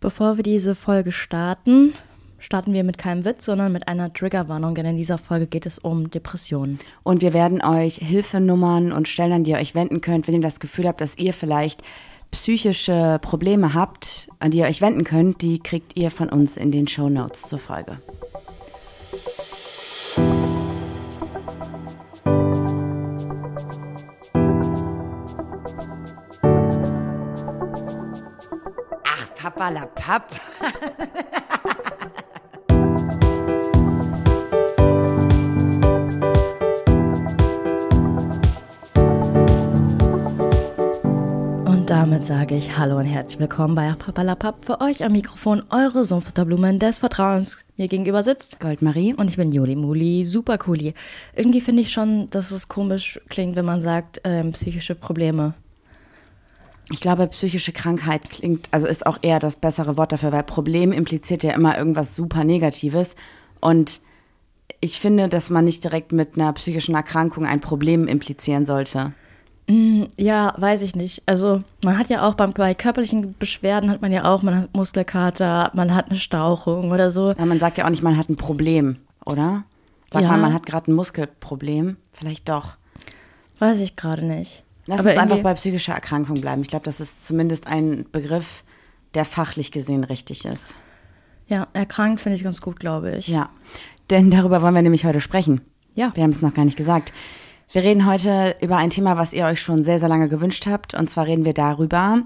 Bevor 0.00 0.38
wir 0.38 0.42
diese 0.42 0.74
Folge 0.74 1.12
starten, 1.12 1.92
starten 2.38 2.72
wir 2.72 2.84
mit 2.84 2.96
keinem 2.96 3.26
Witz, 3.26 3.44
sondern 3.44 3.70
mit 3.70 3.86
einer 3.86 4.10
Triggerwarnung, 4.10 4.74
denn 4.74 4.86
in 4.86 4.96
dieser 4.96 5.18
Folge 5.18 5.46
geht 5.46 5.66
es 5.66 5.78
um 5.78 6.08
Depressionen. 6.08 6.78
Und 7.02 7.20
wir 7.20 7.34
werden 7.34 7.62
euch 7.62 7.96
Hilfenummern 7.96 8.92
und 8.92 9.08
Stellen, 9.08 9.32
an 9.32 9.44
die 9.44 9.50
ihr 9.50 9.58
euch 9.58 9.74
wenden 9.74 10.00
könnt, 10.00 10.26
wenn 10.26 10.34
ihr 10.36 10.40
das 10.40 10.58
Gefühl 10.58 10.88
habt, 10.88 11.02
dass 11.02 11.18
ihr 11.18 11.34
vielleicht 11.34 11.82
psychische 12.30 13.18
Probleme 13.20 13.74
habt, 13.74 14.28
an 14.38 14.50
die 14.50 14.58
ihr 14.58 14.66
euch 14.66 14.80
wenden 14.80 15.04
könnt, 15.04 15.42
die 15.42 15.58
kriegt 15.58 15.98
ihr 15.98 16.10
von 16.10 16.30
uns 16.30 16.56
in 16.56 16.72
den 16.72 16.88
Show 16.88 17.10
Notes 17.10 17.42
zur 17.42 17.58
Folge. 17.58 17.98
Ach, 29.60 29.66
Papa 29.66 29.68
la 29.68 29.86
Papp. 29.86 30.40
damit 41.86 42.24
sage 42.24 42.56
ich 42.56 42.78
Hallo 42.78 42.96
und 42.96 43.04
herzlich 43.04 43.40
willkommen 43.40 43.74
bei 43.74 43.92
Papalapap. 43.92 44.64
Für 44.64 44.80
euch 44.80 45.04
am 45.04 45.12
Mikrofon 45.12 45.62
eure 45.70 46.04
Sumpfutterblumen 46.06 46.78
des 46.78 47.00
Vertrauens. 47.00 47.66
Mir 47.76 47.88
gegenüber 47.88 48.22
sitzt 48.22 48.60
Goldmarie. 48.60 49.12
Und 49.12 49.28
ich 49.28 49.36
bin 49.36 49.52
Juli 49.52 49.76
Muli, 49.76 50.24
super 50.24 50.56
cooli. 50.56 50.94
Irgendwie 51.34 51.60
finde 51.60 51.82
ich 51.82 51.92
schon, 51.92 52.30
dass 52.30 52.50
es 52.50 52.68
komisch 52.68 53.20
klingt, 53.28 53.56
wenn 53.56 53.66
man 53.66 53.82
sagt, 53.82 54.22
ähm, 54.24 54.52
psychische 54.52 54.94
Probleme. 54.94 55.54
Ich 56.92 57.00
glaube, 57.00 57.26
psychische 57.28 57.72
Krankheit 57.72 58.30
klingt, 58.30 58.68
also 58.72 58.86
ist 58.86 59.06
auch 59.06 59.18
eher 59.22 59.38
das 59.38 59.56
bessere 59.56 59.96
Wort 59.96 60.12
dafür, 60.12 60.32
weil 60.32 60.42
Problem 60.42 60.92
impliziert 60.92 61.42
ja 61.44 61.52
immer 61.52 61.78
irgendwas 61.78 62.16
super 62.16 62.42
Negatives. 62.42 63.14
Und 63.60 64.00
ich 64.80 64.98
finde, 64.98 65.28
dass 65.28 65.50
man 65.50 65.64
nicht 65.64 65.84
direkt 65.84 66.12
mit 66.12 66.36
einer 66.36 66.52
psychischen 66.54 66.94
Erkrankung 66.94 67.46
ein 67.46 67.60
Problem 67.60 68.08
implizieren 68.08 68.66
sollte. 68.66 69.12
Mm, 69.68 70.04
ja, 70.16 70.52
weiß 70.56 70.82
ich 70.82 70.96
nicht. 70.96 71.22
Also 71.26 71.62
man 71.84 71.96
hat 71.96 72.08
ja 72.08 72.26
auch 72.26 72.34
bei, 72.34 72.48
bei, 72.48 72.74
körperlichen 72.74 73.36
Beschwerden 73.38 73.88
hat 73.90 74.02
man 74.02 74.10
ja 74.10 74.24
auch, 74.24 74.42
man 74.42 74.62
hat 74.62 74.74
Muskelkater, 74.74 75.70
man 75.74 75.94
hat 75.94 76.10
eine 76.10 76.18
Stauchung 76.18 76.90
oder 76.90 77.10
so. 77.10 77.32
Ja, 77.32 77.46
man 77.46 77.60
sagt 77.60 77.78
ja 77.78 77.84
auch 77.84 77.90
nicht, 77.90 78.02
man 78.02 78.16
hat 78.16 78.28
ein 78.28 78.36
Problem, 78.36 78.96
oder? 79.24 79.62
Sagt 80.10 80.24
ja. 80.24 80.30
man, 80.30 80.40
man 80.40 80.54
hat 80.54 80.66
gerade 80.66 80.90
ein 80.90 80.94
Muskelproblem? 80.94 81.98
Vielleicht 82.12 82.48
doch. 82.48 82.74
Weiß 83.60 83.80
ich 83.80 83.94
gerade 83.94 84.24
nicht. 84.24 84.64
Lass 84.90 85.00
Aber 85.00 85.10
uns 85.10 85.18
einfach 85.18 85.38
bei 85.38 85.54
psychischer 85.54 85.94
Erkrankung 85.94 86.40
bleiben. 86.40 86.62
Ich 86.62 86.68
glaube, 86.68 86.84
das 86.84 86.98
ist 86.98 87.24
zumindest 87.24 87.68
ein 87.68 88.06
Begriff, 88.10 88.64
der 89.14 89.24
fachlich 89.24 89.70
gesehen 89.70 90.02
richtig 90.02 90.44
ist. 90.44 90.74
Ja, 91.46 91.68
erkrankt 91.74 92.20
finde 92.20 92.34
ich 92.34 92.42
ganz 92.42 92.60
gut, 92.60 92.80
glaube 92.80 93.12
ich. 93.16 93.28
Ja, 93.28 93.50
denn 94.10 94.32
darüber 94.32 94.62
wollen 94.62 94.74
wir 94.74 94.82
nämlich 94.82 95.04
heute 95.04 95.20
sprechen. 95.20 95.60
Ja. 95.94 96.10
Wir 96.14 96.24
haben 96.24 96.30
es 96.30 96.42
noch 96.42 96.54
gar 96.54 96.64
nicht 96.64 96.76
gesagt. 96.76 97.12
Wir 97.70 97.84
reden 97.84 98.04
heute 98.04 98.56
über 98.60 98.78
ein 98.78 98.90
Thema, 98.90 99.16
was 99.16 99.32
ihr 99.32 99.46
euch 99.46 99.60
schon 99.60 99.84
sehr, 99.84 100.00
sehr 100.00 100.08
lange 100.08 100.28
gewünscht 100.28 100.66
habt. 100.66 100.94
Und 100.94 101.08
zwar 101.08 101.26
reden 101.26 101.44
wir 101.44 101.54
darüber, 101.54 102.22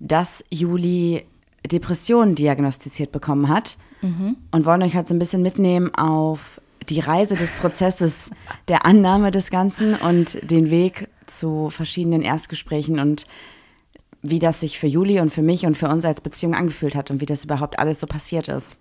dass 0.00 0.42
Juli 0.50 1.24
Depressionen 1.64 2.34
diagnostiziert 2.34 3.12
bekommen 3.12 3.48
hat. 3.48 3.78
Mhm. 4.02 4.36
Und 4.50 4.66
wollen 4.66 4.82
euch 4.82 4.96
heute 4.96 5.06
so 5.06 5.14
ein 5.14 5.20
bisschen 5.20 5.42
mitnehmen 5.42 5.94
auf 5.94 6.60
die 6.88 7.00
Reise 7.00 7.36
des 7.36 7.50
Prozesses 7.52 8.30
der 8.68 8.86
Annahme 8.86 9.30
des 9.30 9.50
Ganzen 9.50 9.94
und 9.94 10.38
den 10.50 10.70
Weg 10.70 11.08
zu 11.26 11.70
verschiedenen 11.70 12.22
Erstgesprächen 12.22 12.98
und 12.98 13.26
wie 14.22 14.38
das 14.38 14.60
sich 14.60 14.78
für 14.78 14.86
Juli 14.86 15.20
und 15.20 15.30
für 15.30 15.42
mich 15.42 15.66
und 15.66 15.76
für 15.76 15.88
uns 15.88 16.04
als 16.04 16.20
Beziehung 16.20 16.54
angefühlt 16.54 16.94
hat 16.94 17.10
und 17.10 17.20
wie 17.20 17.26
das 17.26 17.44
überhaupt 17.44 17.78
alles 17.78 18.00
so 18.00 18.06
passiert 18.06 18.48
ist. 18.48 18.76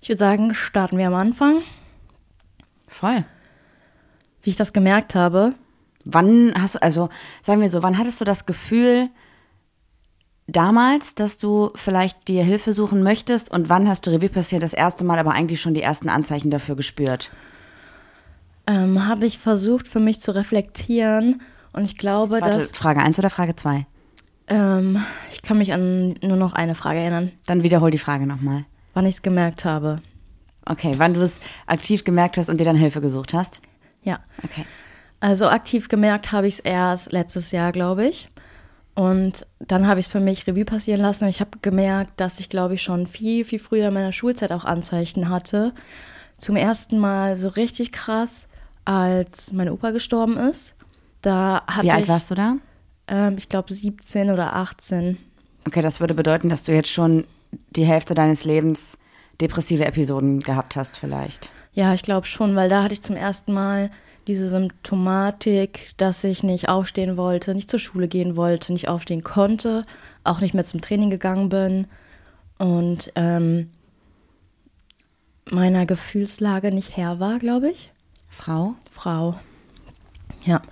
Ich 0.00 0.08
würde 0.08 0.18
sagen, 0.18 0.54
starten 0.54 0.98
wir 0.98 1.06
am 1.06 1.14
Anfang. 1.14 1.62
Voll 2.88 3.24
wie 4.42 4.50
ich 4.50 4.56
das 4.56 4.72
gemerkt 4.72 5.14
habe. 5.14 5.54
Wann 6.04 6.52
hast 6.60 6.74
du, 6.74 6.82
also 6.82 7.08
sagen 7.42 7.60
wir 7.60 7.70
so, 7.70 7.82
wann 7.82 7.96
hattest 7.96 8.20
du 8.20 8.24
das 8.24 8.44
Gefühl 8.44 9.08
damals, 10.52 11.14
dass 11.14 11.36
du 11.36 11.70
vielleicht 11.74 12.28
dir 12.28 12.44
Hilfe 12.44 12.72
suchen 12.72 13.02
möchtest 13.02 13.50
und 13.50 13.68
wann 13.68 13.88
hast 13.88 14.06
du 14.06 14.10
Revue 14.10 14.28
passiert 14.28 14.62
das 14.62 14.72
erste 14.72 15.04
Mal 15.04 15.18
aber 15.18 15.32
eigentlich 15.32 15.60
schon 15.60 15.74
die 15.74 15.82
ersten 15.82 16.08
Anzeichen 16.08 16.50
dafür 16.50 16.76
gespürt? 16.76 17.30
Ähm, 18.66 19.06
habe 19.06 19.26
ich 19.26 19.38
versucht 19.38 19.88
für 19.88 20.00
mich 20.00 20.20
zu 20.20 20.34
reflektieren 20.34 21.42
und 21.72 21.84
ich 21.84 21.98
glaube, 21.98 22.40
Warte, 22.40 22.58
dass. 22.58 22.72
Frage 22.72 23.00
1 23.00 23.18
oder 23.18 23.30
Frage 23.30 23.56
2? 23.56 23.86
Ähm, 24.48 25.02
ich 25.30 25.42
kann 25.42 25.58
mich 25.58 25.72
an 25.72 26.14
nur 26.22 26.36
noch 26.36 26.52
eine 26.52 26.74
Frage 26.74 27.00
erinnern. 27.00 27.32
Dann 27.46 27.62
wiederhol 27.62 27.90
die 27.90 27.98
Frage 27.98 28.26
nochmal. 28.26 28.64
Wann 28.94 29.06
ich 29.06 29.16
es 29.16 29.22
gemerkt 29.22 29.64
habe. 29.64 30.00
Okay, 30.64 30.94
wann 30.98 31.14
du 31.14 31.22
es 31.22 31.40
aktiv 31.66 32.04
gemerkt 32.04 32.36
hast 32.36 32.48
und 32.48 32.58
dir 32.58 32.64
dann 32.64 32.76
Hilfe 32.76 33.00
gesucht 33.00 33.34
hast? 33.34 33.60
Ja. 34.02 34.20
Okay. 34.44 34.64
Also 35.20 35.48
aktiv 35.48 35.88
gemerkt 35.88 36.32
habe 36.32 36.46
ich 36.46 36.54
es 36.54 36.60
erst 36.60 37.12
letztes 37.12 37.52
Jahr, 37.52 37.72
glaube 37.72 38.06
ich. 38.06 38.28
Und 38.94 39.46
dann 39.58 39.86
habe 39.86 40.00
ich 40.00 40.06
es 40.06 40.12
für 40.12 40.20
mich 40.20 40.46
Revue 40.46 40.64
passieren 40.64 41.00
lassen 41.00 41.24
und 41.24 41.30
ich 41.30 41.40
habe 41.40 41.58
gemerkt, 41.62 42.20
dass 42.20 42.40
ich, 42.40 42.50
glaube 42.50 42.74
ich, 42.74 42.82
schon 42.82 43.06
viel, 43.06 43.44
viel 43.44 43.58
früher 43.58 43.88
in 43.88 43.94
meiner 43.94 44.12
Schulzeit 44.12 44.52
auch 44.52 44.64
Anzeichen 44.64 45.30
hatte. 45.30 45.72
Zum 46.36 46.56
ersten 46.56 46.98
Mal 46.98 47.36
so 47.36 47.48
richtig 47.48 47.92
krass, 47.92 48.48
als 48.84 49.52
mein 49.52 49.70
Opa 49.70 49.92
gestorben 49.92 50.36
ist. 50.36 50.74
Da 51.22 51.62
hatte 51.66 51.86
Wie 51.86 51.90
alt 51.92 52.04
ich, 52.04 52.08
warst 52.08 52.30
du 52.30 52.34
da? 52.34 52.56
Ähm, 53.06 53.36
ich 53.38 53.48
glaube 53.48 53.72
17 53.72 54.30
oder 54.30 54.54
18. 54.56 55.16
Okay, 55.66 55.80
das 55.80 56.00
würde 56.00 56.14
bedeuten, 56.14 56.48
dass 56.48 56.64
du 56.64 56.72
jetzt 56.72 56.90
schon 56.90 57.24
die 57.70 57.84
Hälfte 57.84 58.14
deines 58.14 58.44
Lebens 58.44 58.98
depressive 59.40 59.84
Episoden 59.84 60.40
gehabt 60.40 60.76
hast, 60.76 60.96
vielleicht. 60.96 61.50
Ja, 61.72 61.94
ich 61.94 62.02
glaube 62.02 62.26
schon, 62.26 62.54
weil 62.56 62.68
da 62.68 62.82
hatte 62.82 62.94
ich 62.94 63.02
zum 63.02 63.16
ersten 63.16 63.52
Mal 63.52 63.90
diese 64.26 64.48
Symptomatik, 64.48 65.90
dass 65.96 66.22
ich 66.24 66.42
nicht 66.42 66.68
aufstehen 66.68 67.16
wollte, 67.16 67.54
nicht 67.54 67.70
zur 67.70 67.80
Schule 67.80 68.08
gehen 68.08 68.36
wollte, 68.36 68.72
nicht 68.72 68.88
aufstehen 68.88 69.22
konnte, 69.22 69.84
auch 70.24 70.40
nicht 70.40 70.54
mehr 70.54 70.64
zum 70.64 70.80
Training 70.80 71.10
gegangen 71.10 71.48
bin 71.48 71.86
und 72.58 73.12
ähm, 73.16 73.70
meiner 75.50 75.86
Gefühlslage 75.86 76.72
nicht 76.72 76.96
Herr 76.96 77.20
war, 77.20 77.38
glaube 77.38 77.70
ich. 77.70 77.92
Frau? 78.28 78.74
Frau. 78.90 79.38
Ja. 80.44 80.62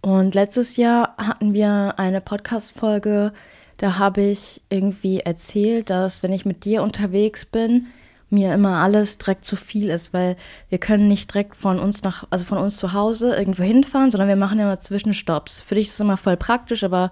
Und 0.00 0.34
letztes 0.34 0.76
Jahr 0.76 1.16
hatten 1.16 1.52
wir 1.52 1.98
eine 1.98 2.20
Podcast-Folge, 2.20 3.32
da 3.78 3.98
habe 3.98 4.22
ich 4.22 4.62
irgendwie 4.70 5.20
erzählt, 5.20 5.90
dass 5.90 6.22
wenn 6.22 6.32
ich 6.32 6.46
mit 6.46 6.64
dir 6.64 6.82
unterwegs 6.82 7.44
bin, 7.44 7.86
mir 8.30 8.54
immer 8.54 8.76
alles 8.76 9.18
direkt 9.18 9.44
zu 9.44 9.56
viel 9.56 9.88
ist, 9.88 10.12
weil 10.12 10.36
wir 10.68 10.78
können 10.78 11.08
nicht 11.08 11.32
direkt 11.32 11.56
von 11.56 11.78
uns 11.78 12.02
nach, 12.02 12.24
also 12.30 12.44
von 12.44 12.58
uns 12.58 12.76
zu 12.76 12.92
Hause 12.92 13.36
irgendwo 13.36 13.62
hinfahren, 13.62 14.10
sondern 14.10 14.28
wir 14.28 14.36
machen 14.36 14.58
immer 14.58 14.80
Zwischenstopps. 14.80 15.60
Für 15.60 15.76
dich 15.76 15.88
ist 15.88 15.94
es 15.94 16.00
immer 16.00 16.16
voll 16.16 16.36
praktisch, 16.36 16.82
aber 16.82 17.10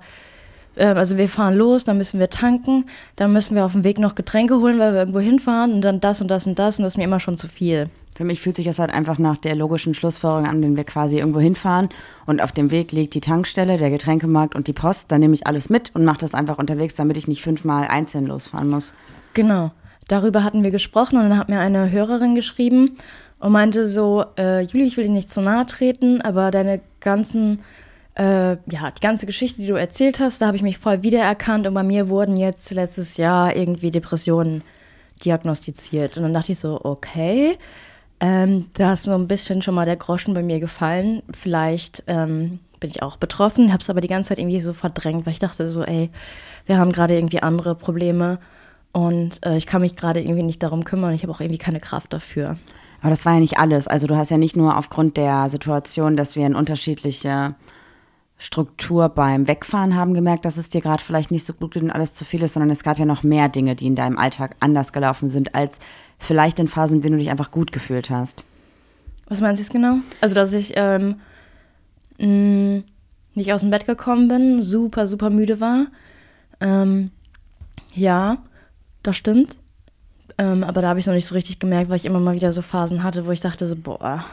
äh, 0.75 0.86
also 0.86 1.16
wir 1.16 1.28
fahren 1.28 1.54
los, 1.54 1.84
dann 1.84 1.98
müssen 1.98 2.19
wir 2.19 2.30
tanken, 2.30 2.86
dann 3.14 3.32
müssen 3.32 3.54
wir 3.54 3.64
auf 3.64 3.72
dem 3.72 3.84
Weg 3.84 3.98
noch 3.98 4.16
Getränke 4.16 4.56
holen, 4.56 4.78
weil 4.80 4.92
wir 4.92 5.00
irgendwo 5.00 5.20
hinfahren 5.20 5.72
und 5.72 5.82
dann 5.82 6.00
das 6.00 6.20
und 6.20 6.28
das 6.28 6.47
und 6.48 6.58
das 6.58 6.78
und 6.78 6.84
das 6.84 6.94
ist 6.94 6.98
mir 6.98 7.04
immer 7.04 7.20
schon 7.20 7.36
zu 7.36 7.46
viel. 7.46 7.88
Für 8.16 8.25
mich 8.25 8.41
fühlt 8.41 8.54
sich 8.56 8.66
das 8.66 8.78
halt 8.78 8.92
einfach 8.92 9.19
nach 9.19 9.36
der 9.36 9.56
logischen 9.56 9.94
Schlussfolgerung 9.94 10.48
an, 10.48 10.62
wenn 10.62 10.76
wir 10.76 10.84
quasi 10.84 11.19
irgendwo 11.19 11.41
hinfahren 11.41 11.88
und 12.26 12.42
auf 12.42 12.52
dem 12.52 12.70
Weg 12.70 12.92
liegt 12.92 13.14
die 13.14 13.20
Tankstelle, 13.20 13.76
der 13.76 13.91
Getränkemarkt 13.91 14.54
und 14.54 14.69
die 14.69 14.72
Post. 14.72 15.10
Dann 15.10 15.20
nehme 15.20 15.34
ich 15.34 15.46
alles 15.46 15.69
mit 15.69 15.92
und 15.94 16.04
mache 16.04 16.19
das 16.19 16.34
einfach 16.34 16.58
unterwegs, 16.58 16.94
damit 16.94 17.16
ich 17.16 17.26
nicht 17.26 17.42
fünfmal 17.42 17.88
einzeln 17.88 18.26
losfahren 18.26 18.69
muss. 18.69 18.92
Genau 19.32 19.72
darüber 20.09 20.44
hatten 20.44 20.65
wir 20.65 20.70
gesprochen 20.70 21.16
und 21.16 21.28
dann 21.28 21.38
hat 21.38 21.48
mir 21.48 21.60
eine 21.60 21.91
Hörerin 21.91 22.34
geschrieben 22.34 22.97
und 23.41 23.53
meinte 23.53 23.87
so, 23.87 24.25
äh, 24.38 24.62
Juli, 24.62 24.84
ich 24.84 24.97
will 24.97 25.04
dir 25.04 25.10
nicht 25.10 25.31
zu 25.31 25.41
nahe 25.41 25.66
treten, 25.66 26.20
aber 26.20 26.50
deine 26.50 26.81
ganzen, 27.00 27.62
äh, 28.14 28.53
ja, 28.53 28.91
die 28.91 29.00
ganze 29.00 29.26
Geschichte, 29.26 29.60
die 29.60 29.66
du 29.66 29.75
erzählt 29.75 30.20
hast, 30.20 30.41
da 30.41 30.47
habe 30.47 30.56
ich 30.56 30.62
mich 30.62 30.78
voll 30.78 31.03
wiedererkannt 31.03 31.66
und 31.66 31.75
bei 31.75 31.82
mir 31.82 32.09
wurden 32.09 32.37
jetzt 32.37 32.70
letztes 32.70 33.16
Jahr 33.16 33.54
irgendwie 33.54 33.91
Depressionen 33.91 34.62
diagnostiziert. 35.25 36.17
Und 36.17 36.23
dann 36.23 36.34
dachte 36.34 36.52
ich 36.52 36.58
so, 36.58 36.81
okay, 36.82 37.58
ähm, 38.20 38.67
da 38.75 38.94
ist 38.94 39.02
so 39.02 39.14
ein 39.14 39.28
bisschen 39.28 39.62
schon 39.62 39.75
mal 39.75 39.84
der 39.84 39.96
Groschen 39.96 40.34
bei 40.34 40.43
mir 40.43 40.61
gefallen. 40.61 41.23
Vielleicht 41.32 42.05
ähm, 42.06 42.61
bin 42.81 42.90
ich 42.90 43.02
auch 43.02 43.17
betroffen, 43.17 43.73
habe 43.73 43.81
es 43.81 43.90
aber 43.90 44.00
die 44.00 44.08
ganze 44.08 44.28
Zeit 44.28 44.38
irgendwie 44.38 44.61
so 44.61 44.73
verdrängt, 44.73 45.26
weil 45.26 45.32
ich 45.32 45.38
dachte 45.38 45.69
so, 45.69 45.82
ey, 45.82 46.11
wir 46.67 46.78
haben 46.78 46.93
gerade 46.93 47.14
irgendwie 47.14 47.43
andere 47.43 47.75
Probleme. 47.75 48.38
Und 48.94 49.44
äh, 49.44 49.56
ich 49.56 49.67
kann 49.67 49.82
mich 49.82 49.96
gerade 49.96 50.20
irgendwie 50.20 50.44
nicht 50.44 50.62
darum 50.62 50.85
kümmern. 50.85 51.14
Ich 51.14 51.25
habe 51.25 51.32
auch 51.32 51.41
irgendwie 51.41 51.58
keine 51.58 51.81
Kraft 51.81 52.12
dafür. 52.12 52.58
Aber 53.00 53.11
das 53.11 53.26
war 53.26 53.35
ja 53.35 53.41
nicht 53.41 53.58
alles. 53.58 53.88
Also 53.88 54.06
du 54.06 54.17
hast 54.17 54.31
ja 54.31 54.38
nicht 54.38 54.56
nur 54.56 54.79
aufgrund 54.79 55.17
der 55.17 55.50
Situation, 55.50 56.17
dass 56.17 56.37
wir 56.37 56.46
eine 56.46 56.56
unterschiedliche 56.56 57.56
Struktur 58.38 59.08
beim 59.08 59.49
Wegfahren 59.49 59.96
haben 59.96 60.14
gemerkt, 60.14 60.44
dass 60.44 60.58
es 60.58 60.69
dir 60.69 60.81
gerade 60.81 61.02
vielleicht 61.02 61.32
nicht 61.32 61.44
so 61.44 61.52
gut 61.52 61.75
geht 61.75 61.82
und 61.82 61.91
alles 61.91 62.14
zu 62.14 62.25
viel 62.25 62.44
ist, 62.44 62.55
sondern 62.55 62.70
es 62.70 62.85
gab 62.85 63.00
ja 63.00 63.05
noch 63.05 63.25
mehr 63.25 63.49
Dinge, 63.49 63.75
die 63.75 63.87
in 63.87 63.96
deinem 63.96 64.17
Alltag 64.17 64.55
anders 64.61 64.93
gelaufen 64.93 65.29
sind, 65.29 65.56
als 65.56 65.81
vielleicht 66.17 66.61
in 66.61 66.69
Phasen, 66.69 67.02
wenn 67.02 67.12
du 67.12 67.19
dich 67.19 67.31
einfach 67.31 67.50
gut 67.50 67.73
gefühlt 67.73 68.11
hast. 68.11 68.44
Was 69.26 69.40
meinst 69.40 69.58
du 69.58 69.64
jetzt 69.64 69.73
genau? 69.73 69.97
Also, 70.20 70.37
dass 70.37 70.52
ich 70.52 70.75
ähm, 70.76 71.17
mh, 72.20 72.85
nicht 73.35 73.52
aus 73.52 73.62
dem 73.62 73.70
Bett 73.70 73.87
gekommen 73.87 74.29
bin, 74.29 74.62
super, 74.62 75.08
super 75.08 75.31
müde 75.31 75.61
war. 75.61 75.87
Ähm, 76.61 77.11
ja, 77.93 78.38
das 79.04 79.16
stimmt. 79.16 79.56
Ähm, 80.38 80.64
aber 80.64 80.82
da 80.82 80.88
habe 80.88 80.98
ich 80.98 81.04
es 81.04 81.06
noch 81.06 81.14
nicht 81.14 81.26
so 81.26 81.34
richtig 81.34 81.58
gemerkt, 81.58 81.90
weil 81.90 81.96
ich 81.96 82.06
immer 82.06 82.18
mal 82.18 82.34
wieder 82.34 82.52
so 82.52 82.62
Phasen 82.62 83.02
hatte, 83.02 83.26
wo 83.26 83.30
ich 83.30 83.40
dachte 83.40 83.66
so, 83.66 83.76
boah, 83.76 84.24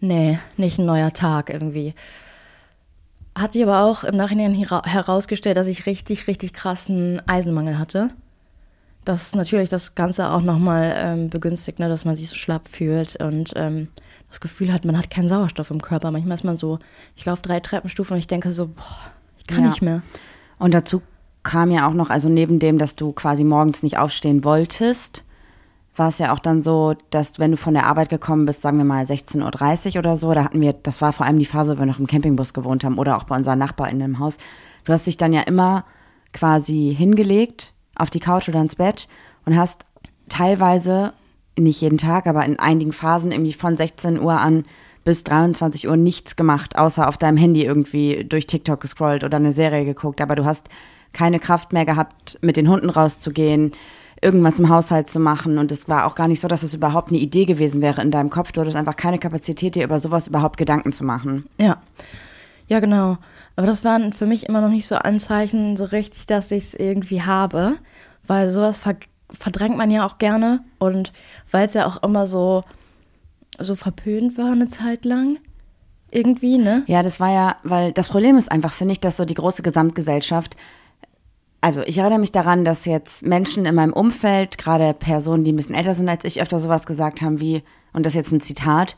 nee, 0.00 0.38
nicht 0.56 0.78
ein 0.78 0.86
neuer 0.86 1.12
Tag 1.12 1.50
irgendwie. 1.50 1.94
Hat 3.34 3.54
sich 3.54 3.62
aber 3.64 3.82
auch 3.82 4.04
im 4.04 4.16
Nachhinein 4.16 4.54
herausgestellt, 4.54 5.56
dass 5.56 5.66
ich 5.66 5.86
richtig, 5.86 6.28
richtig 6.28 6.52
krassen 6.52 7.20
Eisenmangel 7.26 7.78
hatte. 7.78 8.10
Das 9.04 9.34
natürlich 9.34 9.68
das 9.68 9.96
Ganze 9.96 10.30
auch 10.30 10.40
nochmal 10.40 10.94
ähm, 10.96 11.30
begünstigt, 11.30 11.78
ne, 11.78 11.88
dass 11.88 12.04
man 12.04 12.14
sich 12.14 12.28
so 12.28 12.36
schlapp 12.36 12.68
fühlt 12.68 13.16
und 13.20 13.52
ähm, 13.56 13.88
das 14.28 14.40
Gefühl 14.40 14.72
hat, 14.72 14.84
man 14.84 14.96
hat 14.96 15.10
keinen 15.10 15.28
Sauerstoff 15.28 15.70
im 15.70 15.82
Körper. 15.82 16.10
Manchmal 16.10 16.36
ist 16.36 16.44
man 16.44 16.56
so, 16.56 16.78
ich 17.16 17.24
laufe 17.24 17.42
drei 17.42 17.60
Treppenstufen 17.60 18.14
und 18.14 18.18
ich 18.18 18.26
denke 18.26 18.50
so, 18.50 18.68
boah, 18.68 19.12
ich 19.38 19.46
kann 19.46 19.62
ja. 19.62 19.68
nicht 19.68 19.82
mehr. 19.82 20.02
Und 20.58 20.72
dazu 20.72 21.02
kam 21.44 21.70
ja 21.70 21.86
auch 21.86 21.94
noch, 21.94 22.10
also 22.10 22.28
neben 22.28 22.58
dem, 22.58 22.78
dass 22.78 22.96
du 22.96 23.12
quasi 23.12 23.44
morgens 23.44 23.82
nicht 23.82 23.98
aufstehen 23.98 24.44
wolltest, 24.44 25.22
war 25.96 26.08
es 26.08 26.18
ja 26.18 26.32
auch 26.32 26.40
dann 26.40 26.62
so, 26.62 26.94
dass 27.10 27.38
wenn 27.38 27.52
du 27.52 27.56
von 27.56 27.74
der 27.74 27.86
Arbeit 27.86 28.08
gekommen 28.08 28.46
bist, 28.46 28.62
sagen 28.62 28.78
wir 28.78 28.84
mal 28.84 29.04
16.30 29.04 29.92
Uhr 29.92 29.98
oder 30.00 30.16
so, 30.16 30.32
da 30.34 30.44
hatten 30.44 30.60
wir, 30.60 30.72
das 30.72 31.00
war 31.00 31.12
vor 31.12 31.24
allem 31.24 31.38
die 31.38 31.44
Phase, 31.44 31.76
wo 31.76 31.78
wir 31.78 31.86
noch 31.86 32.00
im 32.00 32.08
Campingbus 32.08 32.52
gewohnt 32.52 32.82
haben 32.82 32.98
oder 32.98 33.16
auch 33.16 33.24
bei 33.24 33.36
unseren 33.36 33.60
Nachbarn 33.60 34.00
im 34.00 34.18
Haus. 34.18 34.38
Du 34.84 34.92
hast 34.92 35.06
dich 35.06 35.16
dann 35.16 35.32
ja 35.32 35.42
immer 35.42 35.84
quasi 36.32 36.92
hingelegt 36.96 37.74
auf 37.94 38.10
die 38.10 38.20
Couch 38.20 38.48
oder 38.48 38.60
ins 38.60 38.76
Bett 38.76 39.06
und 39.44 39.56
hast 39.56 39.84
teilweise, 40.28 41.12
nicht 41.56 41.80
jeden 41.80 41.98
Tag, 41.98 42.26
aber 42.26 42.44
in 42.44 42.58
einigen 42.58 42.92
Phasen 42.92 43.30
irgendwie 43.30 43.52
von 43.52 43.76
16 43.76 44.18
Uhr 44.18 44.40
an 44.40 44.64
bis 45.04 45.22
23 45.22 45.86
Uhr 45.88 45.96
nichts 45.96 46.34
gemacht, 46.34 46.76
außer 46.76 47.06
auf 47.06 47.18
deinem 47.18 47.36
Handy 47.36 47.64
irgendwie 47.64 48.24
durch 48.24 48.46
TikTok 48.48 48.80
gescrollt 48.80 49.22
oder 49.22 49.36
eine 49.36 49.52
Serie 49.52 49.84
geguckt. 49.84 50.20
Aber 50.20 50.34
du 50.34 50.44
hast 50.44 50.68
keine 51.14 51.38
Kraft 51.38 51.72
mehr 51.72 51.86
gehabt, 51.86 52.38
mit 52.42 52.56
den 52.56 52.68
Hunden 52.68 52.90
rauszugehen, 52.90 53.72
irgendwas 54.20 54.58
im 54.58 54.68
Haushalt 54.68 55.08
zu 55.08 55.20
machen. 55.20 55.58
Und 55.58 55.72
es 55.72 55.88
war 55.88 56.06
auch 56.06 56.14
gar 56.14 56.28
nicht 56.28 56.40
so, 56.40 56.48
dass 56.48 56.62
es 56.62 56.74
überhaupt 56.74 57.08
eine 57.08 57.18
Idee 57.18 57.44
gewesen 57.44 57.80
wäre 57.80 58.02
in 58.02 58.10
deinem 58.10 58.30
Kopf. 58.30 58.52
Du 58.52 58.60
hattest 58.60 58.76
einfach 58.76 58.96
keine 58.96 59.18
Kapazität, 59.18 59.74
dir 59.74 59.84
über 59.84 60.00
sowas 60.00 60.26
überhaupt 60.26 60.56
Gedanken 60.56 60.92
zu 60.92 61.04
machen. 61.04 61.46
Ja. 61.58 61.80
Ja, 62.66 62.80
genau. 62.80 63.18
Aber 63.56 63.66
das 63.66 63.84
waren 63.84 64.12
für 64.12 64.26
mich 64.26 64.48
immer 64.48 64.60
noch 64.60 64.70
nicht 64.70 64.86
so 64.86 64.96
Anzeichen, 64.96 65.76
so 65.76 65.84
richtig, 65.84 66.26
dass 66.26 66.50
ich 66.50 66.64
es 66.64 66.74
irgendwie 66.74 67.22
habe. 67.22 67.76
Weil 68.26 68.50
sowas 68.50 68.78
ver 68.78 68.96
verdrängt 69.30 69.76
man 69.76 69.90
ja 69.90 70.06
auch 70.06 70.18
gerne. 70.18 70.60
Und 70.78 71.12
weil 71.50 71.66
es 71.66 71.74
ja 71.74 71.86
auch 71.86 72.02
immer 72.02 72.26
so, 72.26 72.64
so 73.58 73.74
verpönt 73.74 74.38
war 74.38 74.52
eine 74.52 74.68
Zeit 74.68 75.04
lang 75.04 75.38
irgendwie, 76.10 76.58
ne? 76.58 76.84
Ja, 76.86 77.02
das 77.02 77.18
war 77.18 77.32
ja, 77.32 77.56
weil 77.64 77.92
das 77.92 78.08
Problem 78.08 78.38
ist 78.38 78.50
einfach, 78.50 78.72
finde 78.72 78.92
ich, 78.92 79.00
dass 79.00 79.16
so 79.16 79.24
die 79.24 79.34
große 79.34 79.62
Gesamtgesellschaft 79.62 80.56
also 81.64 81.80
ich 81.86 81.96
erinnere 81.96 82.18
mich 82.18 82.30
daran, 82.30 82.66
dass 82.66 82.84
jetzt 82.84 83.24
Menschen 83.24 83.64
in 83.64 83.74
meinem 83.74 83.94
Umfeld, 83.94 84.58
gerade 84.58 84.92
Personen, 84.92 85.44
die 85.44 85.52
ein 85.52 85.56
bisschen 85.56 85.74
älter 85.74 85.94
sind 85.94 86.10
als 86.10 86.22
ich, 86.24 86.42
öfter 86.42 86.60
sowas 86.60 86.84
gesagt 86.84 87.22
haben 87.22 87.40
wie, 87.40 87.62
und 87.94 88.04
das 88.04 88.12
ist 88.12 88.16
jetzt 88.16 88.32
ein 88.32 88.40
Zitat, 88.40 88.96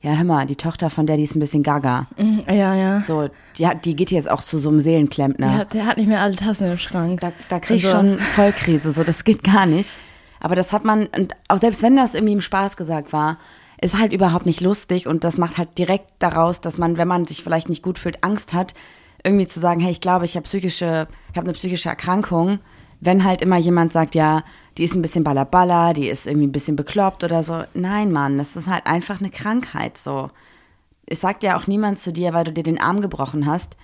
ja, 0.00 0.12
hör 0.12 0.24
mal, 0.24 0.46
die 0.46 0.56
Tochter 0.56 0.88
von 0.88 1.06
der, 1.06 1.18
die 1.18 1.24
ist 1.24 1.36
ein 1.36 1.40
bisschen 1.40 1.62
gaga. 1.62 2.06
Mhm, 2.16 2.44
ja, 2.48 2.74
ja. 2.74 3.00
So, 3.00 3.28
die, 3.58 3.66
hat, 3.66 3.84
die 3.84 3.94
geht 3.94 4.10
jetzt 4.10 4.30
auch 4.30 4.42
zu 4.42 4.56
so 4.56 4.70
einem 4.70 4.80
Seelenklempner. 4.80 5.46
Der 5.46 5.58
hat, 5.58 5.74
der 5.74 5.86
hat 5.86 5.98
nicht 5.98 6.06
mehr 6.06 6.22
alle 6.22 6.36
Tassen 6.36 6.70
im 6.70 6.78
Schrank. 6.78 7.20
Da, 7.20 7.32
da 7.50 7.60
krieg 7.60 7.76
ich 7.76 7.94
also. 7.94 7.98
schon 7.98 8.18
Vollkrise, 8.18 8.92
so, 8.92 9.04
das 9.04 9.24
geht 9.24 9.44
gar 9.44 9.66
nicht. 9.66 9.92
Aber 10.40 10.56
das 10.56 10.72
hat 10.72 10.86
man, 10.86 11.08
und 11.08 11.34
auch 11.48 11.58
selbst 11.58 11.82
wenn 11.82 11.96
das 11.96 12.14
irgendwie 12.14 12.32
im 12.32 12.40
Spaß 12.40 12.78
gesagt 12.78 13.12
war, 13.12 13.36
ist 13.78 13.98
halt 13.98 14.14
überhaupt 14.14 14.46
nicht 14.46 14.62
lustig 14.62 15.06
und 15.06 15.22
das 15.22 15.36
macht 15.36 15.58
halt 15.58 15.76
direkt 15.76 16.10
daraus, 16.18 16.62
dass 16.62 16.78
man, 16.78 16.96
wenn 16.96 17.08
man 17.08 17.26
sich 17.26 17.42
vielleicht 17.42 17.68
nicht 17.68 17.82
gut 17.82 17.98
fühlt, 17.98 18.24
Angst 18.24 18.54
hat, 18.54 18.74
irgendwie 19.26 19.46
zu 19.46 19.60
sagen, 19.60 19.80
hey, 19.80 19.90
ich 19.90 20.00
glaube, 20.00 20.24
ich 20.24 20.36
habe 20.36 20.44
psychische, 20.44 21.08
ich 21.32 21.36
habe 21.36 21.46
eine 21.46 21.52
psychische 21.52 21.88
Erkrankung, 21.88 22.60
wenn 23.00 23.24
halt 23.24 23.42
immer 23.42 23.56
jemand 23.56 23.92
sagt, 23.92 24.14
ja, 24.14 24.42
die 24.78 24.84
ist 24.84 24.94
ein 24.94 25.02
bisschen 25.02 25.24
ballerballer, 25.24 25.92
die 25.92 26.08
ist 26.08 26.26
irgendwie 26.26 26.46
ein 26.46 26.52
bisschen 26.52 26.76
bekloppt 26.76 27.24
oder 27.24 27.42
so. 27.42 27.64
Nein, 27.74 28.12
Mann, 28.12 28.38
das 28.38 28.56
ist 28.56 28.68
halt 28.68 28.86
einfach 28.86 29.20
eine 29.20 29.30
Krankheit 29.30 29.98
so. 29.98 30.30
Es 31.06 31.20
sagt 31.20 31.42
ja 31.42 31.56
auch 31.56 31.66
niemand 31.66 31.98
zu 31.98 32.12
dir, 32.12 32.32
weil 32.32 32.44
du 32.44 32.52
dir 32.52 32.62
den 32.62 32.80
Arm 32.80 33.00
gebrochen 33.00 33.46
hast. 33.46 33.76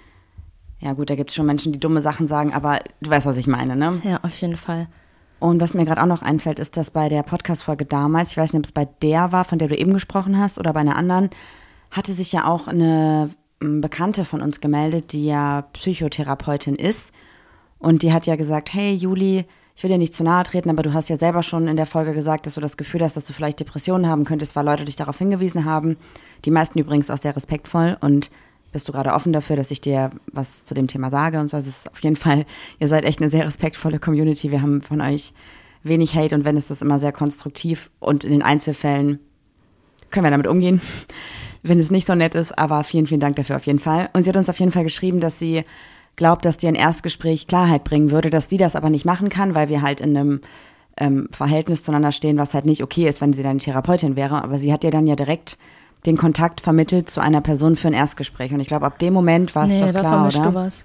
Ja 0.80 0.94
gut, 0.94 1.10
da 1.10 1.14
gibt 1.14 1.30
es 1.30 1.36
schon 1.36 1.46
Menschen, 1.46 1.72
die 1.72 1.78
dumme 1.78 2.02
Sachen 2.02 2.26
sagen, 2.26 2.52
aber 2.52 2.80
du 3.00 3.10
weißt, 3.10 3.26
was 3.26 3.36
ich 3.36 3.46
meine, 3.46 3.76
ne? 3.76 4.00
Ja, 4.02 4.20
auf 4.22 4.40
jeden 4.40 4.56
Fall. 4.56 4.88
Und 5.38 5.60
was 5.60 5.74
mir 5.74 5.84
gerade 5.84 6.02
auch 6.02 6.06
noch 6.06 6.22
einfällt, 6.22 6.58
ist, 6.58 6.76
dass 6.76 6.90
bei 6.90 7.08
der 7.08 7.22
Podcast-Folge 7.22 7.84
damals, 7.84 8.30
ich 8.32 8.36
weiß 8.36 8.52
nicht, 8.52 8.60
ob 8.60 8.64
es 8.64 8.72
bei 8.72 8.84
der 9.02 9.32
war, 9.32 9.44
von 9.44 9.58
der 9.58 9.68
du 9.68 9.76
eben 9.76 9.92
gesprochen 9.92 10.38
hast, 10.38 10.58
oder 10.58 10.72
bei 10.72 10.80
einer 10.80 10.96
anderen, 10.96 11.30
hatte 11.90 12.12
sich 12.12 12.32
ja 12.32 12.46
auch 12.46 12.68
eine 12.68 13.30
Bekannte 13.80 14.24
von 14.24 14.42
uns 14.42 14.60
gemeldet, 14.60 15.12
die 15.12 15.26
ja 15.26 15.62
Psychotherapeutin 15.72 16.76
ist. 16.76 17.12
Und 17.78 18.02
die 18.02 18.12
hat 18.12 18.26
ja 18.26 18.36
gesagt, 18.36 18.72
hey 18.72 18.94
Juli, 18.94 19.44
ich 19.74 19.82
will 19.82 19.90
dir 19.90 19.98
nicht 19.98 20.14
zu 20.14 20.22
nahe 20.22 20.44
treten, 20.44 20.70
aber 20.70 20.82
du 20.82 20.92
hast 20.92 21.08
ja 21.08 21.16
selber 21.16 21.42
schon 21.42 21.66
in 21.66 21.76
der 21.76 21.86
Folge 21.86 22.12
gesagt, 22.12 22.46
dass 22.46 22.54
du 22.54 22.60
das 22.60 22.76
Gefühl 22.76 23.02
hast, 23.02 23.16
dass 23.16 23.24
du 23.24 23.32
vielleicht 23.32 23.60
Depressionen 23.60 24.06
haben 24.06 24.24
könntest, 24.24 24.54
weil 24.54 24.64
Leute 24.64 24.84
dich 24.84 24.96
darauf 24.96 25.18
hingewiesen 25.18 25.64
haben. 25.64 25.96
Die 26.44 26.50
meisten 26.50 26.78
übrigens 26.78 27.10
auch 27.10 27.18
sehr 27.18 27.34
respektvoll 27.34 27.96
und 28.00 28.30
bist 28.70 28.88
du 28.88 28.92
gerade 28.92 29.12
offen 29.12 29.32
dafür, 29.32 29.56
dass 29.56 29.70
ich 29.70 29.80
dir 29.80 30.10
was 30.32 30.64
zu 30.64 30.74
dem 30.74 30.88
Thema 30.88 31.10
sage? 31.10 31.40
Und 31.40 31.50
so 31.50 31.56
ist 31.56 31.66
es 31.66 31.86
auf 31.88 31.98
jeden 32.00 32.16
Fall, 32.16 32.46
ihr 32.78 32.88
seid 32.88 33.04
echt 33.04 33.20
eine 33.20 33.30
sehr 33.30 33.46
respektvolle 33.46 33.98
Community. 33.98 34.50
Wir 34.50 34.62
haben 34.62 34.82
von 34.82 35.00
euch 35.00 35.34
wenig 35.82 36.14
Hate 36.14 36.34
und 36.34 36.44
wenn 36.44 36.56
ist 36.56 36.70
das 36.70 36.82
immer 36.82 36.98
sehr 36.98 37.12
konstruktiv 37.12 37.90
und 37.98 38.24
in 38.24 38.30
den 38.30 38.42
Einzelfällen 38.42 39.18
können 40.12 40.26
wir 40.26 40.30
damit 40.30 40.46
umgehen 40.46 40.80
wenn 41.62 41.78
es 41.78 41.90
nicht 41.90 42.06
so 42.06 42.14
nett 42.14 42.34
ist. 42.34 42.58
Aber 42.58 42.84
vielen, 42.84 43.06
vielen 43.06 43.20
Dank 43.20 43.36
dafür 43.36 43.56
auf 43.56 43.66
jeden 43.66 43.78
Fall. 43.78 44.10
Und 44.12 44.22
sie 44.22 44.28
hat 44.28 44.36
uns 44.36 44.48
auf 44.48 44.58
jeden 44.58 44.72
Fall 44.72 44.84
geschrieben, 44.84 45.20
dass 45.20 45.38
sie 45.38 45.64
glaubt, 46.16 46.44
dass 46.44 46.56
dir 46.56 46.68
ein 46.68 46.74
Erstgespräch 46.74 47.46
Klarheit 47.46 47.84
bringen 47.84 48.10
würde, 48.10 48.30
dass 48.30 48.48
sie 48.48 48.56
das 48.56 48.76
aber 48.76 48.90
nicht 48.90 49.04
machen 49.04 49.28
kann, 49.28 49.54
weil 49.54 49.68
wir 49.68 49.82
halt 49.82 50.00
in 50.00 50.16
einem 50.16 50.40
ähm, 50.98 51.28
Verhältnis 51.30 51.84
zueinander 51.84 52.12
stehen, 52.12 52.36
was 52.36 52.52
halt 52.52 52.66
nicht 52.66 52.82
okay 52.82 53.08
ist, 53.08 53.20
wenn 53.20 53.32
sie 53.32 53.42
deine 53.42 53.60
Therapeutin 53.60 54.16
wäre. 54.16 54.42
Aber 54.42 54.58
sie 54.58 54.72
hat 54.72 54.82
dir 54.82 54.90
dann 54.90 55.06
ja 55.06 55.16
direkt 55.16 55.58
den 56.04 56.16
Kontakt 56.16 56.60
vermittelt 56.60 57.08
zu 57.08 57.20
einer 57.20 57.40
Person 57.40 57.76
für 57.76 57.88
ein 57.88 57.94
Erstgespräch. 57.94 58.52
Und 58.52 58.60
ich 58.60 58.66
glaube, 58.66 58.86
ab 58.86 58.98
dem 58.98 59.14
Moment 59.14 59.54
war 59.54 59.66
es 59.66 59.72
nee, 59.72 59.80
doch 59.80 59.90
klar, 59.90 60.28
da 60.30 60.38
oder? 60.38 60.50
Du 60.50 60.54
was. 60.54 60.84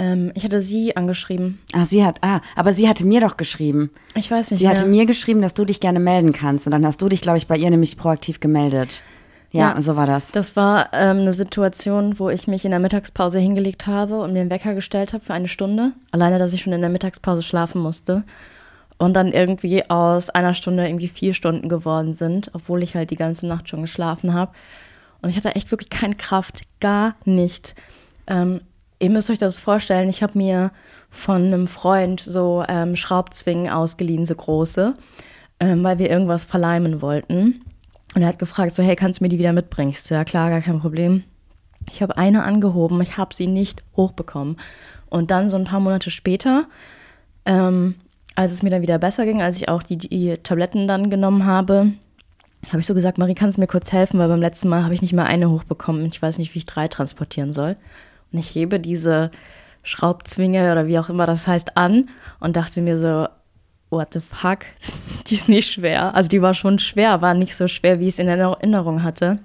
Ähm, 0.00 0.32
ich 0.34 0.44
hatte 0.44 0.62
sie 0.62 0.96
angeschrieben. 0.96 1.60
Ah, 1.74 1.84
sie 1.84 2.02
hat, 2.02 2.16
ah, 2.22 2.40
aber 2.56 2.72
sie 2.72 2.88
hatte 2.88 3.04
mir 3.04 3.20
doch 3.20 3.36
geschrieben. 3.36 3.90
Ich 4.14 4.30
weiß 4.30 4.50
nicht. 4.50 4.60
Sie 4.60 4.64
mehr. 4.64 4.74
hatte 4.74 4.86
mir 4.86 5.04
geschrieben, 5.04 5.42
dass 5.42 5.52
du 5.52 5.66
dich 5.66 5.78
gerne 5.78 6.00
melden 6.00 6.32
kannst. 6.32 6.66
Und 6.66 6.72
dann 6.72 6.86
hast 6.86 7.02
du 7.02 7.10
dich, 7.10 7.20
glaube 7.20 7.36
ich, 7.36 7.46
bei 7.46 7.58
ihr 7.58 7.68
nämlich 7.68 7.98
proaktiv 7.98 8.40
gemeldet. 8.40 9.02
Ja, 9.52 9.74
ja, 9.74 9.80
so 9.80 9.96
war 9.96 10.06
das. 10.06 10.32
Das 10.32 10.56
war 10.56 10.88
ähm, 10.94 11.18
eine 11.18 11.34
Situation, 11.34 12.18
wo 12.18 12.30
ich 12.30 12.46
mich 12.46 12.64
in 12.64 12.70
der 12.70 12.80
Mittagspause 12.80 13.38
hingelegt 13.38 13.86
habe 13.86 14.22
und 14.22 14.32
mir 14.32 14.40
einen 14.40 14.50
Wecker 14.50 14.74
gestellt 14.74 15.12
habe 15.12 15.22
für 15.22 15.34
eine 15.34 15.48
Stunde. 15.48 15.92
Alleine, 16.12 16.38
dass 16.38 16.54
ich 16.54 16.62
schon 16.62 16.72
in 16.72 16.80
der 16.80 16.88
Mittagspause 16.88 17.42
schlafen 17.42 17.82
musste. 17.82 18.24
Und 18.96 19.14
dann 19.14 19.32
irgendwie 19.32 19.88
aus 19.90 20.30
einer 20.30 20.54
Stunde 20.54 20.86
irgendwie 20.86 21.08
vier 21.08 21.34
Stunden 21.34 21.68
geworden 21.68 22.14
sind, 22.14 22.50
obwohl 22.54 22.82
ich 22.82 22.94
halt 22.94 23.10
die 23.10 23.16
ganze 23.16 23.46
Nacht 23.46 23.68
schon 23.68 23.82
geschlafen 23.82 24.32
habe. 24.32 24.52
Und 25.20 25.28
ich 25.28 25.36
hatte 25.36 25.54
echt 25.56 25.70
wirklich 25.70 25.90
keine 25.90 26.14
Kraft, 26.14 26.62
gar 26.80 27.16
nicht. 27.26 27.74
Ähm, 28.26 28.60
ihr 29.00 29.10
müsst 29.10 29.30
euch 29.30 29.38
das 29.38 29.58
vorstellen, 29.58 30.08
ich 30.08 30.22
habe 30.22 30.38
mir 30.38 30.70
von 31.08 31.46
einem 31.46 31.66
Freund 31.66 32.20
so 32.20 32.64
ähm, 32.68 32.94
Schraubzwingen 32.94 33.68
ausgeliehen, 33.68 34.26
so 34.26 34.34
große, 34.34 34.94
ähm, 35.58 35.82
weil 35.82 35.98
wir 35.98 36.10
irgendwas 36.10 36.44
verleimen 36.44 37.02
wollten. 37.02 37.64
Und 38.14 38.22
er 38.22 38.28
hat 38.28 38.38
gefragt, 38.38 38.74
so, 38.74 38.82
hey, 38.82 38.96
kannst 38.96 39.20
du 39.20 39.24
mir 39.24 39.28
die 39.28 39.38
wieder 39.38 39.52
mitbringen? 39.52 39.90
Ich 39.90 40.02
so, 40.02 40.14
ja 40.14 40.24
klar, 40.24 40.50
gar 40.50 40.60
kein 40.60 40.80
Problem. 40.80 41.24
Ich 41.90 42.02
habe 42.02 42.18
eine 42.18 42.44
angehoben, 42.44 43.00
ich 43.00 43.16
habe 43.16 43.34
sie 43.34 43.46
nicht 43.46 43.82
hochbekommen. 43.96 44.56
Und 45.08 45.30
dann 45.30 45.48
so 45.48 45.56
ein 45.56 45.64
paar 45.64 45.80
Monate 45.80 46.10
später, 46.10 46.66
ähm, 47.46 47.94
als 48.36 48.52
es 48.52 48.62
mir 48.62 48.70
dann 48.70 48.82
wieder 48.82 48.98
besser 48.98 49.24
ging, 49.24 49.42
als 49.42 49.56
ich 49.56 49.68
auch 49.68 49.82
die, 49.82 49.96
die 49.96 50.36
Tabletten 50.42 50.86
dann 50.86 51.10
genommen 51.10 51.46
habe, 51.46 51.92
habe 52.68 52.80
ich 52.80 52.86
so 52.86 52.94
gesagt, 52.94 53.16
Marie, 53.16 53.34
kannst 53.34 53.56
du 53.56 53.60
mir 53.60 53.66
kurz 53.66 53.90
helfen, 53.92 54.18
weil 54.18 54.28
beim 54.28 54.40
letzten 54.40 54.68
Mal 54.68 54.84
habe 54.84 54.94
ich 54.94 55.02
nicht 55.02 55.14
mehr 55.14 55.26
eine 55.26 55.50
hochbekommen. 55.50 56.04
Ich 56.06 56.20
weiß 56.20 56.36
nicht, 56.38 56.54
wie 56.54 56.58
ich 56.58 56.66
drei 56.66 56.88
transportieren 56.88 57.52
soll. 57.52 57.76
Und 58.32 58.38
ich 58.38 58.54
hebe 58.54 58.80
diese 58.80 59.30
Schraubzwinge 59.82 60.70
oder 60.70 60.86
wie 60.86 60.98
auch 60.98 61.08
immer 61.08 61.26
das 61.26 61.46
heißt 61.46 61.76
an 61.76 62.08
und 62.38 62.56
dachte 62.56 62.80
mir 62.80 62.96
so, 62.96 63.28
what 63.90 64.12
the 64.12 64.20
fuck, 64.20 64.60
die 65.26 65.34
ist 65.34 65.48
nicht 65.48 65.72
schwer. 65.72 66.14
Also 66.14 66.28
die 66.28 66.42
war 66.42 66.54
schon 66.54 66.78
schwer, 66.78 67.22
war 67.22 67.34
nicht 67.34 67.56
so 67.56 67.68
schwer, 67.68 68.00
wie 68.00 68.08
ich 68.08 68.14
es 68.14 68.18
in 68.18 68.28
Erinnerung 68.28 69.02
hatte. 69.02 69.38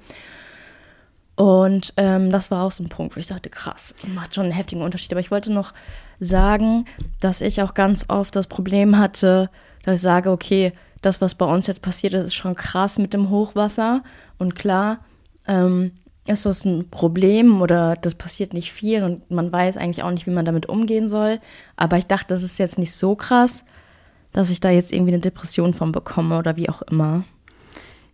Und 1.36 1.94
ähm, 1.98 2.32
das 2.32 2.50
war 2.50 2.64
auch 2.64 2.72
so 2.72 2.84
ein 2.84 2.90
Punkt, 2.90 3.16
wo 3.16 3.20
ich 3.20 3.28
dachte, 3.28 3.50
krass, 3.50 3.94
macht 4.14 4.34
schon 4.34 4.46
einen 4.46 4.54
heftigen 4.54 4.82
Unterschied. 4.82 5.12
Aber 5.12 5.20
ich 5.20 5.32
wollte 5.32 5.52
noch 5.52 5.74
sagen, 6.20 6.86
dass 7.20 7.42
ich 7.42 7.62
auch 7.62 7.74
ganz 7.74 8.06
oft 8.08 8.36
das 8.36 8.48
Problem 8.48 8.98
hatte, 8.98 9.50
dass 9.84 9.96
ich 9.96 10.02
sage, 10.02 10.32
okay, 10.32 10.72
das, 11.02 11.20
was 11.22 11.36
bei 11.36 11.46
uns 11.46 11.68
jetzt 11.68 11.82
passiert 11.82 12.14
ist, 12.14 12.26
ist 12.26 12.36
schon 12.36 12.56
krass 12.56 12.98
mit 12.98 13.14
dem 13.14 13.30
Hochwasser. 13.30 14.02
Und 14.38 14.56
klar, 14.56 15.00
ähm, 15.46 15.92
ist 16.28 16.46
das 16.46 16.66
ein 16.66 16.90
Problem 16.90 17.62
oder 17.62 17.96
das 17.96 18.16
passiert 18.16 18.54
nicht 18.54 18.72
viel 18.72 19.04
und 19.04 19.30
man 19.30 19.52
weiß 19.52 19.78
eigentlich 19.78 20.04
auch 20.04 20.12
nicht, 20.12 20.26
wie 20.26 20.32
man 20.32 20.46
damit 20.46 20.68
umgehen 20.68 21.08
soll. 21.08 21.40
Aber 21.76 21.98
ich 21.98 22.08
dachte, 22.08 22.28
das 22.30 22.44
ist 22.44 22.58
jetzt 22.58 22.78
nicht 22.78 22.94
so 22.94 23.16
krass 23.16 23.64
dass 24.36 24.50
ich 24.50 24.60
da 24.60 24.70
jetzt 24.70 24.92
irgendwie 24.92 25.14
eine 25.14 25.22
Depression 25.22 25.74
von 25.74 25.94
bekomme 25.94 26.38
oder 26.38 26.58
wie 26.58 26.68
auch 26.68 26.82
immer. 26.82 27.24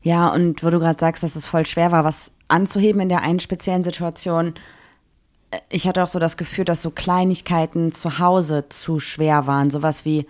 Ja, 0.04 0.30
und 0.30 0.64
wo 0.64 0.70
du 0.70 0.78
gerade 0.78 1.00
sagst, 1.00 1.24
dass 1.24 1.36
es 1.36 1.48
voll 1.48 1.66
schwer 1.66 1.92
war, 1.92 2.04
was 2.04 2.34
anzuheben 2.48 3.02
in 3.02 3.10
der 3.10 3.24
einen 3.24 3.40
speziellen 3.40 3.84
Situation. 3.84 4.54
Äh, 5.50 5.58
ich 5.70 5.88
hatte 5.88 6.04
auch 6.04 6.08
so 6.08 6.20
das 6.20 6.38
Gefühl, 6.38 6.64
dass 6.64 6.84
so 6.84 6.92
Kleinigkeiten 6.92 7.92
zu 7.92 8.20
Hause 8.20 8.66
zu 8.70 9.00
schwer 9.00 9.48
waren. 9.48 9.72
Sowas 9.72 10.06
wie, 10.06 10.28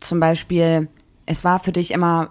zum 0.00 0.18
Beispiel, 0.18 0.88
es 1.26 1.44
war 1.44 1.60
für 1.60 1.72
dich 1.72 1.92
immer 1.92 2.30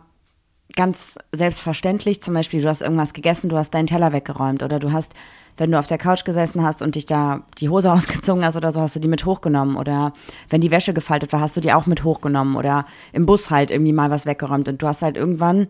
ganz 0.75 1.17
selbstverständlich, 1.31 2.21
zum 2.21 2.33
Beispiel, 2.33 2.61
du 2.61 2.69
hast 2.69 2.81
irgendwas 2.81 3.13
gegessen, 3.13 3.49
du 3.49 3.57
hast 3.57 3.73
deinen 3.73 3.87
Teller 3.87 4.13
weggeräumt 4.13 4.63
oder 4.63 4.79
du 4.79 4.91
hast, 4.91 5.13
wenn 5.57 5.71
du 5.71 5.79
auf 5.79 5.87
der 5.87 5.97
Couch 5.97 6.23
gesessen 6.23 6.63
hast 6.63 6.81
und 6.81 6.95
dich 6.95 7.05
da 7.05 7.43
die 7.57 7.69
Hose 7.69 7.91
ausgezogen 7.93 8.43
hast 8.45 8.55
oder 8.55 8.71
so, 8.71 8.81
hast 8.81 8.95
du 8.95 8.99
die 8.99 9.07
mit 9.07 9.25
hochgenommen 9.25 9.75
oder 9.75 10.13
wenn 10.49 10.61
die 10.61 10.71
Wäsche 10.71 10.93
gefaltet 10.93 11.33
war, 11.33 11.39
hast 11.39 11.57
du 11.57 11.61
die 11.61 11.73
auch 11.73 11.85
mit 11.85 12.03
hochgenommen 12.03 12.55
oder 12.55 12.85
im 13.13 13.25
Bus 13.25 13.49
halt 13.49 13.71
irgendwie 13.71 13.93
mal 13.93 14.11
was 14.11 14.25
weggeräumt 14.25 14.69
und 14.69 14.81
du 14.81 14.87
hast 14.87 15.01
halt 15.01 15.17
irgendwann 15.17 15.67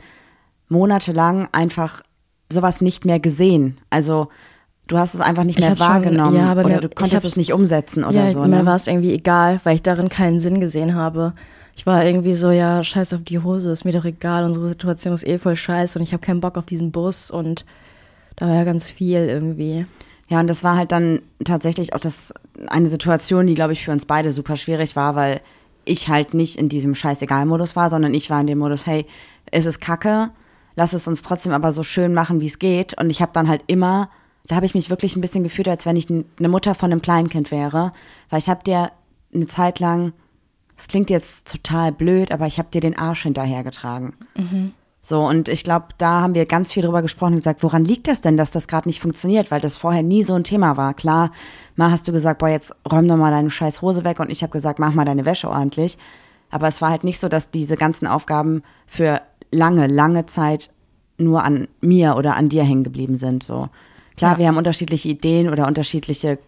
monatelang 0.69 1.49
einfach 1.51 2.01
sowas 2.49 2.81
nicht 2.81 3.05
mehr 3.05 3.19
gesehen. 3.19 3.79
Also 3.89 4.29
du 4.87 4.97
hast 4.97 5.13
es 5.13 5.21
einfach 5.21 5.43
nicht 5.43 5.59
mehr 5.59 5.79
wahrgenommen 5.79 6.37
schon, 6.37 6.45
ja, 6.45 6.51
oder 6.51 6.63
mir, 6.63 6.79
du 6.79 6.89
konntest 6.89 7.25
es 7.25 7.37
nicht 7.37 7.53
umsetzen 7.53 8.03
oder 8.03 8.25
ja, 8.25 8.31
so. 8.31 8.41
Mir 8.41 8.47
ne? 8.47 8.65
war 8.65 8.75
es 8.75 8.87
irgendwie 8.87 9.13
egal, 9.13 9.59
weil 9.63 9.75
ich 9.75 9.83
darin 9.83 10.09
keinen 10.09 10.39
Sinn 10.39 10.59
gesehen 10.59 10.95
habe. 10.95 11.33
Ich 11.81 11.87
war 11.87 12.05
irgendwie 12.05 12.35
so, 12.35 12.51
ja, 12.51 12.83
scheiß 12.83 13.11
auf 13.15 13.23
die 13.23 13.39
Hose, 13.39 13.71
ist 13.71 13.85
mir 13.85 13.91
doch 13.91 14.05
egal, 14.05 14.45
unsere 14.45 14.67
Situation 14.67 15.15
ist 15.15 15.25
eh 15.25 15.39
voll 15.39 15.55
scheiße 15.55 15.97
und 15.97 16.03
ich 16.03 16.13
habe 16.13 16.21
keinen 16.21 16.39
Bock 16.39 16.55
auf 16.55 16.67
diesen 16.67 16.91
Bus 16.91 17.31
und 17.31 17.65
da 18.35 18.47
war 18.47 18.53
ja 18.53 18.65
ganz 18.65 18.91
viel 18.91 19.17
irgendwie. 19.17 19.87
Ja, 20.27 20.41
und 20.41 20.45
das 20.45 20.63
war 20.63 20.75
halt 20.77 20.91
dann 20.91 21.23
tatsächlich 21.43 21.95
auch 21.95 21.99
das 21.99 22.35
eine 22.67 22.85
Situation, 22.85 23.47
die, 23.47 23.55
glaube 23.55 23.73
ich, 23.73 23.83
für 23.83 23.91
uns 23.91 24.05
beide 24.05 24.31
super 24.31 24.57
schwierig 24.57 24.95
war, 24.95 25.15
weil 25.15 25.41
ich 25.83 26.07
halt 26.07 26.35
nicht 26.35 26.59
in 26.59 26.69
diesem 26.69 26.93
Scheißegal-Modus 26.93 27.75
war, 27.75 27.89
sondern 27.89 28.13
ich 28.13 28.29
war 28.29 28.39
in 28.39 28.45
dem 28.45 28.59
Modus, 28.59 28.85
hey, 28.85 29.07
es 29.49 29.65
ist 29.65 29.81
kacke, 29.81 30.29
lass 30.75 30.93
es 30.93 31.07
uns 31.07 31.23
trotzdem 31.23 31.51
aber 31.51 31.71
so 31.71 31.81
schön 31.81 32.13
machen, 32.13 32.41
wie 32.41 32.45
es 32.45 32.59
geht. 32.59 32.95
Und 33.01 33.09
ich 33.09 33.23
habe 33.23 33.31
dann 33.33 33.47
halt 33.47 33.63
immer, 33.65 34.11
da 34.45 34.55
habe 34.55 34.67
ich 34.67 34.75
mich 34.75 34.91
wirklich 34.91 35.15
ein 35.15 35.21
bisschen 35.21 35.41
gefühlt, 35.41 35.67
als 35.67 35.87
wenn 35.87 35.95
ich 35.95 36.07
eine 36.11 36.47
Mutter 36.47 36.75
von 36.75 36.91
einem 36.91 37.01
Kleinkind 37.01 37.49
wäre, 37.49 37.91
weil 38.29 38.37
ich 38.37 38.49
habe 38.49 38.63
dir 38.63 38.91
eine 39.33 39.47
Zeit 39.47 39.79
lang, 39.79 40.13
es 40.81 40.87
klingt 40.87 41.09
jetzt 41.09 41.51
total 41.51 41.91
blöd, 41.91 42.31
aber 42.31 42.47
ich 42.47 42.57
habe 42.57 42.69
dir 42.71 42.81
den 42.81 42.97
Arsch 42.97 43.23
hinterhergetragen. 43.23 44.13
Mhm. 44.35 44.73
So, 45.03 45.25
und 45.25 45.47
ich 45.47 45.63
glaube, 45.63 45.87
da 45.97 46.21
haben 46.21 46.35
wir 46.35 46.45
ganz 46.45 46.73
viel 46.73 46.83
drüber 46.83 47.01
gesprochen 47.01 47.33
und 47.33 47.39
gesagt, 47.39 47.63
woran 47.63 47.83
liegt 47.83 48.07
das 48.07 48.21
denn, 48.21 48.37
dass 48.37 48.51
das 48.51 48.67
gerade 48.67 48.87
nicht 48.87 48.99
funktioniert, 48.99 49.49
weil 49.49 49.61
das 49.61 49.77
vorher 49.77 50.03
nie 50.03 50.23
so 50.23 50.33
ein 50.33 50.43
Thema 50.43 50.77
war. 50.77 50.93
Klar, 50.93 51.31
mal 51.75 51.91
hast 51.91 52.07
du 52.07 52.11
gesagt, 52.11 52.39
boah, 52.39 52.49
jetzt 52.49 52.75
räum 52.91 53.07
doch 53.07 53.17
mal 53.17 53.31
deine 53.31 53.49
scheiß 53.49 53.81
Hose 53.81 54.03
weg 54.03 54.19
und 54.19 54.29
ich 54.29 54.43
habe 54.43 54.51
gesagt, 54.51 54.79
mach 54.79 54.93
mal 54.93 55.05
deine 55.05 55.25
Wäsche 55.25 55.49
ordentlich. 55.49 55.97
Aber 56.51 56.67
es 56.67 56.81
war 56.81 56.89
halt 56.89 57.03
nicht 57.03 57.19
so, 57.19 57.29
dass 57.29 57.49
diese 57.49 57.77
ganzen 57.77 58.07
Aufgaben 58.07 58.61
für 58.85 59.21
lange, 59.51 59.87
lange 59.87 60.25
Zeit 60.25 60.73
nur 61.17 61.43
an 61.43 61.67
mir 61.79 62.15
oder 62.15 62.35
an 62.35 62.49
dir 62.49 62.63
hängen 62.63 62.83
geblieben 62.83 63.17
sind. 63.17 63.43
So. 63.43 63.69
Klar, 64.17 64.33
ja. 64.33 64.37
wir 64.39 64.47
haben 64.47 64.57
unterschiedliche 64.57 65.09
Ideen 65.09 65.49
oder 65.49 65.67
unterschiedliche 65.67 66.39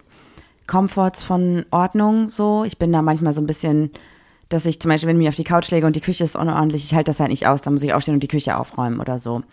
Comforts 0.68 1.24
von 1.24 1.66
Ordnung. 1.72 2.30
So, 2.30 2.64
ich 2.64 2.78
bin 2.78 2.92
da 2.92 3.02
manchmal 3.02 3.34
so 3.34 3.42
ein 3.42 3.48
bisschen, 3.48 3.92
dass 4.50 4.66
ich 4.66 4.80
zum 4.80 4.90
Beispiel, 4.90 5.10
wenn 5.10 5.16
ich 5.16 5.20
mich 5.20 5.30
auf 5.30 5.36
die 5.36 5.44
Couch 5.44 5.72
lege 5.72 5.88
und 5.88 5.96
die 5.96 6.02
Küche 6.02 6.24
ist 6.24 6.36
unordentlich, 6.36 6.84
ich 6.84 6.94
halte 6.94 7.10
das 7.10 7.20
halt 7.20 7.30
nicht 7.30 7.48
aus, 7.48 7.62
dann 7.62 7.74
muss 7.74 7.84
ich 7.84 7.94
aufstehen 7.94 8.16
und 8.16 8.24
die 8.24 8.28
Küche 8.28 8.58
aufräumen 8.58 9.00
oder 9.00 9.20
so. 9.20 9.44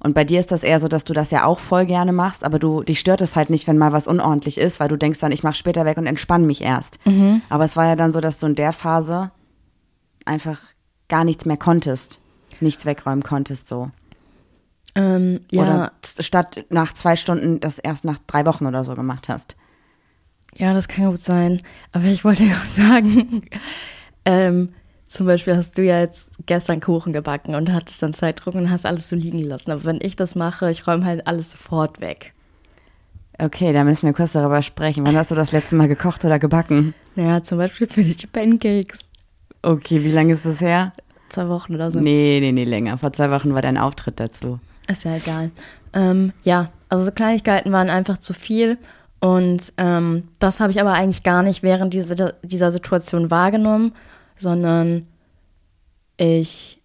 Und 0.00 0.14
bei 0.14 0.24
dir 0.24 0.38
ist 0.38 0.52
das 0.52 0.62
eher 0.62 0.78
so, 0.78 0.86
dass 0.86 1.04
du 1.04 1.12
das 1.12 1.32
ja 1.32 1.44
auch 1.44 1.58
voll 1.58 1.84
gerne 1.84 2.12
machst, 2.12 2.44
aber 2.44 2.58
du 2.58 2.82
dich 2.82 3.00
stört 3.00 3.20
es 3.20 3.34
halt 3.34 3.50
nicht, 3.50 3.66
wenn 3.66 3.78
mal 3.78 3.92
was 3.92 4.06
unordentlich 4.06 4.58
ist, 4.58 4.78
weil 4.78 4.88
du 4.88 4.96
denkst 4.96 5.18
dann, 5.18 5.32
ich 5.32 5.42
mache 5.42 5.56
später 5.56 5.84
weg 5.84 5.98
und 5.98 6.06
entspanne 6.06 6.46
mich 6.46 6.62
erst. 6.62 7.04
Mhm. 7.04 7.42
Aber 7.48 7.64
es 7.64 7.76
war 7.76 7.86
ja 7.86 7.96
dann 7.96 8.12
so, 8.12 8.20
dass 8.20 8.38
du 8.38 8.46
in 8.46 8.54
der 8.54 8.72
Phase 8.72 9.32
einfach 10.24 10.60
gar 11.08 11.24
nichts 11.24 11.46
mehr 11.46 11.56
konntest 11.56 12.20
nichts 12.60 12.86
wegräumen 12.86 13.22
konntest, 13.22 13.68
so. 13.68 13.90
Ähm, 14.94 15.40
ja. 15.50 15.62
Oder 15.62 15.92
statt 16.02 16.64
nach 16.70 16.92
zwei 16.92 17.16
Stunden 17.16 17.60
das 17.60 17.78
erst 17.78 18.04
nach 18.04 18.18
drei 18.26 18.46
Wochen 18.46 18.66
oder 18.66 18.84
so 18.84 18.94
gemacht 18.94 19.28
hast. 19.28 19.56
Ja, 20.56 20.72
das 20.72 20.88
kann 20.88 21.10
gut 21.10 21.20
sein. 21.20 21.62
Aber 21.92 22.04
ich 22.04 22.24
wollte 22.24 22.42
ja 22.44 22.54
auch 22.54 22.66
sagen, 22.66 23.42
ähm, 24.28 24.74
zum 25.08 25.26
Beispiel 25.26 25.56
hast 25.56 25.78
du 25.78 25.82
ja 25.82 26.00
jetzt 26.00 26.32
gestern 26.46 26.80
Kuchen 26.80 27.12
gebacken 27.12 27.54
und 27.54 27.72
hattest 27.72 28.02
dann 28.02 28.12
Zeitdruck 28.12 28.54
und 28.54 28.70
hast 28.70 28.84
alles 28.84 29.08
so 29.08 29.16
liegen 29.16 29.38
lassen. 29.38 29.70
Aber 29.70 29.84
wenn 29.84 30.00
ich 30.02 30.16
das 30.16 30.34
mache, 30.34 30.70
ich 30.70 30.86
räume 30.86 31.04
halt 31.04 31.26
alles 31.26 31.52
sofort 31.52 32.00
weg. 32.00 32.34
Okay, 33.38 33.72
da 33.72 33.84
müssen 33.84 34.06
wir 34.06 34.12
kurz 34.12 34.32
darüber 34.32 34.60
sprechen. 34.62 35.06
Wann 35.06 35.16
hast 35.16 35.30
du 35.30 35.34
das 35.34 35.52
letzte 35.52 35.76
Mal 35.76 35.88
gekocht 35.88 36.24
oder 36.24 36.38
gebacken? 36.38 36.92
Naja, 37.14 37.42
zum 37.42 37.56
Beispiel 37.56 37.86
für 37.88 38.02
die 38.02 38.26
Pancakes. 38.26 39.08
Okay, 39.62 40.02
wie 40.02 40.10
lange 40.10 40.34
ist 40.34 40.44
das 40.44 40.60
her? 40.60 40.92
zwei 41.28 41.48
Wochen 41.48 41.74
oder 41.74 41.90
so. 41.90 42.00
Nee, 42.00 42.38
nee, 42.40 42.52
nee, 42.52 42.64
länger. 42.64 42.98
Vor 42.98 43.12
zwei 43.12 43.30
Wochen 43.30 43.54
war 43.54 43.62
dein 43.62 43.78
Auftritt 43.78 44.20
dazu. 44.20 44.58
Ist 44.88 45.04
ja 45.04 45.16
egal. 45.16 45.50
Ähm, 45.92 46.32
ja, 46.42 46.70
also 46.88 47.04
so 47.04 47.12
Kleinigkeiten 47.12 47.72
waren 47.72 47.90
einfach 47.90 48.18
zu 48.18 48.32
viel. 48.32 48.78
Und 49.20 49.72
ähm, 49.78 50.28
das 50.38 50.60
habe 50.60 50.70
ich 50.70 50.80
aber 50.80 50.92
eigentlich 50.92 51.22
gar 51.22 51.42
nicht 51.42 51.62
während 51.62 51.92
diese, 51.92 52.34
dieser 52.42 52.70
Situation 52.70 53.30
wahrgenommen, 53.30 53.92
sondern 54.38 55.06
ich 56.16 56.80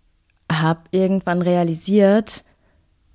habe 0.51 0.81
irgendwann 0.91 1.41
realisiert, 1.41 2.43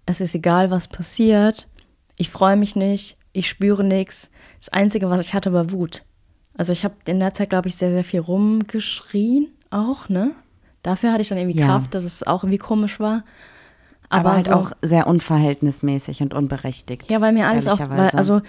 es 0.07 0.21
ist 0.21 0.35
egal, 0.35 0.71
was 0.71 0.89
passiert. 0.89 1.69
Ich 2.17 2.31
freue 2.31 2.57
mich 2.57 2.75
nicht, 2.75 3.17
ich 3.33 3.49
spüre 3.49 3.85
nichts. 3.85 4.31
Das 4.59 4.71
Einzige, 4.71 5.11
was 5.11 5.21
ich 5.21 5.35
hatte, 5.35 5.53
war 5.53 5.71
Wut. 5.71 6.05
Also 6.55 6.73
ich 6.73 6.85
habe 6.85 6.95
in 7.07 7.21
der 7.21 7.35
Zeit, 7.35 7.51
glaube 7.51 7.69
ich, 7.69 7.77
sehr, 7.77 7.91
sehr 7.91 8.05
viel 8.05 8.21
rumgeschrien 8.21 9.49
auch, 9.71 10.09
ne? 10.09 10.33
Dafür 10.83 11.13
hatte 11.13 11.23
ich 11.23 11.29
dann 11.29 11.39
irgendwie 11.39 11.59
ja. 11.59 11.67
Kraft, 11.67 11.95
dass 11.95 12.05
es 12.05 12.23
auch 12.27 12.43
irgendwie 12.43 12.59
komisch 12.59 12.99
war. 12.99 13.25
Aber, 14.09 14.31
Aber 14.31 14.37
halt 14.37 14.47
so, 14.47 14.55
auch 14.55 14.73
sehr 14.81 15.07
unverhältnismäßig 15.07 16.23
und 16.23 16.33
unberechtigt. 16.33 17.11
Ja, 17.11 17.21
weil 17.21 17.33
mir 17.33 17.47
alles 17.47 17.67
auch, 17.67 17.79
weil, 17.79 18.09
also 18.11 18.41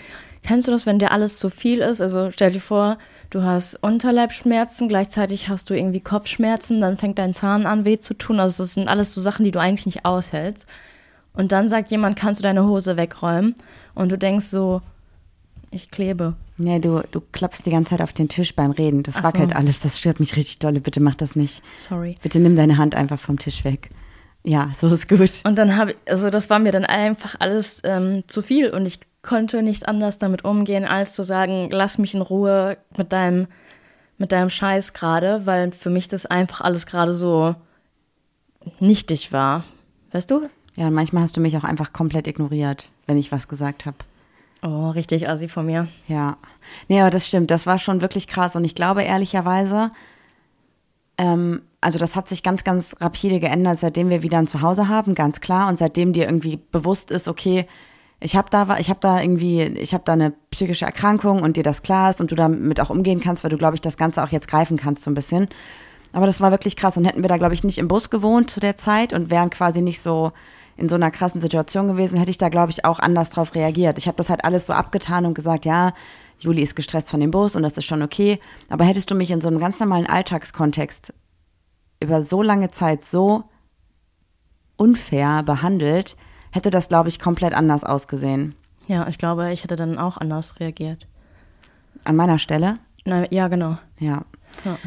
kennst 0.44 0.68
du 0.68 0.72
das, 0.72 0.86
wenn 0.86 1.00
dir 1.00 1.12
alles 1.12 1.38
zu 1.38 1.50
viel 1.50 1.80
ist? 1.80 2.02
Also 2.02 2.32
stell 2.32 2.52
dir 2.52 2.60
vor, 2.60 2.98
du 3.30 3.44
hast 3.44 3.76
Unterleibschmerzen, 3.84 4.88
gleichzeitig 4.88 5.50
hast 5.50 5.70
du 5.70 5.74
irgendwie 5.74 6.02
Kopfschmerzen, 6.02 6.82
dann 6.82 6.98
fängt 6.98 7.20
dein 7.20 7.34
Zahn 7.34 7.66
an 7.66 7.86
weh 7.86 7.98
zu 7.98 8.14
tun. 8.14 8.40
Also 8.40 8.64
das 8.64 8.74
sind 8.74 8.88
alles 8.88 9.14
so 9.14 9.22
Sachen, 9.22 9.44
die 9.44 9.52
du 9.52 9.60
eigentlich 9.60 9.86
nicht 9.86 10.06
aushältst. 10.06 10.66
Und 11.34 11.52
dann 11.52 11.70
sagt 11.70 11.92
jemand, 11.92 12.18
kannst 12.18 12.40
du 12.40 12.44
deine 12.44 12.66
Hose 12.66 12.98
wegräumen? 12.98 13.56
Und 13.96 14.12
du 14.12 14.18
denkst 14.18 14.48
so, 14.48 14.82
ich 15.72 15.92
klebe. 15.92 16.36
Nee, 16.58 16.80
du, 16.80 17.02
du 17.12 17.22
klappst 17.32 17.66
die 17.66 17.72
ganze 17.72 17.92
Zeit 17.92 18.02
auf 18.02 18.14
den 18.14 18.28
Tisch 18.28 18.56
beim 18.56 18.72
Reden. 18.72 19.04
Das 19.04 19.18
Ach 19.18 19.24
wackelt 19.24 19.52
so. 19.52 19.56
alles. 19.56 19.80
Das 19.80 19.98
stört 19.98 20.20
mich 20.20 20.36
richtig 20.36 20.60
dolle. 20.60 20.82
Bitte 20.82 21.00
mach 21.00 21.16
das 21.16 21.36
nicht. 21.36 21.62
Sorry. 21.78 22.16
Bitte 22.22 22.40
nimm 22.40 22.56
deine 22.56 22.78
Hand 22.78 22.96
einfach 22.96 23.20
vom 23.20 23.38
Tisch 23.40 23.64
weg. 23.64 23.90
Ja, 24.44 24.72
so 24.78 24.88
ist 24.94 25.10
gut. 25.10 25.42
Und 25.44 25.56
dann 25.58 25.76
habe 25.76 25.92
ich, 25.92 25.98
also 26.08 26.30
das 26.30 26.50
war 26.50 26.60
mir 26.60 26.72
dann 26.72 26.86
einfach 26.86 27.36
alles 27.40 27.82
ähm, 27.84 28.24
zu 28.28 28.42
viel 28.42 28.70
und 28.72 28.86
ich 28.86 29.00
konnte 29.22 29.62
nicht 29.62 29.88
anders 29.88 30.18
damit 30.18 30.46
umgehen, 30.46 30.86
als 30.86 31.14
zu 31.14 31.24
sagen, 31.24 31.70
lass 31.72 31.98
mich 31.98 32.14
in 32.14 32.22
Ruhe 32.22 32.78
mit 32.98 33.12
deinem, 33.12 33.48
mit 34.18 34.32
deinem 34.32 34.50
Scheiß 34.50 34.94
gerade, 34.94 35.46
weil 35.46 35.72
für 35.72 35.90
mich 35.90 36.08
das 36.08 36.26
einfach 36.26 36.62
alles 36.62 36.86
gerade 36.86 37.14
so 37.14 37.56
nichtig 38.80 39.32
war. 39.32 39.66
Weißt 40.12 40.32
du? 40.32 40.50
Ja, 40.76 40.90
manchmal 40.90 41.24
hast 41.24 41.36
du 41.36 41.42
mich 41.42 41.58
auch 41.58 41.66
einfach 41.66 41.92
komplett 41.92 42.28
ignoriert, 42.28 42.90
wenn 43.08 43.18
ich 43.18 43.32
was 43.32 43.48
gesagt 43.48 43.86
habe. 43.86 43.98
Oh, 44.62 44.90
richtig 44.90 45.30
assi 45.30 45.48
von 45.48 45.66
mir. 45.66 45.88
Ja. 46.08 46.38
Nee, 46.88 47.02
aber 47.02 47.10
das 47.10 47.28
stimmt. 47.28 47.52
Das 47.52 47.66
war 47.66 47.80
schon 47.80 48.02
wirklich 48.02 48.28
krass. 48.28 48.56
Und 48.56 48.64
ich 48.64 48.76
glaube 48.76 49.04
ehrlicherweise, 49.04 49.92
ähm, 51.20 51.62
also 51.82 52.00
das 52.00 52.16
hat 52.16 52.28
sich 52.28 52.44
ganz, 52.44 52.64
ganz 52.64 52.96
rapide 53.00 53.40
geändert, 53.40 53.80
seitdem 53.80 54.10
wir 54.10 54.24
wieder 54.24 54.40
ein 54.40 54.48
Zuhause 54.48 54.88
haben, 54.88 55.16
ganz 55.16 55.42
klar. 55.42 55.68
Und 55.68 55.78
seitdem 55.78 56.14
dir 56.14 56.26
irgendwie 56.26 56.58
bewusst 56.72 57.12
ist, 57.12 57.28
okay, 57.28 57.68
ich 58.22 58.36
habe 58.36 58.50
da, 58.50 58.78
ich 58.80 58.90
habe 58.90 59.00
da 59.02 59.22
irgendwie, 59.22 59.62
ich 59.62 59.94
habe 59.94 60.04
da 60.04 60.14
eine 60.14 60.34
psychische 60.52 60.86
Erkrankung 60.86 61.42
und 61.42 61.56
dir 61.56 61.64
das 61.64 61.84
klar 61.84 62.10
ist 62.10 62.20
und 62.20 62.32
du 62.32 62.36
damit 62.36 62.82
auch 62.82 62.90
umgehen 62.90 63.22
kannst, 63.22 63.44
weil 63.44 63.52
du, 63.52 63.58
glaube 63.58 63.76
ich, 63.76 63.82
das 63.82 63.98
Ganze 63.98 64.24
auch 64.24 64.30
jetzt 64.30 64.48
greifen 64.48 64.78
kannst 64.78 65.04
so 65.04 65.12
ein 65.12 65.14
bisschen. 65.14 65.48
Aber 66.12 66.26
das 66.26 66.42
war 66.42 66.52
wirklich 66.52 66.76
krass 66.76 66.98
und 66.98 67.06
hätten 67.06 67.22
wir 67.22 67.30
da, 67.30 67.38
glaube 67.38 67.54
ich, 67.54 67.64
nicht 67.64 67.78
im 67.78 67.88
Bus 67.88 68.10
gewohnt 68.10 68.50
zu 68.50 68.60
der 68.60 68.78
Zeit 68.78 69.14
und 69.14 69.30
wären 69.30 69.50
quasi 69.50 69.82
nicht 69.82 70.02
so 70.02 70.32
in 70.76 70.90
so 70.90 70.96
einer 70.96 71.12
krassen 71.12 71.42
Situation 71.42 71.88
gewesen, 71.88 72.18
hätte 72.18 72.32
ich 72.32 72.38
da, 72.38 72.50
glaube 72.50 72.72
ich, 72.72 72.86
auch 72.86 73.00
anders 73.00 73.32
drauf 73.32 73.54
reagiert. 73.54 73.98
Ich 73.98 74.08
habe 74.08 74.18
das 74.18 74.30
halt 74.30 74.46
alles 74.46 74.66
so 74.66 74.74
abgetan 74.74 75.26
und 75.26 75.34
gesagt, 75.34 75.66
ja, 75.66 75.94
Juli 76.40 76.62
ist 76.62 76.76
gestresst 76.76 77.10
von 77.10 77.20
dem 77.20 77.32
Bus 77.32 77.56
und 77.56 77.64
das 77.64 77.78
ist 77.78 77.86
schon 77.86 78.02
okay. 78.02 78.40
Aber 78.70 78.86
hättest 78.86 79.12
du 79.12 79.16
mich 79.16 79.32
in 79.32 79.42
so 79.42 79.48
einem 79.48 79.60
ganz 79.60 79.80
normalen 79.80 80.08
Alltagskontext 80.08 81.14
über 82.02 82.24
so 82.24 82.42
lange 82.42 82.70
Zeit 82.70 83.04
so 83.04 83.44
unfair 84.78 85.44
behandelt, 85.44 86.16
hätte 86.52 86.70
das, 86.70 86.88
glaube 86.88 87.10
ich, 87.10 87.20
komplett 87.20 87.54
anders 87.54 87.84
ausgesehen. 87.84 88.56
Ja, 88.88 89.08
ich 89.08 89.18
glaube, 89.18 89.52
ich 89.52 89.64
hätte 89.64 89.76
dann 89.76 90.00
auch 90.00 90.18
anders 90.18 90.60
reagiert. 90.60 91.06
An 92.06 92.16
meiner 92.16 92.40
Stelle? 92.40 92.80
Na, 93.06 93.30
ja, 93.32 93.50
genau. 93.50 93.78
Ja. 94.00 94.24
ja. 94.66 94.78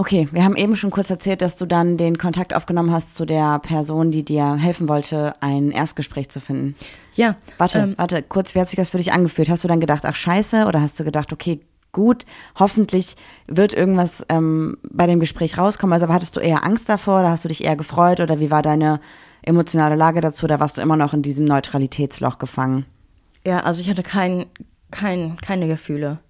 Okay, 0.00 0.28
wir 0.32 0.44
haben 0.44 0.56
eben 0.56 0.76
schon 0.76 0.90
kurz 0.90 1.10
erzählt, 1.10 1.42
dass 1.42 1.58
du 1.58 1.66
dann 1.66 1.98
den 1.98 2.16
Kontakt 2.16 2.54
aufgenommen 2.54 2.90
hast 2.90 3.14
zu 3.14 3.26
der 3.26 3.58
Person, 3.58 4.10
die 4.10 4.24
dir 4.24 4.56
helfen 4.56 4.88
wollte, 4.88 5.34
ein 5.40 5.72
Erstgespräch 5.72 6.30
zu 6.30 6.40
finden. 6.40 6.74
Ja. 7.16 7.36
Warte, 7.58 7.80
ähm, 7.80 7.94
warte, 7.98 8.22
kurz, 8.22 8.54
wie 8.54 8.60
hat 8.60 8.68
sich 8.68 8.78
das 8.78 8.88
für 8.88 8.96
dich 8.96 9.12
angefühlt? 9.12 9.50
Hast 9.50 9.62
du 9.62 9.68
dann 9.68 9.78
gedacht, 9.78 10.06
ach 10.06 10.14
scheiße, 10.14 10.64
oder 10.64 10.80
hast 10.80 10.98
du 10.98 11.04
gedacht, 11.04 11.34
okay, 11.34 11.60
gut, 11.92 12.24
hoffentlich 12.58 13.16
wird 13.46 13.74
irgendwas 13.74 14.24
ähm, 14.30 14.78
bei 14.90 15.06
dem 15.06 15.20
Gespräch 15.20 15.58
rauskommen? 15.58 15.92
Also 15.92 16.08
hattest 16.08 16.34
du 16.34 16.40
eher 16.40 16.64
Angst 16.64 16.88
davor 16.88 17.20
oder 17.20 17.28
hast 17.28 17.44
du 17.44 17.48
dich 17.48 17.62
eher 17.62 17.76
gefreut 17.76 18.20
oder 18.20 18.40
wie 18.40 18.50
war 18.50 18.62
deine 18.62 19.00
emotionale 19.42 19.96
Lage 19.96 20.22
dazu 20.22 20.46
oder 20.46 20.60
warst 20.60 20.78
du 20.78 20.80
immer 20.80 20.96
noch 20.96 21.12
in 21.12 21.20
diesem 21.20 21.44
Neutralitätsloch 21.44 22.38
gefangen? 22.38 22.86
Ja, 23.44 23.60
also 23.60 23.82
ich 23.82 23.90
hatte 23.90 24.02
kein, 24.02 24.46
kein, 24.90 25.36
keine 25.42 25.68
Gefühle. 25.68 26.20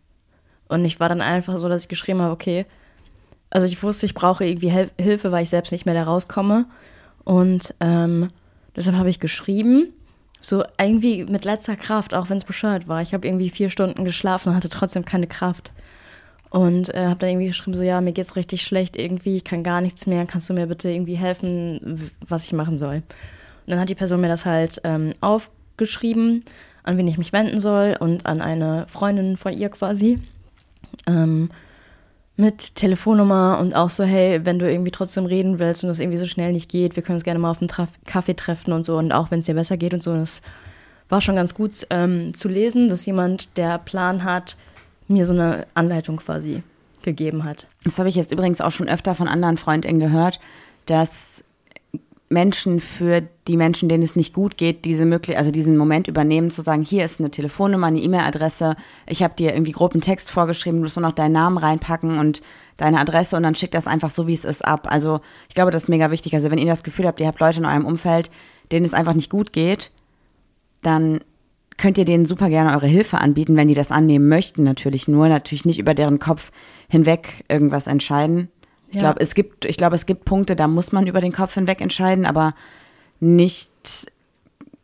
Und 0.67 0.85
ich 0.85 0.99
war 0.99 1.09
dann 1.09 1.21
einfach 1.21 1.57
so, 1.57 1.69
dass 1.69 1.83
ich 1.83 1.89
geschrieben 1.89 2.21
habe, 2.21 2.33
okay, 2.33 2.67
also 3.51 3.67
ich 3.67 3.83
wusste, 3.83 4.07
ich 4.07 4.15
brauche 4.15 4.45
irgendwie 4.45 4.71
Hel 4.71 4.91
Hilfe, 4.99 5.33
weil 5.33 5.43
ich 5.43 5.51
selbst 5.51 5.73
nicht 5.73 5.87
mehr 5.87 5.95
da 5.95 6.05
rauskomme. 6.05 6.67
Und 7.25 7.75
ähm, 7.81 8.31
deshalb 8.77 8.97
habe 8.97 9.11
ich 9.11 9.21
geschrieben, 9.21 9.93
so 10.41 10.65
irgendwie 10.79 11.25
mit 11.25 11.45
letzter 11.45 11.77
Kraft, 11.77 12.15
auch 12.15 12.31
wenn 12.31 12.37
es 12.37 12.45
bescheuert 12.45 12.89
war. 12.89 13.03
Ich 13.03 13.13
habe 13.13 13.27
irgendwie 13.27 13.51
vier 13.51 13.71
Stunden 13.71 14.05
geschlafen 14.05 14.51
und 14.51 14.55
hatte 14.55 14.69
trotzdem 14.69 15.05
keine 15.05 15.27
Kraft. 15.27 15.73
Und 16.49 16.93
äh, 16.95 17.07
habe 17.07 17.21
dann 17.21 17.31
irgendwie 17.31 17.49
geschrieben, 17.49 17.77
so 17.77 17.83
ja, 17.83 18.01
mir 18.01 18.13
geht's 18.13 18.35
richtig 18.35 18.63
schlecht 18.63 18.97
irgendwie, 18.97 19.37
ich 19.37 19.45
kann 19.45 19.63
gar 19.63 19.81
nichts 19.81 20.07
mehr, 20.07 20.27
kannst 20.27 20.51
du 20.51 20.55
mir 20.55 20.67
bitte 20.67 20.91
irgendwie 20.91 21.15
helfen, 21.15 22.11
was 22.27 22.45
ich 22.45 22.53
machen 22.53 22.77
soll? 22.77 22.97
Und 22.97 23.67
dann 23.67 23.79
hat 23.79 23.89
die 23.89 23.95
Person 23.95 24.21
mir 24.21 24.29
das 24.29 24.47
halt 24.47 24.81
ähm, 24.83 25.15
aufgeschrieben, 25.21 26.45
an 26.83 26.99
wen 26.99 27.07
ich 27.07 27.19
mich 27.19 27.33
wenden 27.33 27.61
soll 27.61 27.97
und 28.01 28.27
an 28.27 28.41
eine 28.41 28.87
Freundin 28.89 29.37
von 29.37 29.53
ihr 29.53 29.69
quasi. 29.69 30.19
Ähm, 31.07 31.51
mit 32.41 32.75
Telefonnummer 32.75 33.59
und 33.61 33.75
auch 33.75 33.91
so, 33.91 34.05
hey, 34.05 34.45
wenn 34.45 34.59
du 34.59 34.71
irgendwie 34.71 34.91
trotzdem 34.91 35.27
reden 35.27 35.59
willst 35.59 35.85
und 35.85 35.89
das 35.89 35.99
irgendwie 35.99 36.19
so 36.19 36.27
schnell 36.27 36.53
nicht 36.53 36.71
geht, 36.71 36.97
wir 36.97 37.03
können 37.03 37.17
uns 37.17 37.25
gerne 37.25 37.39
mal 37.39 37.51
auf 37.51 37.59
Traf 37.69 37.91
Kaffee 38.07 38.35
treffen 38.35 38.73
und 38.73 38.83
so 38.83 38.97
und 38.97 39.13
auch 39.13 39.31
wenn 39.31 39.41
es 39.41 39.47
dir 39.47 39.55
besser 39.55 39.77
geht 39.77 39.95
und 39.95 40.03
so. 40.03 40.15
Das 40.15 40.43
war 41.09 41.21
schon 41.21 41.37
ganz 41.37 41.55
gut 41.55 41.87
ähm, 41.91 42.35
zu 42.35 42.49
lesen, 42.49 42.89
dass 42.89 43.05
jemand, 43.07 43.57
der 43.57 43.79
Plan 43.79 44.25
hat, 44.25 44.57
mir 45.09 45.27
so 45.27 45.33
eine 45.33 45.67
Anleitung 45.75 46.17
quasi 46.17 46.63
gegeben 47.03 47.45
hat. 47.45 47.67
Das 47.85 47.99
habe 47.99 48.09
ich 48.09 48.15
jetzt 48.15 48.33
übrigens 48.33 48.61
auch 48.61 48.71
schon 48.71 48.89
öfter 48.89 49.15
von 49.15 49.29
anderen 49.29 49.57
Freundinnen 49.57 49.99
gehört, 49.99 50.41
dass 50.87 51.43
Menschen 52.33 52.79
für 52.79 53.23
die 53.49 53.57
Menschen, 53.57 53.89
denen 53.89 54.05
es 54.05 54.15
nicht 54.15 54.33
gut 54.33 54.57
geht, 54.57 54.85
diese 54.85 55.05
möglich 55.05 55.37
also 55.37 55.51
diesen 55.51 55.77
Moment 55.77 56.07
übernehmen, 56.07 56.53
zu 56.53 56.63
sagen, 56.63 56.85
hier 56.85 57.05
ist 57.05 57.19
eine 57.19 57.33
Telefonnummer, 57.33 57.89
eine 57.89 58.01
E-Mail-Adresse, 58.01 58.77
ich 59.09 59.25
habe 59.25 59.35
dir 59.35 59.53
irgendwie 59.53 59.73
grob 59.73 59.93
einen 59.93 60.01
Text 60.01 60.31
vorgeschrieben, 60.31 60.79
du 60.79 60.85
musst 60.85 60.97
nur 60.97 61.03
noch 61.03 61.13
deinen 61.13 61.33
Namen 61.33 61.59
reinpacken 61.59 62.19
und 62.19 62.41
deine 62.77 63.01
Adresse 63.01 63.37
und 63.37 63.43
dann 63.43 63.57
schickt 63.57 63.75
das 63.75 63.89
einfach 63.89 64.11
so, 64.11 64.29
wie 64.29 64.33
es 64.33 64.45
ist, 64.45 64.65
ab. 64.65 64.87
Also 64.89 65.21
ich 65.49 65.57
glaube, 65.57 65.73
das 65.73 65.85
ist 65.85 65.89
mega 65.89 66.13
wichtig. 66.13 66.33
Also 66.35 66.53
wenn 66.53 66.59
ihr 66.59 66.67
das 66.67 66.85
Gefühl 66.85 67.09
habt, 67.09 67.19
ihr 67.19 67.27
habt 67.27 67.41
Leute 67.41 67.59
in 67.59 67.67
eurem 67.67 67.85
Umfeld, 67.85 68.31
denen 68.71 68.87
es 68.87 68.95
einfach 68.95 69.15
nicht 69.15 69.29
gut 69.29 69.53
geht, 69.53 69.91
dann 70.83 71.21
könnt 71.79 71.99
ihr 71.99 72.05
denen 72.05 72.27
super 72.27 72.49
gerne 72.49 72.73
eure 72.73 72.87
Hilfe 72.87 73.19
anbieten, 73.19 73.57
wenn 73.57 73.67
die 73.67 73.75
das 73.75 73.91
annehmen 73.91 74.29
möchten, 74.29 74.63
natürlich 74.63 75.09
nur, 75.09 75.29
natürlich 75.29 75.65
nicht 75.65 75.81
über 75.81 75.95
deren 75.95 76.21
Kopf 76.21 76.53
hinweg 76.89 77.45
irgendwas 77.49 77.89
entscheiden. 77.89 78.51
Ich 78.91 78.97
ja. 78.97 79.03
glaube, 79.03 79.21
es 79.21 79.35
gibt, 79.35 79.65
ich 79.65 79.77
glaube, 79.77 79.95
es 79.95 80.07
gibt 80.07 80.25
Punkte, 80.25 80.57
da 80.57 80.67
muss 80.67 80.93
man 80.93 81.07
über 81.07 81.21
den 81.21 81.33
Kopf 81.33 81.55
hinweg 81.55 81.81
entscheiden, 81.81 82.27
aber 82.27 82.55
nicht, 83.21 84.11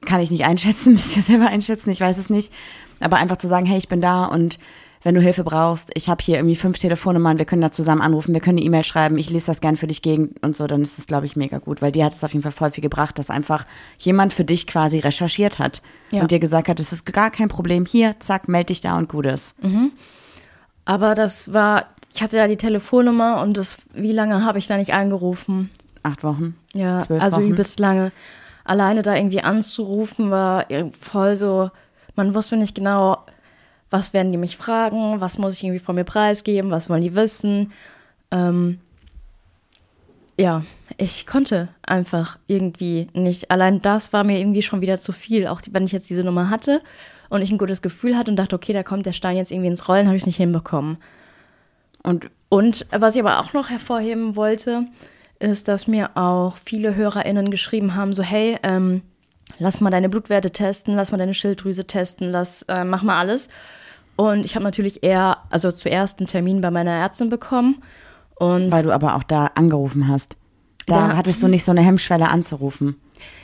kann 0.04 0.20
ich 0.20 0.30
nicht 0.30 0.44
einschätzen, 0.44 0.92
müsst 0.94 1.16
ihr 1.16 1.22
selber 1.22 1.48
einschätzen, 1.48 1.90
ich 1.90 2.00
weiß 2.00 2.18
es 2.18 2.30
nicht. 2.30 2.52
Aber 3.00 3.16
einfach 3.16 3.36
zu 3.36 3.48
sagen, 3.48 3.66
hey, 3.66 3.78
ich 3.78 3.88
bin 3.88 4.00
da 4.00 4.24
und 4.24 4.58
wenn 5.02 5.14
du 5.14 5.20
Hilfe 5.20 5.44
brauchst, 5.44 5.90
ich 5.94 6.08
habe 6.08 6.22
hier 6.22 6.36
irgendwie 6.36 6.56
fünf 6.56 6.78
Telefonnummern, 6.78 7.38
wir 7.38 7.44
können 7.44 7.62
da 7.62 7.70
zusammen 7.70 8.00
anrufen, 8.00 8.34
wir 8.34 8.40
können 8.40 8.58
eine 8.58 8.66
E-Mail 8.66 8.82
schreiben, 8.82 9.18
ich 9.18 9.30
lese 9.30 9.46
das 9.46 9.60
gern 9.60 9.76
für 9.76 9.86
dich 9.86 10.02
gegen 10.02 10.34
und 10.42 10.56
so, 10.56 10.66
dann 10.66 10.82
ist 10.82 10.98
das, 10.98 11.06
glaube 11.06 11.26
ich, 11.26 11.36
mega 11.36 11.58
gut, 11.58 11.80
weil 11.80 11.92
dir 11.92 12.04
hat 12.04 12.14
es 12.14 12.24
auf 12.24 12.32
jeden 12.32 12.42
Fall 12.42 12.50
voll 12.50 12.72
viel 12.72 12.82
gebracht, 12.82 13.18
dass 13.18 13.30
einfach 13.30 13.66
jemand 13.98 14.32
für 14.32 14.44
dich 14.44 14.66
quasi 14.66 14.98
recherchiert 14.98 15.60
hat 15.60 15.80
ja. 16.10 16.22
und 16.22 16.30
dir 16.30 16.40
gesagt 16.40 16.68
hat, 16.68 16.80
es 16.80 16.92
ist 16.92 17.06
gar 17.06 17.30
kein 17.30 17.48
Problem, 17.48 17.86
hier, 17.86 18.16
zack, 18.18 18.48
melde 18.48 18.66
dich 18.66 18.80
da 18.80 18.98
und 18.98 19.08
gut 19.08 19.26
ist. 19.26 19.62
Mhm. 19.62 19.92
Aber 20.86 21.14
das 21.14 21.52
war 21.52 21.86
ich 22.16 22.22
hatte 22.22 22.36
da 22.36 22.48
die 22.48 22.56
Telefonnummer 22.56 23.42
und 23.42 23.58
das, 23.58 23.82
wie 23.92 24.12
lange 24.12 24.42
habe 24.42 24.58
ich 24.58 24.66
da 24.66 24.78
nicht 24.78 24.94
angerufen? 24.94 25.70
Acht 26.02 26.24
Wochen. 26.24 26.56
Ja, 26.72 27.04
also 27.18 27.36
Wochen. 27.36 27.50
übelst 27.50 27.78
lange. 27.78 28.10
Alleine 28.64 29.02
da 29.02 29.14
irgendwie 29.14 29.42
anzurufen 29.42 30.30
war 30.30 30.64
voll 30.98 31.36
so, 31.36 31.70
man 32.14 32.34
wusste 32.34 32.56
nicht 32.56 32.74
genau, 32.74 33.18
was 33.90 34.14
werden 34.14 34.32
die 34.32 34.38
mich 34.38 34.56
fragen, 34.56 35.20
was 35.20 35.36
muss 35.36 35.56
ich 35.56 35.64
irgendwie 35.64 35.78
von 35.78 35.94
mir 35.94 36.04
preisgeben, 36.04 36.70
was 36.70 36.88
wollen 36.88 37.02
die 37.02 37.14
wissen. 37.14 37.72
Ähm, 38.30 38.80
ja, 40.40 40.64
ich 40.96 41.26
konnte 41.26 41.68
einfach 41.82 42.38
irgendwie 42.46 43.08
nicht. 43.12 43.50
Allein 43.50 43.82
das 43.82 44.14
war 44.14 44.24
mir 44.24 44.38
irgendwie 44.38 44.62
schon 44.62 44.80
wieder 44.80 44.98
zu 44.98 45.12
viel. 45.12 45.46
Auch 45.48 45.60
wenn 45.70 45.84
ich 45.84 45.92
jetzt 45.92 46.08
diese 46.08 46.24
Nummer 46.24 46.48
hatte 46.48 46.80
und 47.28 47.42
ich 47.42 47.52
ein 47.52 47.58
gutes 47.58 47.82
Gefühl 47.82 48.16
hatte 48.16 48.30
und 48.30 48.36
dachte, 48.38 48.56
okay, 48.56 48.72
da 48.72 48.82
kommt 48.82 49.04
der 49.04 49.12
Stein 49.12 49.36
jetzt 49.36 49.52
irgendwie 49.52 49.68
ins 49.68 49.86
Rollen, 49.86 50.06
habe 50.06 50.16
ich 50.16 50.22
es 50.22 50.26
nicht 50.26 50.38
hinbekommen. 50.38 50.96
Und, 52.06 52.30
und 52.48 52.86
was 52.92 53.16
ich 53.16 53.20
aber 53.20 53.40
auch 53.40 53.52
noch 53.52 53.68
hervorheben 53.68 54.36
wollte, 54.36 54.84
ist, 55.40 55.66
dass 55.66 55.88
mir 55.88 56.16
auch 56.16 56.56
viele 56.56 56.94
HörerInnen 56.94 57.50
geschrieben 57.50 57.96
haben: 57.96 58.12
so, 58.12 58.22
hey, 58.22 58.56
ähm, 58.62 59.02
lass 59.58 59.80
mal 59.80 59.90
deine 59.90 60.08
Blutwerte 60.08 60.52
testen, 60.52 60.94
lass 60.94 61.10
mal 61.10 61.18
deine 61.18 61.34
Schilddrüse 61.34 61.84
testen, 61.88 62.30
lass, 62.30 62.62
äh, 62.62 62.84
mach 62.84 63.02
mal 63.02 63.18
alles. 63.18 63.48
Und 64.14 64.46
ich 64.46 64.54
habe 64.54 64.64
natürlich 64.64 65.02
eher, 65.02 65.38
also 65.50 65.72
zuerst 65.72 66.20
einen 66.20 66.28
Termin 66.28 66.60
bei 66.60 66.70
meiner 66.70 66.92
Ärztin 66.92 67.28
bekommen. 67.28 67.82
Und 68.36 68.70
Weil 68.70 68.84
du 68.84 68.92
aber 68.92 69.16
auch 69.16 69.24
da 69.24 69.46
angerufen 69.56 70.06
hast. 70.06 70.36
Da, 70.86 71.08
da 71.08 71.16
hattest 71.16 71.42
du 71.42 71.48
nicht 71.48 71.64
so 71.64 71.72
eine 71.72 71.82
Hemmschwelle 71.82 72.28
anzurufen. 72.28 72.96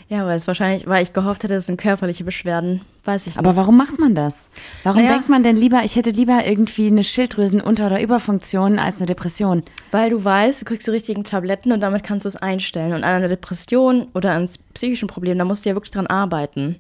Ja, 0.08 0.26
weil 0.26 0.37
es 0.37 0.46
wahrscheinlich, 0.46 0.87
weil 0.87 1.02
ich 1.02 1.12
gehofft 1.12 1.42
hätte, 1.42 1.54
es 1.54 1.66
sind 1.66 1.80
körperliche 1.80 2.24
Beschwerden. 2.24 2.82
Weiß 3.04 3.22
ich 3.22 3.35
nicht. 3.35 3.38
Aber 3.38 3.56
warum 3.56 3.76
macht 3.76 3.98
man 3.98 4.14
das? 4.14 4.48
Warum 4.82 5.02
naja, 5.02 5.14
denkt 5.14 5.28
man 5.28 5.42
denn 5.42 5.56
lieber, 5.56 5.80
ich 5.85 5.96
hätte 5.96 6.11
lieber 6.11 6.44
irgendwie 6.44 6.88
eine 6.88 7.02
Schilddrüsenunter- 7.02 7.87
oder 7.87 8.00
Überfunktion 8.00 8.78
als 8.78 8.98
eine 8.98 9.06
Depression? 9.06 9.62
Weil 9.90 10.11
du 10.11 10.22
weißt, 10.22 10.61
du 10.61 10.64
kriegst 10.66 10.87
die 10.87 10.90
richtigen 10.90 11.24
Tabletten 11.24 11.72
und 11.72 11.80
damit 11.80 12.04
kannst 12.04 12.26
du 12.26 12.28
es 12.28 12.37
einstellen. 12.37 12.92
Und 12.92 13.04
an 13.04 13.14
einer 13.14 13.28
Depression 13.28 14.08
oder 14.14 14.32
an 14.32 14.48
psychischen 14.74 15.08
Problem, 15.08 15.38
da 15.38 15.44
musst 15.44 15.64
du 15.64 15.70
ja 15.70 15.74
wirklich 15.74 15.92
dran 15.92 16.06
arbeiten. 16.06 16.76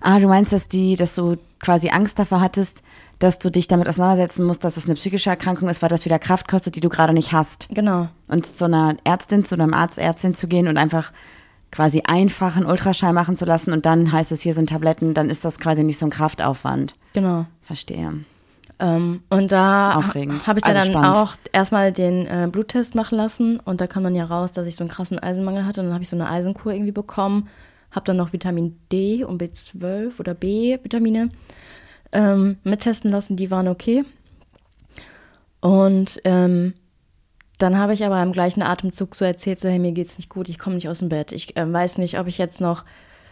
Ah, 0.00 0.18
du 0.18 0.26
meinst, 0.26 0.52
dass 0.52 0.68
die, 0.68 0.96
dass 0.96 1.14
du 1.14 1.36
quasi 1.60 1.90
Angst 1.90 2.18
davor 2.18 2.40
hattest, 2.40 2.82
dass 3.18 3.38
du 3.38 3.50
dich 3.50 3.68
damit 3.68 3.88
auseinandersetzen 3.88 4.44
musst, 4.44 4.64
dass 4.64 4.76
es 4.76 4.86
eine 4.86 4.94
psychische 4.94 5.30
Erkrankung 5.30 5.68
ist, 5.68 5.80
weil 5.80 5.88
das 5.88 6.04
wieder 6.04 6.18
Kraft 6.18 6.48
kostet, 6.48 6.74
die 6.74 6.80
du 6.80 6.88
gerade 6.88 7.12
nicht 7.12 7.32
hast. 7.32 7.68
Genau. 7.70 8.08
Und 8.26 8.46
zu 8.46 8.64
einer 8.64 8.96
Ärztin, 9.04 9.44
zu 9.44 9.54
einem 9.54 9.72
Arzt, 9.72 9.98
Ärztin 9.98 10.34
zu 10.34 10.48
gehen 10.48 10.66
und 10.66 10.76
einfach 10.76 11.12
quasi 11.72 12.02
einfach 12.06 12.56
einen 12.56 12.66
Ultraschall 12.66 13.12
machen 13.12 13.36
zu 13.36 13.44
lassen 13.44 13.72
und 13.72 13.84
dann 13.86 14.12
heißt 14.12 14.30
es, 14.30 14.42
hier 14.42 14.54
sind 14.54 14.68
Tabletten, 14.68 15.14
dann 15.14 15.30
ist 15.30 15.44
das 15.44 15.58
quasi 15.58 15.82
nicht 15.82 15.98
so 15.98 16.06
ein 16.06 16.10
Kraftaufwand. 16.10 16.94
Genau. 17.14 17.46
Verstehe. 17.62 18.24
Ähm, 18.78 19.22
und 19.30 19.52
da 19.52 19.94
habe 19.94 20.18
ich 20.18 20.42
ja 20.44 20.52
also 20.52 20.72
dann 20.72 20.90
spannend. 20.90 21.16
auch 21.16 21.34
erstmal 21.52 21.92
den 21.92 22.26
äh, 22.26 22.48
Bluttest 22.50 22.94
machen 22.94 23.16
lassen 23.16 23.58
und 23.60 23.80
da 23.80 23.86
kam 23.86 24.04
dann 24.04 24.14
ja 24.14 24.24
raus, 24.24 24.52
dass 24.52 24.66
ich 24.66 24.76
so 24.76 24.84
einen 24.84 24.90
krassen 24.90 25.18
Eisenmangel 25.18 25.64
hatte 25.64 25.80
und 25.80 25.86
dann 25.86 25.94
habe 25.94 26.02
ich 26.02 26.10
so 26.10 26.16
eine 26.16 26.28
Eisenkur 26.28 26.72
irgendwie 26.72 26.92
bekommen, 26.92 27.48
habe 27.90 28.04
dann 28.04 28.16
noch 28.16 28.32
Vitamin 28.32 28.78
D 28.90 29.24
und 29.24 29.40
B12 29.40 30.20
oder 30.20 30.34
B-Vitamine 30.34 31.30
ähm, 32.12 32.58
mittesten 32.64 33.10
lassen, 33.10 33.36
die 33.36 33.50
waren 33.50 33.68
okay. 33.68 34.04
Und 35.60 36.20
ähm, 36.24 36.74
dann 37.62 37.78
habe 37.78 37.92
ich 37.92 38.04
aber 38.04 38.20
im 38.22 38.32
gleichen 38.32 38.62
Atemzug 38.62 39.14
so 39.14 39.24
erzählt, 39.24 39.60
so 39.60 39.68
hey, 39.68 39.78
mir 39.78 39.92
geht's 39.92 40.18
nicht 40.18 40.28
gut, 40.28 40.48
ich 40.48 40.58
komme 40.58 40.74
nicht 40.74 40.88
aus 40.88 40.98
dem 40.98 41.08
Bett. 41.08 41.30
Ich 41.30 41.56
äh, 41.56 41.72
weiß 41.72 41.98
nicht, 41.98 42.18
ob 42.18 42.26
ich 42.26 42.36
jetzt 42.36 42.60
noch, 42.60 42.84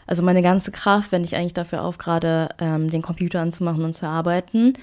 also 0.07 0.23
meine 0.23 0.41
ganze 0.41 0.71
Kraft 0.71 1.11
wende 1.11 1.27
ich 1.27 1.35
eigentlich 1.35 1.55
dafür 1.55 1.83
auf, 1.83 1.99
gerade 1.99 2.51
ähm, 2.59 2.91
den 2.91 3.03
Computer 3.03 3.41
anzumachen 3.41 3.85
und 3.85 3.95
zu 3.95 4.07
arbeiten. 4.07 4.75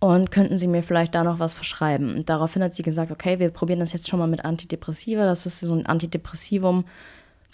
Und 0.00 0.30
könnten 0.30 0.58
Sie 0.58 0.66
mir 0.66 0.82
vielleicht 0.82 1.14
da 1.14 1.24
noch 1.24 1.38
was 1.38 1.54
verschreiben? 1.54 2.14
Und 2.14 2.28
daraufhin 2.28 2.62
hat 2.62 2.74
sie 2.74 2.82
gesagt, 2.82 3.10
okay, 3.10 3.38
wir 3.38 3.48
probieren 3.48 3.80
das 3.80 3.94
jetzt 3.94 4.06
schon 4.06 4.18
mal 4.18 4.26
mit 4.26 4.44
Antidepressiva. 4.44 5.24
Das 5.24 5.46
ist 5.46 5.60
so 5.60 5.72
ein 5.72 5.86
Antidepressivum, 5.86 6.84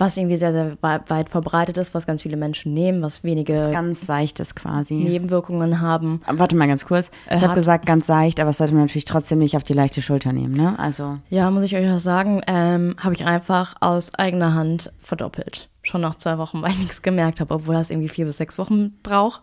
was 0.00 0.16
irgendwie 0.16 0.38
sehr, 0.38 0.52
sehr 0.52 0.76
weit 0.80 1.28
verbreitet 1.28 1.76
ist, 1.76 1.94
was 1.94 2.06
ganz 2.06 2.22
viele 2.22 2.36
Menschen 2.36 2.72
nehmen, 2.72 3.02
was 3.02 3.22
wenige 3.22 3.54
was 3.54 3.70
ganz 3.70 4.06
seichtes 4.06 4.54
quasi 4.54 4.94
Nebenwirkungen 4.94 5.80
haben. 5.80 6.20
Warte 6.26 6.56
mal 6.56 6.66
ganz 6.66 6.86
kurz. 6.86 7.10
Ich 7.30 7.42
habe 7.42 7.54
gesagt 7.54 7.84
ganz 7.84 8.06
seicht, 8.06 8.40
aber 8.40 8.50
es 8.50 8.58
sollte 8.58 8.74
man 8.74 8.84
natürlich 8.84 9.04
trotzdem 9.04 9.38
nicht 9.38 9.56
auf 9.56 9.62
die 9.62 9.74
leichte 9.74 10.00
Schulter 10.00 10.32
nehmen, 10.32 10.54
ne? 10.54 10.78
Also 10.78 11.18
ja, 11.28 11.50
muss 11.50 11.64
ich 11.64 11.76
euch 11.76 11.88
auch 11.90 11.98
sagen, 11.98 12.40
ähm, 12.46 12.96
habe 12.98 13.14
ich 13.14 13.26
einfach 13.26 13.74
aus 13.80 14.14
eigener 14.14 14.54
Hand 14.54 14.90
verdoppelt. 15.00 15.68
Schon 15.82 16.00
nach 16.00 16.14
zwei 16.14 16.38
Wochen, 16.38 16.62
weil 16.62 16.70
ich 16.70 16.78
nichts 16.78 17.02
gemerkt 17.02 17.40
habe, 17.40 17.54
obwohl 17.54 17.74
das 17.74 17.90
irgendwie 17.90 18.08
vier 18.08 18.24
bis 18.24 18.38
sechs 18.38 18.56
Wochen 18.58 18.94
braucht. 19.02 19.42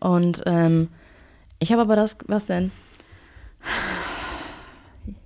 Und 0.00 0.42
ähm, 0.46 0.88
ich 1.58 1.72
habe 1.72 1.82
aber 1.82 1.96
das, 1.96 2.16
was 2.26 2.46
denn? 2.46 2.70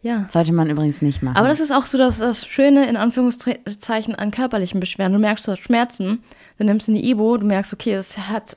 Ja. 0.02 0.26
Sollte 0.30 0.52
man 0.52 0.70
übrigens 0.70 1.02
nicht 1.02 1.22
machen. 1.22 1.36
Aber 1.36 1.48
das 1.48 1.60
ist 1.60 1.72
auch 1.72 1.84
so 1.84 1.98
das, 1.98 2.18
das 2.18 2.46
Schöne 2.46 2.88
in 2.88 2.96
Anführungszeichen 2.96 4.14
an 4.14 4.30
körperlichen 4.30 4.80
Beschwerden. 4.80 5.12
Du 5.12 5.18
merkst, 5.18 5.46
du 5.46 5.52
hast 5.52 5.62
Schmerzen, 5.62 6.22
dann 6.58 6.66
nimmst 6.66 6.88
du 6.88 6.92
eine 6.92 7.02
Ibo, 7.02 7.36
du 7.36 7.46
merkst, 7.46 7.72
okay, 7.72 7.94
es 7.94 8.16
hat, 8.16 8.56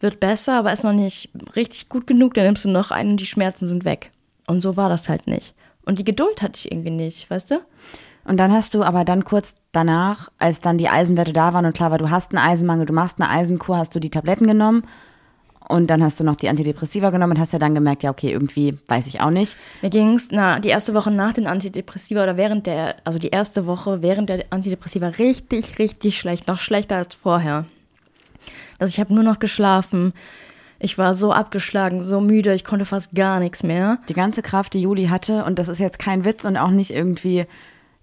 wird 0.00 0.18
besser, 0.18 0.54
aber 0.54 0.72
ist 0.72 0.84
noch 0.84 0.92
nicht 0.92 1.30
richtig 1.54 1.88
gut 1.88 2.06
genug, 2.06 2.34
dann 2.34 2.44
nimmst 2.44 2.64
du 2.64 2.70
noch 2.70 2.90
einen 2.90 3.12
und 3.12 3.20
die 3.20 3.26
Schmerzen 3.26 3.66
sind 3.66 3.84
weg. 3.84 4.10
Und 4.46 4.60
so 4.60 4.76
war 4.76 4.88
das 4.88 5.08
halt 5.08 5.26
nicht. 5.26 5.54
Und 5.84 5.98
die 5.98 6.04
Geduld 6.04 6.42
hatte 6.42 6.56
ich 6.56 6.72
irgendwie 6.72 6.90
nicht, 6.90 7.30
weißt 7.30 7.52
du? 7.52 7.60
Und 8.24 8.36
dann 8.36 8.52
hast 8.52 8.74
du 8.74 8.82
aber 8.82 9.04
dann 9.04 9.24
kurz 9.24 9.54
danach, 9.72 10.30
als 10.38 10.60
dann 10.60 10.78
die 10.78 10.88
Eisenwerte 10.88 11.32
da 11.32 11.54
waren 11.54 11.64
und 11.64 11.76
klar 11.76 11.90
war, 11.90 11.98
du 11.98 12.10
hast 12.10 12.32
einen 12.32 12.44
Eisenmangel, 12.44 12.86
du 12.86 12.92
machst 12.92 13.20
eine 13.20 13.30
Eisenkur, 13.30 13.78
hast 13.78 13.94
du 13.94 14.00
die 14.00 14.10
Tabletten 14.10 14.46
genommen 14.46 14.82
und 15.68 15.88
dann 15.88 16.02
hast 16.02 16.18
du 16.18 16.24
noch 16.24 16.36
die 16.36 16.48
Antidepressiva 16.48 17.10
genommen 17.10 17.34
und 17.34 17.38
hast 17.38 17.52
ja 17.52 17.58
dann 17.58 17.74
gemerkt, 17.74 18.02
ja, 18.02 18.10
okay, 18.10 18.32
irgendwie 18.32 18.76
weiß 18.88 19.06
ich 19.06 19.20
auch 19.20 19.30
nicht. 19.30 19.56
Mir 19.82 19.90
ging 19.90 20.14
es, 20.14 20.28
na, 20.30 20.58
die 20.58 20.68
erste 20.68 20.94
Woche 20.94 21.10
nach 21.10 21.32
den 21.32 21.46
Antidepressiva 21.46 22.22
oder 22.22 22.36
während 22.36 22.66
der, 22.66 22.96
also 23.04 23.18
die 23.18 23.28
erste 23.28 23.66
Woche 23.66 24.02
während 24.02 24.28
der 24.28 24.44
Antidepressiva 24.50 25.08
richtig, 25.08 25.78
richtig 25.78 26.18
schlecht, 26.18 26.48
noch 26.48 26.58
schlechter 26.58 26.96
als 26.96 27.14
vorher. 27.14 27.66
Also 28.78 28.92
ich 28.92 29.00
habe 29.00 29.14
nur 29.14 29.22
noch 29.22 29.38
geschlafen. 29.38 30.12
Ich 30.80 30.96
war 30.96 31.14
so 31.14 31.32
abgeschlagen, 31.32 32.02
so 32.02 32.20
müde, 32.20 32.54
ich 32.54 32.64
konnte 32.64 32.86
fast 32.86 33.14
gar 33.14 33.38
nichts 33.38 33.62
mehr. 33.62 33.98
Die 34.08 34.14
ganze 34.14 34.40
Kraft, 34.40 34.72
die 34.72 34.80
Juli 34.80 35.06
hatte, 35.06 35.44
und 35.44 35.58
das 35.58 35.68
ist 35.68 35.78
jetzt 35.78 35.98
kein 35.98 36.24
Witz 36.24 36.46
und 36.46 36.56
auch 36.56 36.70
nicht 36.70 36.90
irgendwie, 36.90 37.44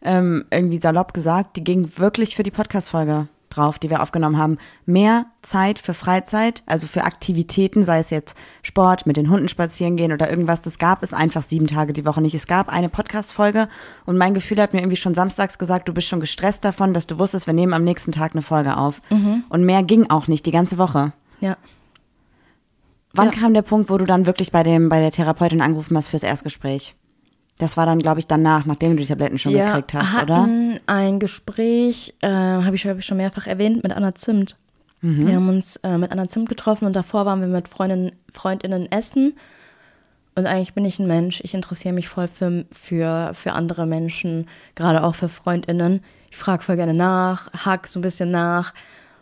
ähm, 0.03 0.45
irgendwie 0.51 0.79
salopp 0.79 1.13
gesagt, 1.13 1.57
die 1.57 1.63
ging 1.63 1.89
wirklich 1.97 2.35
für 2.35 2.43
die 2.43 2.51
Podcast-Folge 2.51 3.27
drauf, 3.57 3.79
die 3.79 3.89
wir 3.89 4.01
aufgenommen 4.01 4.37
haben. 4.37 4.57
Mehr 4.85 5.25
Zeit 5.41 5.79
für 5.79 5.93
Freizeit, 5.93 6.63
also 6.65 6.87
für 6.87 7.03
Aktivitäten, 7.03 7.83
sei 7.83 7.99
es 7.99 8.09
jetzt 8.09 8.37
Sport, 8.63 9.05
mit 9.05 9.17
den 9.17 9.29
Hunden 9.29 9.47
spazieren 9.49 9.97
gehen 9.97 10.11
oder 10.13 10.29
irgendwas. 10.29 10.61
Das 10.61 10.77
gab 10.77 11.03
es 11.03 11.13
einfach 11.13 11.41
sieben 11.41 11.67
Tage 11.67 11.93
die 11.93 12.05
Woche 12.05 12.21
nicht. 12.21 12.35
Es 12.35 12.47
gab 12.47 12.69
eine 12.69 12.89
Podcast-Folge 12.89 13.67
und 14.05 14.17
mein 14.17 14.33
Gefühl 14.33 14.61
hat 14.61 14.73
mir 14.73 14.79
irgendwie 14.79 14.97
schon 14.97 15.13
samstags 15.15 15.57
gesagt, 15.57 15.89
du 15.89 15.93
bist 15.93 16.07
schon 16.07 16.19
gestresst 16.19 16.63
davon, 16.63 16.93
dass 16.93 17.07
du 17.07 17.17
wusstest, 17.19 17.47
wir 17.47 17.53
nehmen 17.53 17.73
am 17.73 17.83
nächsten 17.83 18.11
Tag 18.11 18.33
eine 18.33 18.41
Folge 18.41 18.77
auf. 18.77 19.01
Und 19.49 19.63
mehr 19.65 19.83
ging 19.83 20.09
auch 20.09 20.27
nicht 20.27 20.45
die 20.45 20.51
ganze 20.51 20.77
Woche. 20.77 21.13
Ja. 21.39 21.57
Wann 23.13 23.31
Ja. 23.31 23.31
kam 23.39 23.53
der 23.53 23.61
Punkt, 23.63 23.89
wo 23.89 23.97
du 23.97 24.05
dann 24.05 24.25
wirklich 24.25 24.51
bei 24.51 24.63
dem 24.63 24.89
bei 24.89 24.99
der 24.99 25.11
Therapeutin 25.11 25.61
angerufen 25.61 25.97
hast 25.97 26.09
fürs 26.09 26.23
Erstgespräch? 26.23 26.95
Das 27.57 27.77
war 27.77 27.85
dann, 27.85 27.99
glaube 27.99 28.19
ich, 28.19 28.27
danach, 28.27 28.65
nachdem 28.65 28.91
du 28.91 28.97
die 28.97 29.07
Tabletten 29.07 29.39
schon 29.39 29.51
ja, 29.51 29.67
gekriegt 29.67 29.93
hast, 29.95 30.23
oder? 30.23 30.37
hatten 30.37 30.79
ein 30.85 31.19
Gespräch, 31.19 32.13
äh, 32.21 32.27
habe 32.29 32.75
ich, 32.75 32.85
hab 32.85 32.99
ich 32.99 33.05
schon 33.05 33.17
mehrfach 33.17 33.47
erwähnt, 33.47 33.81
mit 33.83 33.91
Anna 33.91 34.13
Zimt. 34.13 34.57
Wir 35.01 35.35
haben 35.35 35.49
uns 35.49 35.77
äh, 35.77 35.97
mit 35.97 36.11
Anna 36.11 36.27
Zimt 36.27 36.49
getroffen 36.49 36.85
und 36.85 36.95
davor 36.95 37.25
waren 37.25 37.39
wir 37.39 37.47
mit 37.47 37.67
Freundinnen, 37.67 38.11
Freundinnen 38.31 38.91
essen. 38.91 39.35
Und 40.35 40.47
eigentlich 40.47 40.73
bin 40.73 40.85
ich 40.85 40.99
ein 40.99 41.07
Mensch. 41.07 41.39
Ich 41.43 41.53
interessiere 41.53 41.93
mich 41.93 42.09
voll 42.09 42.27
für, 42.27 42.65
für, 42.71 43.31
für 43.33 43.53
andere 43.53 43.85
Menschen, 43.85 44.47
gerade 44.75 45.03
auch 45.03 45.15
für 45.15 45.29
Freundinnen. 45.29 46.01
Ich 46.31 46.37
frage 46.37 46.63
voll 46.63 46.75
gerne 46.75 46.93
nach, 46.93 47.51
hack 47.53 47.87
so 47.87 47.99
ein 47.99 48.03
bisschen 48.03 48.31
nach. 48.31 48.73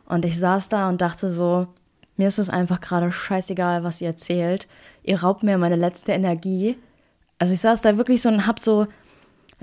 Und 0.06 0.26
ich 0.26 0.39
saß 0.39 0.69
da 0.69 0.89
und 0.89 1.02
dachte 1.02 1.30
so, 1.30 1.67
mir 2.17 2.30
ist 2.30 2.39
es 2.39 2.50
einfach 2.50 2.80
gerade 2.80 3.12
scheißegal, 3.12 3.84
was 3.84 4.02
ihr 4.02 4.08
erzählt. 4.08 4.67
Ihr 5.04 5.21
raubt 5.21 5.43
mir 5.43 5.58
meine 5.58 5.76
letzte 5.76 6.13
Energie. 6.13 6.78
Also 7.39 7.54
ich 7.54 7.60
saß 7.62 7.82
da 7.82 7.98
wirklich 7.98 8.21
so 8.21 8.30
und 8.30 8.48
hab 8.48 8.60
so, 8.60 8.88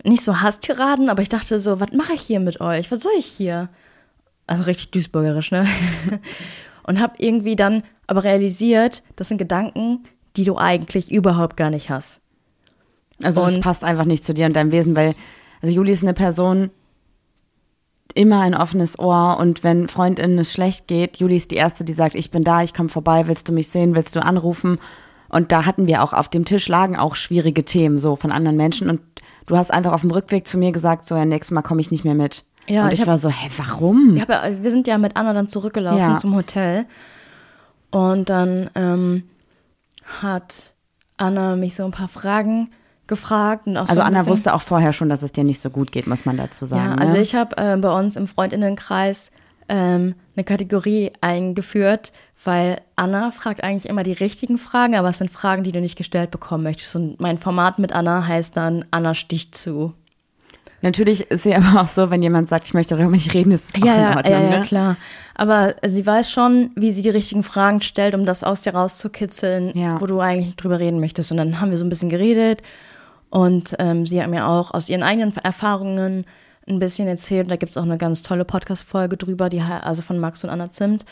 nicht 0.05 0.23
so 0.23 0.41
Hasstiraden, 0.41 1.09
aber 1.09 1.23
ich 1.23 1.29
dachte 1.29 1.59
so, 1.61 1.81
was 1.81 1.93
mache 1.93 2.15
ich 2.15 2.21
hier 2.23 2.41
mit 2.41 2.61
euch? 2.61 2.91
Was 2.91 3.01
soll 3.01 3.13
ich 3.19 3.27
hier? 3.27 3.69
Also 4.47 4.65
richtig 4.65 4.91
duisburgerisch, 4.91 5.51
ne? 5.53 5.67
Und 6.85 7.01
hab 7.01 7.21
irgendwie 7.21 7.55
dann 7.55 7.85
aber 8.09 8.25
realisiert, 8.25 9.03
das 9.15 9.29
sind 9.29 9.39
Gedanken, 9.39 10.01
die 10.37 10.43
du 10.43 10.59
eigentlich 10.59 11.13
überhaupt 11.13 11.57
gar 11.57 11.71
nicht 11.71 11.91
hast. 11.91 12.21
Also 13.23 13.41
das 13.43 13.55
Und- 13.55 13.63
passt 13.63 13.85
einfach 13.85 14.05
nicht 14.05 14.25
zu 14.25 14.35
dir 14.35 14.47
und 14.47 14.55
deinem 14.57 14.73
Wesen, 14.73 14.97
weil 14.97 15.15
also 15.63 15.73
Juli 15.73 15.93
ist 15.93 16.03
eine 16.03 16.13
Person, 16.13 16.71
immer 18.15 18.41
ein 18.41 18.55
offenes 18.57 18.99
Ohr 18.99 19.37
und 19.39 19.63
wenn 19.63 19.87
Freundinnen 19.89 20.39
es 20.39 20.53
schlecht 20.53 20.89
geht, 20.89 21.19
Juli 21.19 21.37
ist 21.37 21.53
die 21.53 21.57
Erste, 21.57 21.85
die 21.85 21.93
sagt, 21.93 22.15
ich 22.17 22.31
bin 22.33 22.43
da, 22.45 22.63
ich 22.63 22.75
komme 22.75 22.89
vorbei, 22.89 23.29
willst 23.29 23.49
du 23.49 23.53
mich 23.53 23.69
sehen, 23.69 23.95
willst 23.95 24.17
du 24.17 24.23
anrufen? 24.25 24.79
Und 25.33 25.51
da 25.51 25.65
hatten 25.67 25.89
wir 25.89 26.03
auch, 26.05 26.13
auf 26.13 26.29
dem 26.29 26.45
Tisch 26.45 26.69
lagen 26.69 26.97
auch 26.97 27.17
schwierige 27.17 27.65
Themen 27.65 27.99
so 27.99 28.15
von 28.15 28.31
anderen 28.31 28.57
Menschen 28.57 28.89
und 28.89 29.01
du 29.47 29.57
hast 29.57 29.73
einfach 29.73 29.93
auf 29.93 30.03
dem 30.03 30.11
Rückweg 30.13 30.47
zu 30.47 30.59
mir 30.59 30.71
gesagt, 30.71 31.09
so 31.09 31.17
ja, 31.17 31.25
nächstes 31.25 31.51
Mal 31.53 31.63
komme 31.63 31.81
ich 31.81 31.91
nicht 31.91 32.05
mehr 32.05 32.15
mit. 32.15 32.45
Ja, 32.69 32.85
und 32.85 32.89
ich 32.93 32.95
ich, 32.95 33.01
hab- 33.01 33.09
war 33.09 33.19
so, 33.19 33.29
hä, 33.31 33.51
warum? 33.57 34.17
Ja, 34.17 34.27
wir 34.63 34.71
sind 34.71 34.87
ja 34.87 34.97
mit 34.99 35.17
Anna 35.17 35.33
dann 35.33 35.49
zurückgelaufen 35.49 35.99
Ja. 35.99 36.17
zum 36.19 36.37
Hotel. 36.37 36.85
Und 37.91 38.29
dann 38.31 38.71
ähm, 38.77 39.25
hat 40.21 40.75
Anna 41.17 41.57
mich 41.57 41.75
so 41.75 41.85
ein 41.85 41.91
paar 41.91 42.09
Fragen 42.09 42.71
gefragt. 43.07 43.67
Und 43.67 43.77
auch 43.77 43.87
so 43.87 43.91
also 43.91 44.01
ein 44.03 44.07
Anna 44.09 44.19
bisschen- 44.21 44.33
wusste 44.33 44.55
auch 44.55 44.63
vorher 44.63 44.93
schon, 44.93 45.09
dass 45.09 45.23
es 45.23 45.33
dir 45.33 45.45
nicht 45.45 45.61
so 45.61 45.71
gut 45.71 45.93
geht, 45.93 46.07
muss 46.07 46.25
man 46.25 46.37
dazu 46.37 46.67
sagen. 46.67 46.91
Ja, 46.93 46.95
also 46.97 47.15
ne? 47.17 47.23
ich 47.23 47.35
habe 47.35 47.57
äh, 47.57 47.77
bei 47.77 47.99
uns 47.99 48.17
im 48.17 48.27
Freundinnenkreis 48.29 49.33
ähm, 49.73 50.15
eine 50.37 50.45
Kategorie 50.45 51.13
eingeführt, 51.23 52.13
weil 52.45 52.81
Anna 52.95 53.31
fragt 53.31 53.65
eigentlich 53.65 53.89
immer 53.89 54.03
die 54.03 54.13
richtigen 54.13 54.59
Fragen, 54.59 54.95
aber 54.97 55.09
es 55.09 55.19
sind 55.19 55.31
Fragen, 55.31 55.65
die 55.65 55.73
du 55.73 55.81
nicht 55.81 55.97
gestellt 55.97 56.31
bekommen 56.31 56.63
möchtest. 56.65 56.95
Und 56.95 57.19
mein 57.21 57.39
Format 57.39 57.79
mit 57.79 57.93
Anna 57.93 58.27
heißt 58.27 58.55
dann 58.57 58.85
Anna 58.91 59.15
sticht 59.15 59.57
zu. 59.57 59.95
Natürlich 60.83 61.23
ist 61.31 61.45
sie 61.45 61.55
aber 61.61 61.81
auch 61.81 61.87
so, 61.87 62.11
wenn 62.11 62.23
jemand 62.23 62.49
sagt, 62.49 62.67
ich 62.67 62.75
möchte 62.75 62.97
darüber 62.97 63.13
nicht 63.13 63.33
reden, 63.33 63.53
ist 63.53 63.75
es 63.75 63.83
auch 63.83 63.87
Ja, 63.87 63.95
in 63.95 64.01
ja, 64.03 64.17
Ordnung. 64.17 64.33
ja, 64.35 64.41
ja, 64.51 64.59
ne? 64.59 64.65
klar. 64.67 64.97
Aber 65.35 65.75
sie 65.87 66.05
weiß 66.05 66.31
schon, 66.31 66.71
wie 66.77 66.93
sie 66.93 67.03
die 67.03 67.09
richtigen 67.09 67.43
Fragen 67.43 67.81
stellt, 67.81 68.15
um 68.15 68.27
das 68.27 68.45
aus 68.45 68.61
dir 68.61 68.75
rauszukitzeln, 68.75 69.73
Ja. 69.75 69.99
wo 70.01 70.07
du 70.07 70.21
eigentlich 70.21 70.55
drüber 70.57 70.79
reden 70.81 71.01
möchtest. 71.01 71.31
Und 71.31 71.39
dann 71.39 71.61
haben 71.61 71.71
wir 71.71 71.79
so 71.79 71.85
ein 71.85 71.89
bisschen 71.89 72.11
geredet 72.11 72.63
und 73.31 73.75
ähm, 73.79 74.05
sie 74.05 74.21
hat 74.23 74.29
mir 74.29 74.47
auch 74.47 74.75
aus 74.75 74.89
ihren 74.91 75.03
eigenen 75.03 75.35
Erfahrungen 75.39 76.27
ein 76.69 76.79
bisschen 76.79 77.09
erzählt. 77.09 77.51
Da 77.51 77.57
gibt 77.57 77.71
es 77.71 77.77
auch 77.77 77.83
eine 77.83 77.99
ganz 77.99 78.23
tolle 78.23 78.45
Podcast-Folge 78.45 79.17
drüber, 79.17 79.49
die 79.49 79.61
also 79.61 80.03
von 80.03 80.19
Max 80.19 80.45
und 80.45 80.51
Anna 80.51 80.71
Zimt. 80.71 81.05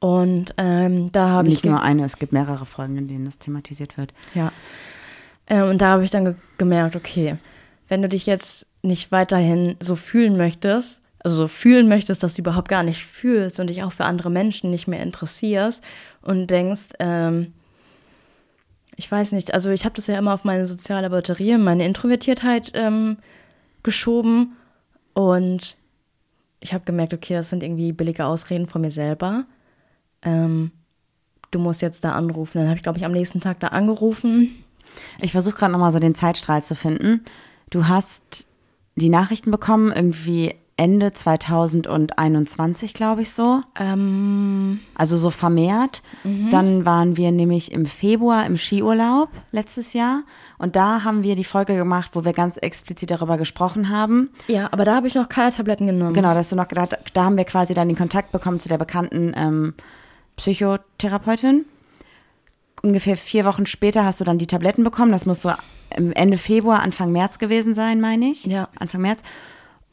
Und 0.00 0.54
ähm, 0.58 1.10
da 1.12 1.30
habe 1.30 1.48
ich 1.48 1.54
Nicht 1.54 1.64
nur 1.64 1.82
eine, 1.82 2.04
es 2.04 2.18
gibt 2.18 2.32
mehrere 2.32 2.66
Folgen, 2.66 2.98
in 2.98 3.08
denen 3.08 3.24
das 3.24 3.38
thematisiert 3.38 3.96
wird. 3.96 4.12
ja. 4.34 4.52
Ähm, 5.46 5.68
und 5.68 5.80
da 5.80 5.88
habe 5.88 6.04
ich 6.04 6.10
dann 6.10 6.24
ge 6.24 6.34
gemerkt, 6.56 6.96
okay, 6.96 7.36
wenn 7.88 8.00
du 8.00 8.08
dich 8.08 8.26
jetzt 8.26 8.66
nicht 8.82 9.12
weiterhin 9.12 9.76
so 9.80 9.96
fühlen 9.96 10.36
möchtest, 10.36 11.02
also 11.18 11.36
so 11.36 11.48
fühlen 11.48 11.88
möchtest, 11.88 12.22
dass 12.22 12.34
du 12.34 12.42
überhaupt 12.42 12.68
gar 12.68 12.82
nicht 12.82 13.04
fühlst 13.04 13.60
und 13.60 13.68
dich 13.68 13.82
auch 13.82 13.92
für 13.92 14.04
andere 14.04 14.30
Menschen 14.30 14.70
nicht 14.70 14.88
mehr 14.88 15.02
interessierst 15.02 15.82
und 16.22 16.48
denkst, 16.48 16.90
ähm, 16.98 17.52
ich 18.96 19.10
weiß 19.10 19.32
nicht, 19.32 19.54
also 19.54 19.70
ich 19.70 19.84
habe 19.84 19.96
das 19.96 20.06
ja 20.06 20.18
immer 20.18 20.34
auf 20.34 20.44
meine 20.44 20.66
soziale 20.66 21.10
Batterie, 21.10 21.56
meine 21.56 21.84
Introvertiertheit 21.84 22.72
ähm, 22.74 23.18
geschoben 23.82 24.56
und 25.14 25.76
ich 26.60 26.74
habe 26.74 26.84
gemerkt, 26.84 27.14
okay, 27.14 27.34
das 27.34 27.50
sind 27.50 27.62
irgendwie 27.62 27.92
billige 27.92 28.24
Ausreden 28.24 28.66
von 28.66 28.80
mir 28.80 28.90
selber. 28.90 29.44
Ähm, 30.22 30.72
du 31.50 31.58
musst 31.58 31.82
jetzt 31.82 32.04
da 32.04 32.12
anrufen. 32.12 32.58
Dann 32.58 32.68
habe 32.68 32.76
ich, 32.76 32.82
glaube 32.82 32.98
ich, 32.98 33.04
am 33.04 33.12
nächsten 33.12 33.40
Tag 33.40 33.60
da 33.60 33.68
angerufen. 33.68 34.64
Ich 35.20 35.32
versuche 35.32 35.56
gerade 35.56 35.72
nochmal 35.72 35.92
so 35.92 35.98
den 35.98 36.14
Zeitstrahl 36.14 36.62
zu 36.62 36.74
finden. 36.74 37.24
Du 37.70 37.86
hast 37.86 38.48
die 38.96 39.08
Nachrichten 39.08 39.50
bekommen, 39.50 39.92
irgendwie 39.92 40.54
Ende 40.76 41.12
2021, 41.12 42.94
glaube 42.94 43.22
ich 43.22 43.30
so. 43.32 43.62
Ähm, 43.78 44.80
Also 44.96 45.16
so 45.16 45.30
vermehrt. 45.30 46.02
Dann 46.50 46.84
waren 46.84 47.16
wir 47.16 47.30
nämlich 47.30 47.70
im 47.70 47.86
Februar 47.86 48.44
im 48.44 48.56
Skiurlaub 48.56 49.28
letztes 49.52 49.92
Jahr. 49.92 50.22
Und 50.58 50.74
da 50.74 51.04
haben 51.04 51.22
wir 51.22 51.36
die 51.36 51.44
Folge 51.44 51.76
gemacht, 51.76 52.10
wo 52.14 52.24
wir 52.24 52.32
ganz 52.32 52.56
explizit 52.56 53.10
darüber 53.12 53.36
gesprochen 53.38 53.88
haben. 53.88 54.30
ja, 54.48 54.68
aber 54.72 54.84
da 54.84 54.96
habe 54.96 55.06
ich 55.06 55.14
noch 55.14 55.28
keine 55.28 55.52
Tabletten 55.52 55.86
genommen. 55.86 56.14
Genau, 56.14 56.34
dass 56.34 56.48
du 56.50 56.56
noch, 56.56 56.66
da, 56.66 56.88
da 57.12 57.24
haben 57.24 57.36
wir 57.36 57.44
quasi 57.44 57.74
dann 57.74 57.88
den 57.88 57.96
Kontakt 57.96 58.32
bekommen 58.32 58.58
zu 58.58 58.68
der 58.68 58.78
bekannten 58.78 59.32
ähm, 59.36 59.74
Psychotherapeutin. 60.36 61.66
Ungefähr 62.82 63.16
vier 63.16 63.44
Wochen 63.44 63.66
später 63.66 64.04
hast 64.04 64.20
du 64.20 64.24
dann 64.24 64.38
die 64.38 64.46
Tabletten 64.46 64.84
bekommen. 64.84 65.12
Das 65.12 65.24
muss 65.24 65.42
so 65.42 65.52
Ende 65.90 66.36
Februar, 66.36 66.82
Anfang 66.82 67.12
März 67.12 67.38
gewesen 67.38 67.74
sein, 67.74 68.00
meine 68.00 68.26
ich. 68.26 68.44
Ja. 68.44 68.68
Anfang 68.78 69.00
März. 69.00 69.22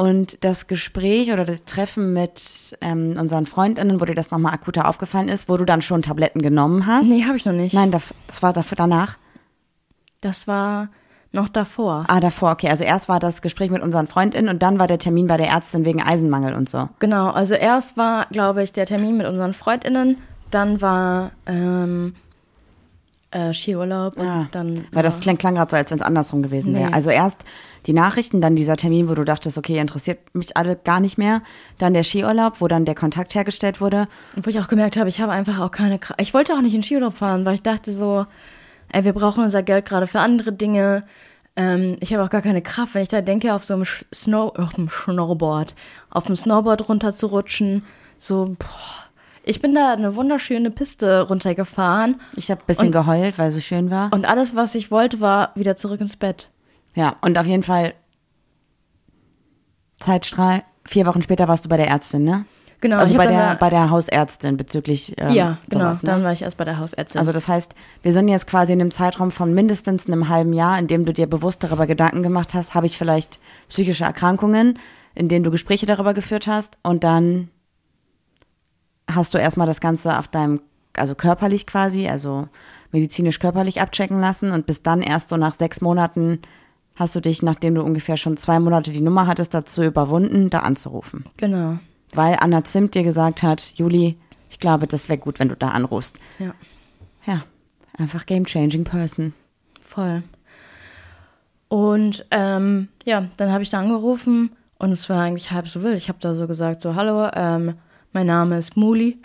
Und 0.01 0.43
das 0.43 0.65
Gespräch 0.65 1.31
oder 1.31 1.45
das 1.45 1.61
Treffen 1.65 2.11
mit 2.11 2.75
ähm, 2.81 3.15
unseren 3.19 3.45
Freundinnen, 3.45 4.01
wo 4.01 4.05
dir 4.05 4.15
das 4.15 4.31
nochmal 4.31 4.51
akuter 4.51 4.89
aufgefallen 4.89 5.29
ist, 5.29 5.47
wo 5.47 5.57
du 5.57 5.63
dann 5.63 5.83
schon 5.83 6.01
Tabletten 6.01 6.41
genommen 6.41 6.87
hast. 6.87 7.05
Nee, 7.05 7.25
habe 7.25 7.37
ich 7.37 7.45
noch 7.45 7.53
nicht. 7.53 7.75
Nein, 7.75 7.91
das, 7.91 8.05
das 8.25 8.41
war 8.41 8.51
dafür, 8.51 8.77
danach. 8.77 9.19
Das 10.19 10.47
war 10.47 10.89
noch 11.31 11.49
davor. 11.49 12.05
Ah, 12.07 12.19
davor, 12.19 12.53
okay. 12.53 12.69
Also 12.69 12.83
erst 12.83 13.09
war 13.09 13.19
das 13.19 13.43
Gespräch 13.43 13.69
mit 13.69 13.83
unseren 13.83 14.07
Freundinnen 14.07 14.49
und 14.49 14.63
dann 14.63 14.79
war 14.79 14.87
der 14.87 14.97
Termin 14.97 15.27
bei 15.27 15.37
der 15.37 15.49
Ärztin 15.49 15.85
wegen 15.85 16.01
Eisenmangel 16.01 16.55
und 16.55 16.67
so. 16.67 16.89
Genau, 16.97 17.29
also 17.29 17.53
erst 17.53 17.95
war, 17.95 18.25
glaube 18.31 18.63
ich, 18.63 18.73
der 18.73 18.87
Termin 18.87 19.17
mit 19.17 19.27
unseren 19.27 19.53
FreundInnen, 19.53 20.17
dann 20.49 20.81
war 20.81 21.29
ähm, 21.45 22.15
äh, 23.29 23.53
Skiurlaub 23.53 24.17
und 24.19 24.27
Ah, 24.27 24.47
dann. 24.51 24.87
Weil 24.91 25.03
das 25.03 25.19
klang, 25.19 25.37
klang 25.37 25.53
gerade 25.55 25.69
so, 25.69 25.77
als 25.77 25.91
wenn 25.91 25.99
es 25.99 26.03
andersrum 26.03 26.41
gewesen 26.41 26.73
wäre. 26.73 26.89
Nee. 26.89 26.95
Also 26.95 27.11
erst 27.11 27.45
die 27.87 27.93
Nachrichten, 27.93 28.41
dann 28.41 28.55
dieser 28.55 28.77
Termin, 28.77 29.09
wo 29.09 29.15
du 29.15 29.23
dachtest, 29.23 29.57
okay, 29.57 29.79
interessiert 29.79 30.19
mich 30.35 30.55
alle 30.55 30.75
gar 30.75 30.99
nicht 30.99 31.17
mehr. 31.17 31.41
Dann 31.77 31.93
der 31.93 32.03
Skiurlaub, 32.03 32.61
wo 32.61 32.67
dann 32.67 32.85
der 32.85 32.95
Kontakt 32.95 33.33
hergestellt 33.35 33.81
wurde. 33.81 34.07
Wo 34.35 34.49
ich 34.49 34.59
auch 34.59 34.67
gemerkt 34.67 34.97
habe, 34.97 35.09
ich 35.09 35.19
habe 35.21 35.31
einfach 35.31 35.59
auch 35.59 35.71
keine 35.71 35.97
Kraft. 35.99 36.21
Ich 36.21 36.33
wollte 36.33 36.53
auch 36.53 36.61
nicht 36.61 36.75
in 36.75 36.83
Skiurlaub 36.83 37.15
fahren, 37.15 37.43
weil 37.45 37.55
ich 37.55 37.63
dachte 37.63 37.91
so, 37.91 38.25
ey, 38.91 39.03
wir 39.03 39.13
brauchen 39.13 39.43
unser 39.43 39.63
Geld 39.63 39.85
gerade 39.85 40.05
für 40.07 40.19
andere 40.19 40.51
Dinge. 40.53 41.03
Ähm, 41.55 41.97
ich 41.99 42.13
habe 42.13 42.23
auch 42.23 42.29
gar 42.29 42.41
keine 42.41 42.61
Kraft, 42.61 42.93
wenn 42.93 43.01
ich 43.03 43.09
da 43.09 43.21
denke, 43.21 43.53
auf 43.53 43.63
so 43.63 43.73
einem 43.73 43.83
Sch- 43.83 44.05
Snow, 44.13 44.53
auf 44.57 44.73
dem 44.75 44.87
Snowboard, 44.89 45.73
auf 46.09 46.25
dem 46.25 46.35
Snowboard 46.35 46.87
runterzurutschen. 46.87 47.83
So, 48.17 48.55
boah. 48.59 48.67
Ich 49.43 49.59
bin 49.59 49.73
da 49.73 49.93
eine 49.93 50.15
wunderschöne 50.15 50.69
Piste 50.69 51.21
runtergefahren 51.21 52.21
Ich 52.35 52.51
habe 52.51 52.61
ein 52.61 52.67
bisschen 52.67 52.85
Und- 52.87 52.91
geheult, 52.91 53.39
weil 53.39 53.49
es 53.49 53.55
so 53.55 53.59
schön 53.59 53.89
war. 53.89 54.13
und 54.13 54.25
alles, 54.25 54.55
was 54.55 54.75
ich 54.75 54.91
wollte, 54.91 55.19
war 55.19 55.49
wieder 55.55 55.75
zurück 55.75 55.99
ins 55.99 56.15
Bett. 56.15 56.50
Ja, 56.93 57.15
und 57.21 57.37
auf 57.37 57.45
jeden 57.45 57.63
Fall 57.63 57.93
Zeitstrahl. 59.99 60.63
Vier 60.85 61.05
Wochen 61.05 61.21
später 61.21 61.47
warst 61.47 61.65
du 61.65 61.69
bei 61.69 61.77
der 61.77 61.87
Ärztin, 61.87 62.23
ne? 62.23 62.45
Genau, 62.81 62.97
Also 62.97 63.13
ich 63.13 63.17
bei 63.17 63.27
der, 63.27 63.55
bei 63.59 63.69
der 63.69 63.91
Hausärztin 63.91 64.57
bezüglich 64.57 65.13
ähm, 65.19 65.29
ja, 65.29 65.59
genau. 65.69 65.85
sowas, 65.85 66.01
ne? 66.01 66.09
Dann 66.09 66.23
war 66.23 66.33
ich 66.33 66.41
erst 66.41 66.57
bei 66.57 66.65
der 66.65 66.79
Hausärztin. 66.79 67.19
Also 67.19 67.31
das 67.31 67.47
heißt, 67.47 67.75
wir 68.01 68.11
sind 68.11 68.27
jetzt 68.27 68.47
quasi 68.47 68.73
in 68.73 68.81
einem 68.81 68.89
Zeitraum 68.89 69.29
von 69.29 69.53
mindestens 69.53 70.07
einem 70.07 70.29
halben 70.29 70.51
Jahr, 70.51 70.79
in 70.79 70.87
dem 70.87 71.05
du 71.05 71.13
dir 71.13 71.27
bewusst 71.27 71.63
darüber 71.63 71.85
Gedanken 71.85 72.23
gemacht 72.23 72.55
hast, 72.55 72.73
habe 72.73 72.87
ich 72.87 72.97
vielleicht 72.97 73.39
psychische 73.69 74.03
Erkrankungen, 74.03 74.79
in 75.13 75.29
denen 75.29 75.43
du 75.43 75.51
Gespräche 75.51 75.85
darüber 75.85 76.15
geführt 76.15 76.47
hast 76.47 76.79
und 76.81 77.03
dann 77.03 77.49
hast 79.07 79.35
du 79.35 79.37
erstmal 79.37 79.67
das 79.67 79.79
Ganze 79.79 80.17
auf 80.17 80.27
deinem 80.27 80.61
also 80.97 81.15
körperlich 81.15 81.67
quasi, 81.67 82.07
also 82.07 82.49
medizinisch 82.91 83.39
körperlich 83.39 83.79
abchecken 83.79 84.19
lassen 84.19 84.51
und 84.51 84.65
bis 84.65 84.83
dann 84.83 85.01
erst 85.01 85.29
so 85.29 85.37
nach 85.37 85.55
sechs 85.55 85.81
Monaten 85.81 86.39
hast 86.95 87.15
du 87.15 87.19
dich, 87.19 87.41
nachdem 87.41 87.75
du 87.75 87.83
ungefähr 87.83 88.17
schon 88.17 88.37
zwei 88.37 88.59
Monate 88.59 88.91
die 88.91 89.01
Nummer 89.01 89.27
hattest, 89.27 89.53
dazu 89.53 89.83
überwunden, 89.83 90.49
da 90.49 90.59
anzurufen. 90.59 91.25
Genau. 91.37 91.79
Weil 92.13 92.37
Anna 92.39 92.63
Zimt 92.63 92.95
dir 92.95 93.03
gesagt 93.03 93.43
hat, 93.43 93.73
Juli, 93.75 94.17
ich 94.49 94.59
glaube, 94.59 94.87
das 94.87 95.09
wäre 95.09 95.17
gut, 95.17 95.39
wenn 95.39 95.49
du 95.49 95.55
da 95.55 95.69
anrufst. 95.69 96.19
Ja. 96.39 96.53
Ja, 97.25 97.43
einfach 97.97 98.25
game-changing 98.25 98.83
person. 98.83 99.33
Voll. 99.81 100.23
Und 101.67 102.25
ähm, 102.31 102.89
ja, 103.05 103.27
dann 103.37 103.51
habe 103.51 103.63
ich 103.63 103.69
da 103.69 103.79
angerufen 103.79 104.51
und 104.77 104.91
es 104.91 105.09
war 105.09 105.21
eigentlich 105.21 105.51
halb 105.51 105.67
so 105.67 105.83
wild. 105.83 105.97
Ich 105.97 106.09
habe 106.09 106.19
da 106.19 106.33
so 106.33 106.47
gesagt, 106.47 106.81
so, 106.81 106.95
hallo, 106.95 107.29
ähm, 107.33 107.75
mein 108.11 108.27
Name 108.27 108.57
ist 108.57 108.75
Muli. 108.75 109.21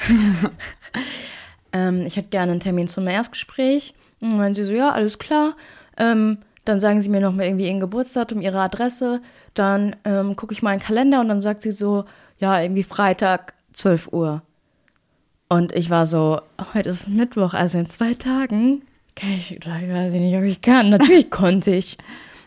ähm, 1.73 2.07
ich 2.07 2.17
hätte 2.17 2.29
gerne 2.29 2.53
einen 2.53 2.61
Termin 2.61 2.87
zum 2.87 3.09
Erstgespräch. 3.09 3.95
Und 4.21 4.31
dann 4.31 4.39
meinen 4.39 4.55
sie 4.55 4.63
so, 4.63 4.73
ja, 4.73 4.91
alles 4.91 5.19
klar. 5.19 5.57
Ähm, 5.97 6.39
dann 6.69 6.81
sagen 6.81 7.01
sie 7.01 7.09
mir 7.09 7.21
noch 7.21 7.33
mal 7.33 7.47
irgendwie 7.47 7.67
ihren 7.67 7.81
Geburtsdatum, 7.81 8.41
ihre 8.41 8.61
Adresse. 8.61 9.21
Dann 9.55 9.97
ähm, 10.05 10.37
gucke 10.37 10.53
ich 10.53 10.63
mal 10.63 10.73
in 10.73 10.81
den 10.81 10.87
Kalender 10.87 11.21
und 11.21 11.29
dann 11.29 11.41
sagt 11.41 11.63
sie 11.63 11.73
so, 11.73 12.05
ja, 12.39 12.61
irgendwie 12.61 12.83
Freitag, 12.83 13.55
12 13.73 14.09
Uhr. 14.13 14.43
Und 15.49 15.73
ich 15.73 15.91
war 15.91 16.07
so, 16.07 16.41
heute 16.75 16.89
ist 16.89 17.09
Mittwoch, 17.09 17.55
also 17.55 17.79
in 17.79 17.87
zwei 17.87 18.15
Tagen. 18.15 18.83
Okay, 19.13 19.37
ich, 19.39 19.57
ich 19.57 19.67
weiß 19.67 20.13
nicht, 20.13 20.37
ob 20.37 20.43
ich 20.43 20.61
kann. 20.61 20.91
Natürlich 20.91 21.31
konnte 21.31 21.75
ich. 21.75 21.97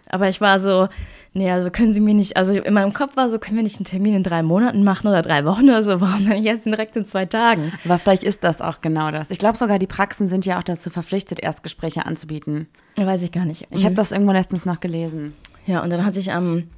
Aber 0.08 0.28
ich 0.28 0.42
war 0.42 0.60
so, 0.60 0.90
nee, 1.34 1.52
also 1.52 1.70
können 1.70 1.94
Sie 1.94 2.00
mir 2.00 2.14
nicht, 2.14 2.38
also 2.38 2.54
in 2.54 2.74
meinem 2.74 2.94
Kopf 2.94 3.16
war 3.16 3.30
so, 3.30 3.40
können 3.40 3.58
wir 3.58 3.64
nicht 3.64 3.78
einen 3.78 3.86
Termin 3.86 4.16
in 4.16 4.24
drei 4.24 4.44
Monaten 4.44 4.84
machen 4.84 5.08
oder 5.08 5.22
drei 5.22 5.46
Wochen 5.46 5.66
oder 5.66 5.84
so? 5.84 6.02
Warum 6.02 6.28
dann 6.28 6.42
jetzt 6.42 6.66
direkt 6.66 6.96
in 6.98 7.06
zwei 7.06 7.26
Tagen? 7.26 7.72
Aber 7.86 8.00
vielleicht 8.00 8.24
ist 8.24 8.44
das 8.44 8.62
auch 8.62 8.82
genau 8.82 9.12
das. 9.12 9.32
Ich 9.32 9.40
glaube 9.40 9.58
sogar, 9.58 9.80
die 9.80 9.88
Praxen 9.88 10.30
sind 10.30 10.46
ja 10.46 10.60
auch 10.60 10.64
dazu 10.64 10.90
verpflichtet, 10.90 11.40
Erstgespräche 11.40 12.06
anzubieten. 12.06 12.68
Weiß 12.96 13.24
ich 13.24 13.32
gar 13.32 13.46
nicht. 13.46 13.68
Ich 13.72 13.86
habe 13.86 13.96
das 13.96 14.12
irgendwo 14.12 14.34
letztens 14.34 14.66
noch 14.66 14.80
gelesen. 14.80 15.34
Ja, 15.66 15.84
und 15.84 15.92
dann 15.92 16.06
hatte 16.06 16.20
ich 16.20 16.32
am, 16.32 16.70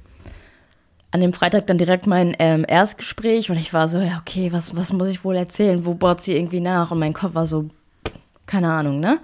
an 1.10 1.20
dem 1.20 1.32
Freitag 1.32 1.66
dann 1.66 1.78
direkt 1.78 2.06
mein 2.06 2.36
ähm, 2.38 2.64
Erstgespräch 2.66 3.50
und 3.50 3.56
ich 3.56 3.72
war 3.72 3.88
so, 3.88 3.98
ja, 4.00 4.18
okay, 4.20 4.52
was, 4.52 4.76
was 4.76 4.92
muss 4.92 5.08
ich 5.08 5.24
wohl 5.24 5.36
erzählen? 5.36 5.84
Wo 5.86 5.94
baut 5.94 6.20
sie 6.20 6.36
irgendwie 6.36 6.60
nach? 6.60 6.90
Und 6.90 6.98
mein 6.98 7.12
Kopf 7.14 7.34
war 7.34 7.46
so, 7.46 7.68
keine 8.46 8.70
Ahnung, 8.72 9.00
ne? 9.00 9.18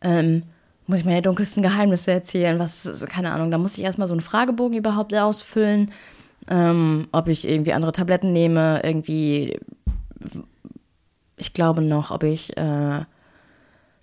Ähm, 0.00 0.42
muss 0.86 1.00
ich 1.00 1.04
meine 1.04 1.22
dunkelsten 1.22 1.62
Geheimnisse 1.62 2.12
erzählen? 2.12 2.58
Was, 2.58 3.04
keine 3.08 3.32
Ahnung, 3.32 3.50
da 3.50 3.58
musste 3.58 3.80
ich 3.80 3.84
erstmal 3.84 4.08
so 4.08 4.14
einen 4.14 4.20
Fragebogen 4.20 4.76
überhaupt 4.76 5.14
ausfüllen, 5.14 5.90
ähm, 6.48 7.08
ob 7.12 7.28
ich 7.28 7.48
irgendwie 7.48 7.72
andere 7.72 7.92
Tabletten 7.92 8.32
nehme, 8.32 8.82
irgendwie, 8.84 9.58
ich 11.36 11.54
glaube 11.54 11.80
noch, 11.80 12.10
ob 12.10 12.22
ich 12.22 12.56
äh, 12.56 13.04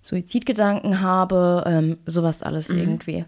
Suizidgedanken 0.02 1.00
habe, 1.00 1.62
ähm, 1.66 1.98
sowas 2.06 2.42
alles 2.42 2.68
mhm. 2.68 2.78
irgendwie. 2.78 3.24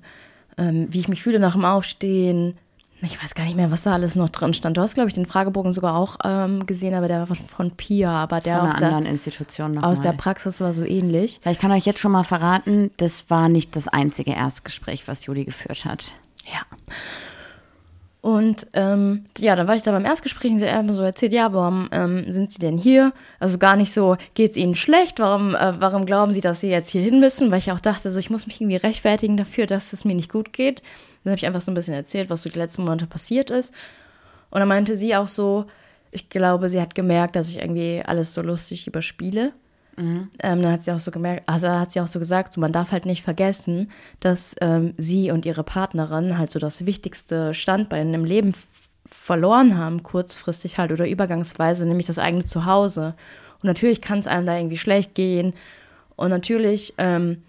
Ähm, 0.59 0.88
wie 0.90 1.01
ich 1.01 1.09
mich 1.09 1.23
fühle 1.23 1.38
nach 1.38 1.55
dem 1.55 1.64
Aufstehen. 1.64 2.59
Ich 3.05 3.23
weiß 3.23 3.35
gar 3.35 3.45
nicht 3.45 3.57
mehr, 3.57 3.71
was 3.71 3.83
da 3.83 3.93
alles 3.93 4.17
noch 4.17 4.31
drin 4.31 4.55
stand. 4.55 4.77
Du 4.77 4.81
hast, 4.81 4.95
glaube 4.95 5.09
ich, 5.09 5.14
den 5.14 5.27
Fragebogen 5.27 5.73
sogar 5.73 5.97
auch 5.97 6.17
ähm, 6.25 6.67
gesehen, 6.67 6.95
aber 6.95 7.09
der 7.09 7.21
war 7.21 7.27
von, 7.27 7.37
von 7.37 7.71
Pia, 7.71 8.11
aber 8.11 8.40
der 8.40 8.57
von 8.59 8.67
einer 8.67 8.77
aus 8.77 8.83
anderen 8.83 9.05
der, 9.05 9.12
Institution 9.12 9.75
noch 9.75 9.83
aus 9.83 9.99
mal. 9.99 10.05
der 10.05 10.12
Praxis 10.12 10.61
war 10.61 10.73
so 10.73 10.85
ähnlich. 10.85 11.40
Ich 11.45 11.59
kann 11.59 11.71
euch 11.71 11.85
jetzt 11.85 12.01
schon 12.01 12.12
mal 12.12 12.25
verraten, 12.25 12.90
das 12.97 13.31
war 13.31 13.49
nicht 13.49 13.77
das 13.77 13.88
einzige 13.88 14.33
Erstgespräch, 14.33 15.07
was 15.07 15.27
Juli 15.27 15.45
geführt 15.45 15.85
hat. 15.85 16.12
Ja. 16.47 16.61
Und 18.25 18.69
ähm, 18.73 19.27
ja, 19.37 19.55
dann 19.55 19.69
war 19.69 19.77
ich 19.77 19.83
da 19.83 19.93
beim 19.93 20.07
Erstgespräch 20.07 20.51
und 20.51 20.59
sie 20.59 20.71
hat 20.71 20.87
mir 20.87 20.95
so 20.95 21.03
erzählt, 21.03 21.35
ja, 21.35 21.53
warum 21.53 21.90
ähm, 21.93 22.25
sind 22.33 22.51
Sie 22.51 22.59
denn 22.59 22.79
hier? 22.79 23.12
Also 23.38 23.59
gar 23.59 23.77
nicht 23.77 23.93
so, 23.93 24.17
geht's 24.33 24.57
Ihnen 24.57 24.77
schlecht? 24.77 25.19
Warum, 25.19 25.55
äh, 25.55 25.75
warum 25.79 26.07
glauben 26.07 26.33
Sie, 26.33 26.40
dass 26.40 26.61
Sie 26.61 26.71
jetzt 26.71 26.88
hier 26.88 27.03
hin 27.03 27.21
müssen? 27.21 27.51
Weil 27.51 27.59
ich 27.59 27.71
auch 27.71 27.81
dachte, 27.81 28.11
so, 28.11 28.19
ich 28.19 28.31
muss 28.31 28.47
mich 28.47 28.62
irgendwie 28.62 28.77
rechtfertigen 28.77 29.37
dafür, 29.37 29.67
dass 29.67 29.93
es 29.93 30.07
mir 30.07 30.14
nicht 30.14 30.33
gut 30.33 30.55
geht. 30.55 30.83
Dann 31.25 31.33
habe 31.33 31.39
ich 31.39 31.47
einfach 31.47 31.61
so 31.61 31.71
ein 31.71 31.75
bisschen 31.75 31.95
erzählt, 31.95 32.31
was 32.31 32.43
so 32.43 32.51
die 32.51 32.59
letzten 32.59 32.83
Monate 32.83 33.07
passiert 33.07 33.51
ist. 33.51 33.75
Und 34.51 34.61
dann 34.61 34.69
meinte 34.69 34.97
sie 34.97 35.17
auch 35.17 35.29
so, 35.29 35.67
ich 36.11 36.29
glaube, 36.29 36.69
sie 36.69 36.81
hat 36.81 36.95
gemerkt, 36.95 37.35
dass 37.35 37.49
ich 37.49 37.59
irgendwie 37.59 38.03
alles 38.05 38.35
so 38.35 38.43
lustig 38.43 38.87
überspiele. 38.87 39.53
Ähm, 40.43 40.63
dann 40.63 40.73
hat 40.73 40.83
sie 40.85 40.93
auch 40.93 40.99
so 40.99 41.11
gemerkt, 41.11 41.45
also 41.47 41.69
hat 41.69 41.93
sie 41.93 42.01
auch 42.01 42.09
so 42.09 42.19
gesagt, 42.19 42.53
so, 42.53 42.61
man 42.61 42.73
darf 42.73 42.93
halt 42.93 43.07
nicht 43.07 43.23
vergessen, 43.23 43.91
dass 44.21 44.55
ähm, 44.61 44.95
sie 44.97 45.31
und 45.31 45.47
ihre 45.47 45.65
Partnerin 45.65 46.37
halt 46.39 46.51
so 46.51 46.59
das 46.59 46.87
wichtigste 46.87 47.55
Standbein 47.55 48.13
im 48.13 48.25
Leben 48.25 48.53
verloren 49.07 49.79
haben, 49.79 50.03
kurzfristig 50.03 50.79
halt 50.79 50.91
oder 50.91 51.09
übergangsweise, 51.09 51.87
nämlich 51.87 52.07
das 52.07 52.19
eigene 52.19 52.45
Zuhause. 52.45 53.15
Und 53.63 53.69
natürlich 53.69 54.01
kann 54.01 54.19
es 54.19 54.27
einem 54.27 54.47
da 54.47 54.57
irgendwie 54.57 54.77
schlecht 54.77 55.15
gehen. 55.15 55.55
Und 56.17 56.31
natürlich 56.31 56.95
ähm, 56.99 57.43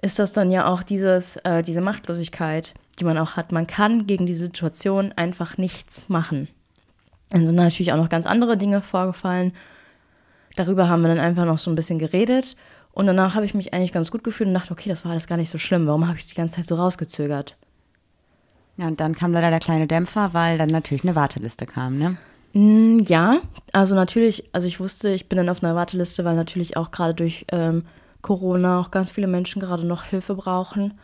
ist 0.00 0.18
das 0.18 0.32
dann 0.32 0.50
ja 0.50 0.66
auch 0.66 0.82
dieses, 0.82 1.36
äh, 1.38 1.62
diese 1.62 1.80
Machtlosigkeit, 1.80 2.74
die 2.98 3.04
man 3.04 3.18
auch 3.18 3.36
hat. 3.36 3.52
Man 3.52 3.66
kann 3.66 4.06
gegen 4.06 4.26
die 4.26 4.34
Situation 4.34 5.12
einfach 5.12 5.58
nichts 5.58 6.08
machen. 6.08 6.48
Dann 7.30 7.46
sind 7.46 7.56
natürlich 7.56 7.92
auch 7.92 7.96
noch 7.96 8.10
ganz 8.10 8.26
andere 8.26 8.56
Dinge 8.56 8.82
vorgefallen. 8.82 9.52
Darüber 10.56 10.88
haben 10.88 11.02
wir 11.02 11.08
dann 11.08 11.18
einfach 11.18 11.46
noch 11.46 11.58
so 11.58 11.70
ein 11.70 11.74
bisschen 11.74 11.98
geredet. 11.98 12.56
Und 12.92 13.06
danach 13.06 13.34
habe 13.34 13.46
ich 13.46 13.54
mich 13.54 13.72
eigentlich 13.72 13.92
ganz 13.92 14.10
gut 14.10 14.22
gefühlt 14.22 14.48
und 14.48 14.54
dachte, 14.54 14.72
okay, 14.72 14.90
das 14.90 15.04
war 15.04 15.12
alles 15.12 15.26
gar 15.26 15.38
nicht 15.38 15.48
so 15.48 15.56
schlimm. 15.56 15.86
Warum 15.86 16.06
habe 16.06 16.18
ich 16.18 16.24
es 16.24 16.28
die 16.28 16.34
ganze 16.34 16.56
Zeit 16.56 16.66
so 16.66 16.74
rausgezögert? 16.74 17.56
Ja, 18.76 18.86
und 18.86 19.00
dann 19.00 19.14
kam 19.14 19.32
leider 19.32 19.50
der 19.50 19.60
kleine 19.60 19.86
Dämpfer, 19.86 20.34
weil 20.34 20.58
dann 20.58 20.68
natürlich 20.68 21.04
eine 21.04 21.14
Warteliste 21.14 21.66
kam, 21.66 21.96
ne? 21.98 22.16
Mm, 22.52 22.98
Ja, 23.06 23.40
also 23.72 23.94
natürlich, 23.94 24.50
also 24.52 24.66
ich 24.66 24.78
wusste, 24.80 25.10
ich 25.10 25.28
bin 25.28 25.38
dann 25.38 25.48
auf 25.48 25.62
einer 25.62 25.74
Warteliste, 25.74 26.24
weil 26.24 26.36
natürlich 26.36 26.76
auch 26.76 26.90
gerade 26.90 27.14
durch 27.14 27.46
ähm, 27.50 27.84
Corona 28.20 28.80
auch 28.80 28.90
ganz 28.90 29.10
viele 29.10 29.26
Menschen 29.26 29.60
gerade 29.60 29.86
noch 29.86 30.04
Hilfe 30.04 30.34
brauchen. 30.34 30.94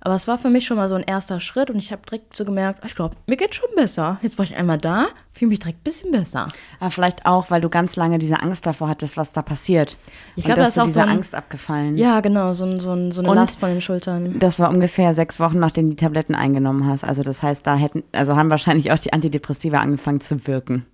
Aber 0.00 0.14
es 0.14 0.28
war 0.28 0.38
für 0.38 0.50
mich 0.50 0.64
schon 0.66 0.76
mal 0.76 0.88
so 0.88 0.94
ein 0.94 1.02
erster 1.02 1.40
Schritt 1.40 1.68
und 1.68 1.78
ich 1.78 1.90
habe 1.90 2.02
direkt 2.08 2.36
so 2.36 2.44
gemerkt, 2.44 2.84
ich 2.84 2.94
glaube, 2.94 3.16
mir 3.26 3.36
geht 3.36 3.54
schon 3.56 3.68
besser. 3.74 4.18
Jetzt 4.22 4.38
war 4.38 4.44
ich 4.44 4.54
einmal 4.54 4.78
da, 4.78 5.06
fühle 5.32 5.48
mich 5.48 5.58
direkt 5.58 5.80
ein 5.80 5.82
bisschen 5.84 6.12
besser. 6.12 6.46
Aber 6.78 6.90
vielleicht 6.92 7.26
auch, 7.26 7.50
weil 7.50 7.60
du 7.60 7.68
ganz 7.68 7.96
lange 7.96 8.18
diese 8.18 8.40
Angst 8.40 8.66
davor 8.66 8.88
hattest, 8.88 9.16
was 9.16 9.32
da 9.32 9.42
passiert. 9.42 9.96
Ich 10.36 10.44
glaube, 10.44 10.60
das 10.60 10.76
ist 10.76 10.78
auch 10.78 10.84
diese 10.84 10.94
so 10.94 11.00
ein- 11.00 11.08
Angst 11.08 11.34
abgefallen. 11.34 11.96
Ja, 11.96 12.20
genau, 12.20 12.52
so, 12.52 12.78
so, 12.78 13.10
so 13.10 13.20
eine 13.22 13.30
Und- 13.30 13.34
Last 13.36 13.58
von 13.58 13.70
den 13.70 13.80
Schultern. 13.80 14.38
Das 14.38 14.60
war 14.60 14.70
ungefähr 14.70 15.12
sechs 15.14 15.40
Wochen, 15.40 15.58
nachdem 15.58 15.86
du 15.86 15.90
die 15.96 16.04
Tabletten 16.04 16.34
eingenommen 16.36 16.86
hast. 16.86 17.02
Also 17.02 17.22
das 17.24 17.42
heißt, 17.42 17.66
da 17.66 17.74
hätten, 17.74 18.04
also 18.12 18.36
haben 18.36 18.50
wahrscheinlich 18.50 18.92
auch 18.92 18.98
die 18.98 19.12
Antidepressiva 19.12 19.80
angefangen 19.80 20.20
zu 20.20 20.46
wirken. 20.46 20.86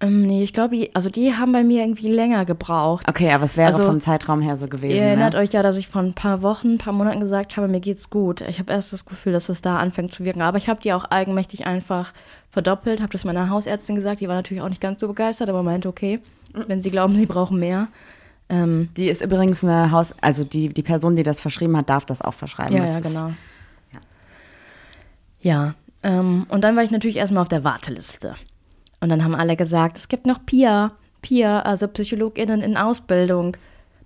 Ähm, 0.00 0.22
nee, 0.22 0.42
ich 0.42 0.52
glaube, 0.52 0.74
die, 0.76 0.94
also 0.94 1.08
die 1.08 1.34
haben 1.34 1.52
bei 1.52 1.62
mir 1.64 1.82
irgendwie 1.82 2.12
länger 2.12 2.44
gebraucht. 2.44 3.08
Okay, 3.08 3.30
aber 3.32 3.44
es 3.44 3.56
wäre 3.56 3.68
Also, 3.68 3.84
vom 3.84 4.00
Zeitraum 4.00 4.40
her 4.42 4.56
so 4.56 4.66
gewesen. 4.66 4.96
Ihr 4.96 5.02
erinnert 5.04 5.34
ne? 5.34 5.38
euch 5.40 5.52
ja, 5.52 5.62
dass 5.62 5.76
ich 5.76 5.88
vor 5.88 6.02
ein 6.02 6.12
paar 6.14 6.42
Wochen, 6.42 6.74
ein 6.74 6.78
paar 6.78 6.92
Monaten 6.92 7.20
gesagt 7.20 7.56
habe, 7.56 7.68
mir 7.68 7.80
geht's 7.80 8.10
gut. 8.10 8.40
Ich 8.42 8.58
habe 8.58 8.72
erst 8.72 8.92
das 8.92 9.04
Gefühl, 9.06 9.32
dass 9.32 9.48
es 9.48 9.62
da 9.62 9.78
anfängt 9.78 10.12
zu 10.12 10.24
wirken. 10.24 10.42
Aber 10.42 10.58
ich 10.58 10.68
habe 10.68 10.80
die 10.80 10.92
auch 10.92 11.04
eigenmächtig 11.06 11.66
einfach 11.66 12.12
verdoppelt, 12.50 13.00
habe 13.00 13.12
das 13.12 13.24
meiner 13.24 13.50
Hausärztin 13.50 13.94
gesagt. 13.94 14.20
Die 14.20 14.28
war 14.28 14.34
natürlich 14.34 14.62
auch 14.62 14.68
nicht 14.68 14.80
ganz 14.80 15.00
so 15.00 15.06
begeistert, 15.08 15.48
aber 15.48 15.62
meinte, 15.62 15.88
okay, 15.88 16.20
wenn 16.66 16.80
sie 16.80 16.90
glauben, 16.90 17.14
sie 17.14 17.26
brauchen 17.26 17.58
mehr. 17.60 17.88
Ähm, 18.48 18.90
Die 18.96 19.08
ist 19.08 19.22
übrigens 19.22 19.64
eine 19.64 19.90
Haus, 19.90 20.12
also 20.20 20.44
die, 20.44 20.68
die 20.68 20.82
Person, 20.82 21.16
die 21.16 21.22
das 21.22 21.40
verschrieben 21.40 21.76
hat, 21.76 21.88
darf 21.88 22.04
das 22.04 22.20
auch 22.20 22.34
verschreiben. 22.34 22.74
ja, 22.76 22.80
Das 22.82 22.90
ja, 22.90 22.98
ist- 22.98 23.04
genau. 23.08 23.30
Ja, 25.40 25.74
ähm, 26.02 26.46
und 26.48 26.64
dann 26.64 26.74
war 26.76 26.82
ich 26.84 26.90
natürlich 26.90 27.16
erstmal 27.16 27.42
auf 27.42 27.48
der 27.48 27.64
Warteliste. 27.64 28.34
Und 29.04 29.10
dann 29.10 29.22
haben 29.22 29.34
alle 29.34 29.54
gesagt, 29.54 29.98
es 29.98 30.08
gibt 30.08 30.24
noch 30.24 30.46
PIA, 30.46 30.92
PIA, 31.20 31.60
also 31.60 31.86
PsychologInnen 31.88 32.62
in 32.62 32.78
Ausbildung. 32.78 33.54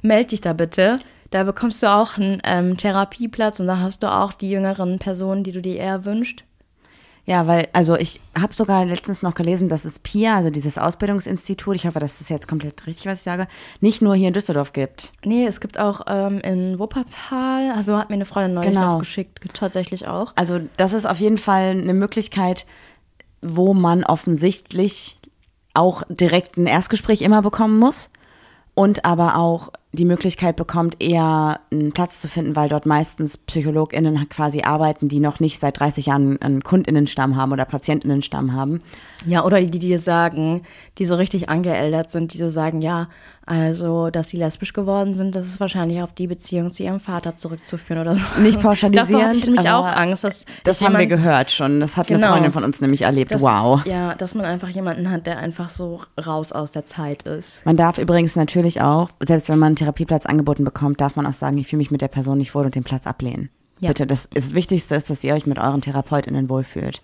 Meld 0.02 0.32
dich 0.32 0.40
da 0.40 0.54
bitte. 0.54 0.98
Da 1.30 1.44
bekommst 1.44 1.84
du 1.84 1.86
auch 1.86 2.18
einen 2.18 2.42
ähm, 2.42 2.76
Therapieplatz 2.76 3.60
und 3.60 3.68
da 3.68 3.78
hast 3.78 4.02
du 4.02 4.12
auch 4.12 4.32
die 4.32 4.50
jüngeren 4.50 4.98
Personen, 4.98 5.44
die 5.44 5.52
du 5.52 5.62
dir 5.62 5.76
eher 5.76 6.04
wünscht. 6.04 6.42
Ja, 7.26 7.46
weil, 7.46 7.68
also 7.72 7.94
ich 7.94 8.20
habe 8.36 8.52
sogar 8.54 8.84
letztens 8.86 9.22
noch 9.22 9.34
gelesen, 9.36 9.68
dass 9.68 9.84
es 9.84 10.00
PIA, 10.00 10.34
also 10.38 10.50
dieses 10.50 10.78
Ausbildungsinstitut, 10.78 11.76
ich 11.76 11.86
hoffe, 11.86 12.00
das 12.00 12.20
ist 12.20 12.28
jetzt 12.30 12.48
komplett 12.48 12.84
richtig, 12.88 13.06
was 13.06 13.20
ich 13.20 13.22
sage, 13.22 13.46
nicht 13.80 14.02
nur 14.02 14.16
hier 14.16 14.26
in 14.28 14.34
Düsseldorf 14.34 14.72
gibt. 14.72 15.10
Nee, 15.24 15.46
es 15.46 15.60
gibt 15.60 15.78
auch 15.78 16.00
ähm, 16.08 16.40
in 16.40 16.80
Wuppertal, 16.80 17.70
also 17.76 17.96
hat 17.96 18.08
mir 18.10 18.14
eine 18.16 18.24
Freundin 18.24 18.54
neulich 18.54 18.72
Genau. 18.72 18.98
geschickt, 18.98 19.38
tatsächlich 19.54 20.08
auch. 20.08 20.32
Also 20.34 20.58
das 20.76 20.92
ist 20.92 21.06
auf 21.06 21.20
jeden 21.20 21.38
Fall 21.38 21.68
eine 21.70 21.94
Möglichkeit, 21.94 22.66
wo 23.40 23.74
man 23.74 24.04
offensichtlich 24.04 25.18
auch 25.74 26.02
direkt 26.08 26.56
ein 26.56 26.66
Erstgespräch 26.66 27.22
immer 27.22 27.42
bekommen 27.42 27.78
muss 27.78 28.10
und 28.74 29.04
aber 29.04 29.36
auch 29.36 29.70
die 29.92 30.04
Möglichkeit 30.04 30.56
bekommt, 30.56 31.02
eher 31.02 31.60
einen 31.72 31.92
Platz 31.92 32.20
zu 32.20 32.28
finden, 32.28 32.54
weil 32.54 32.68
dort 32.68 32.84
meistens 32.84 33.36
PsychologInnen 33.36 34.28
quasi 34.28 34.62
arbeiten, 34.62 35.08
die 35.08 35.18
noch 35.18 35.40
nicht 35.40 35.60
seit 35.60 35.80
30 35.80 36.06
Jahren 36.06 36.40
einen 36.42 36.62
KundInnenstamm 36.62 37.36
haben 37.36 37.52
oder 37.52 37.64
PatientInnenstamm 37.64 38.52
haben. 38.52 38.80
Ja, 39.26 39.44
oder 39.44 39.60
die, 39.60 39.70
die 39.70 39.78
dir 39.78 39.98
sagen, 39.98 40.62
die 40.98 41.06
so 41.06 41.16
richtig 41.16 41.48
angeeldert 41.48 42.10
sind, 42.10 42.34
die 42.34 42.38
so 42.38 42.48
sagen, 42.48 42.82
ja, 42.82 43.08
Also, 43.48 44.10
dass 44.10 44.28
sie 44.28 44.36
lesbisch 44.36 44.72
geworden 44.74 45.14
sind, 45.14 45.34
das 45.34 45.46
ist 45.46 45.58
wahrscheinlich 45.58 46.02
auf 46.02 46.12
die 46.12 46.26
Beziehung 46.26 46.70
zu 46.70 46.82
ihrem 46.82 47.00
Vater 47.00 47.34
zurückzuführen 47.34 48.02
oder 48.02 48.14
so. 48.14 48.22
Nicht 48.40 48.60
pauschalisierend. 48.62 49.10
Davor 49.10 49.26
hatte 49.26 49.38
ich 49.38 49.44
nämlich 49.46 49.68
auch 49.70 49.86
Angst, 49.86 50.22
dass 50.24 50.44
Das 50.64 50.82
haben 50.82 50.98
wir 50.98 51.06
gehört 51.06 51.50
schon. 51.50 51.80
Das 51.80 51.96
hat 51.96 52.10
eine 52.10 52.18
Genau. 52.18 52.32
Freundin 52.32 52.52
von 52.52 52.64
uns 52.64 52.80
nämlich 52.80 53.02
erlebt. 53.02 53.30
dass, 53.30 53.42
wow. 53.42 53.84
Ja, 53.86 54.14
dass 54.14 54.34
man 54.34 54.44
einfach 54.44 54.68
jemanden 54.68 55.10
hat, 55.10 55.26
der 55.26 55.38
einfach 55.38 55.70
so 55.70 56.00
raus 56.24 56.52
aus 56.52 56.72
der 56.72 56.84
Zeit 56.84 57.22
ist. 57.22 57.64
Man 57.64 57.76
darf 57.78 57.98
übrigens 57.98 58.36
natürlich 58.36 58.80
auch, 58.82 59.10
selbst 59.26 59.48
wenn 59.48 59.58
man 59.58 59.68
einen 59.68 59.76
Therapieplatz 59.76 60.26
angeboten 60.26 60.64
bekommt, 60.64 61.00
darf 61.00 61.16
man 61.16 61.24
auch 61.26 61.32
sagen, 61.32 61.56
ich 61.58 61.68
fühle 61.68 61.78
mich 61.78 61.90
mit 61.90 62.02
der 62.02 62.08
Person 62.08 62.38
nicht 62.38 62.54
wohl 62.54 62.64
und 62.66 62.74
den 62.74 62.84
Platz 62.84 63.06
ablehnen. 63.06 63.48
Ja. 63.80 63.88
Bitte, 63.88 64.06
das, 64.06 64.28
das 64.34 64.54
Wichtigste 64.54 64.94
ist, 64.96 65.08
dass 65.08 65.22
ihr 65.24 65.34
euch 65.34 65.46
mit 65.46 65.58
euren 65.58 65.80
TherapeutInnen 65.80 66.48
wohlfühlt. 66.48 67.00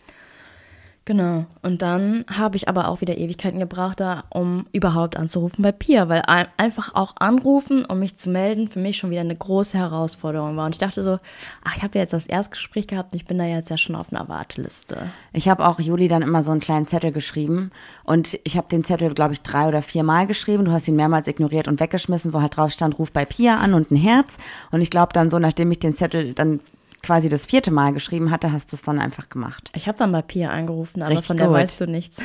Genau. 1.07 1.45
Und 1.61 1.83
dann 1.83 2.25
habe 2.31 2.57
ich 2.57 2.67
aber 2.67 2.88
auch 2.88 3.03
wieder 3.03 3.19
Ewigkeiten 3.19 3.59
gebraucht, 3.59 4.01
da, 4.01 4.25
um 4.31 4.64
überhaupt 4.73 5.19
anzurufen 5.19 5.61
bei 5.62 5.71
Pia, 5.71 6.09
weil 6.09 6.23
ein- 6.23 6.49
einfach 6.57 6.95
auch 6.95 7.17
anrufen, 7.19 7.85
um 7.85 7.99
mich 7.99 8.17
zu 8.17 8.31
melden, 8.31 8.69
für 8.69 8.79
mich 8.79 8.97
schon 8.97 9.11
wieder 9.11 9.21
eine 9.21 9.37
große 9.37 9.77
Herausforderung 9.77 10.57
war. 10.57 10.64
Und 10.64 10.75
ich 10.75 10.79
dachte 10.79 11.03
so, 11.03 11.19
ach, 11.62 11.77
ich 11.77 11.83
habe 11.83 11.99
ja 11.99 12.03
jetzt 12.05 12.14
das 12.14 12.27
Erstgespräch 12.27 12.87
gehabt 12.87 13.12
und 13.12 13.17
ich 13.19 13.27
bin 13.27 13.37
da 13.37 13.45
jetzt 13.45 13.69
ja 13.69 13.77
schon 13.77 13.97
auf 13.97 14.14
einer 14.14 14.31
Warteliste. 14.31 14.97
Ich 15.35 15.47
habe 15.51 15.67
auch 15.67 15.79
Juli 15.79 16.09
dann 16.09 16.23
immer 16.23 16.43
so 16.43 16.53
einen 16.53 16.61
kleinen 16.61 16.87
Zettel 16.87 17.12
geschrieben 17.12 17.71
und 18.05 18.38
ich 18.45 18.57
habe 18.57 18.69
den 18.69 18.83
Zettel, 18.83 19.12
glaube 19.12 19.35
ich, 19.35 19.43
drei 19.43 19.69
oder 19.69 19.83
vier 19.83 20.05
Mal 20.05 20.27
geschrieben. 20.27 20.64
Du 20.64 20.73
hast 20.73 20.88
ihn 20.88 20.97
mehrmals 20.97 21.29
ignoriert 21.29 21.69
und 21.69 21.81
weggeschmissen, 21.81 22.33
wo 22.33 22.40
halt 22.40 22.57
drauf 22.57 22.71
stand, 22.71 22.99
ruf 22.99 23.12
bei 23.12 23.27
Pia 23.27 23.59
an 23.59 23.75
und 23.75 23.90
ein 23.90 23.97
Herz. 23.97 24.38
Und 24.71 24.81
ich 24.81 24.88
glaube 24.88 25.12
dann 25.12 25.29
so, 25.29 25.38
nachdem 25.38 25.71
ich 25.71 25.81
den 25.81 25.93
Zettel 25.93 26.33
dann 26.33 26.61
quasi 27.05 27.29
das 27.29 27.47
vierte 27.47 27.71
Mal 27.71 27.93
geschrieben 27.93 28.31
hatte, 28.31 28.51
hast 28.51 28.73
du 28.73 28.77
es 28.77 28.83
dann 28.83 28.99
einfach 28.99 29.29
gemacht. 29.29 29.71
Ich 29.75 29.87
habe 29.87 29.99
dann 29.99 30.11
bei 30.11 30.23
Pia 30.23 30.51
angerufen, 30.51 31.03
aber 31.03 31.11
Richtig 31.11 31.27
von 31.27 31.37
der 31.37 31.47
gut. 31.47 31.57
weißt 31.57 31.81
du 31.81 31.87
nichts. 31.87 32.21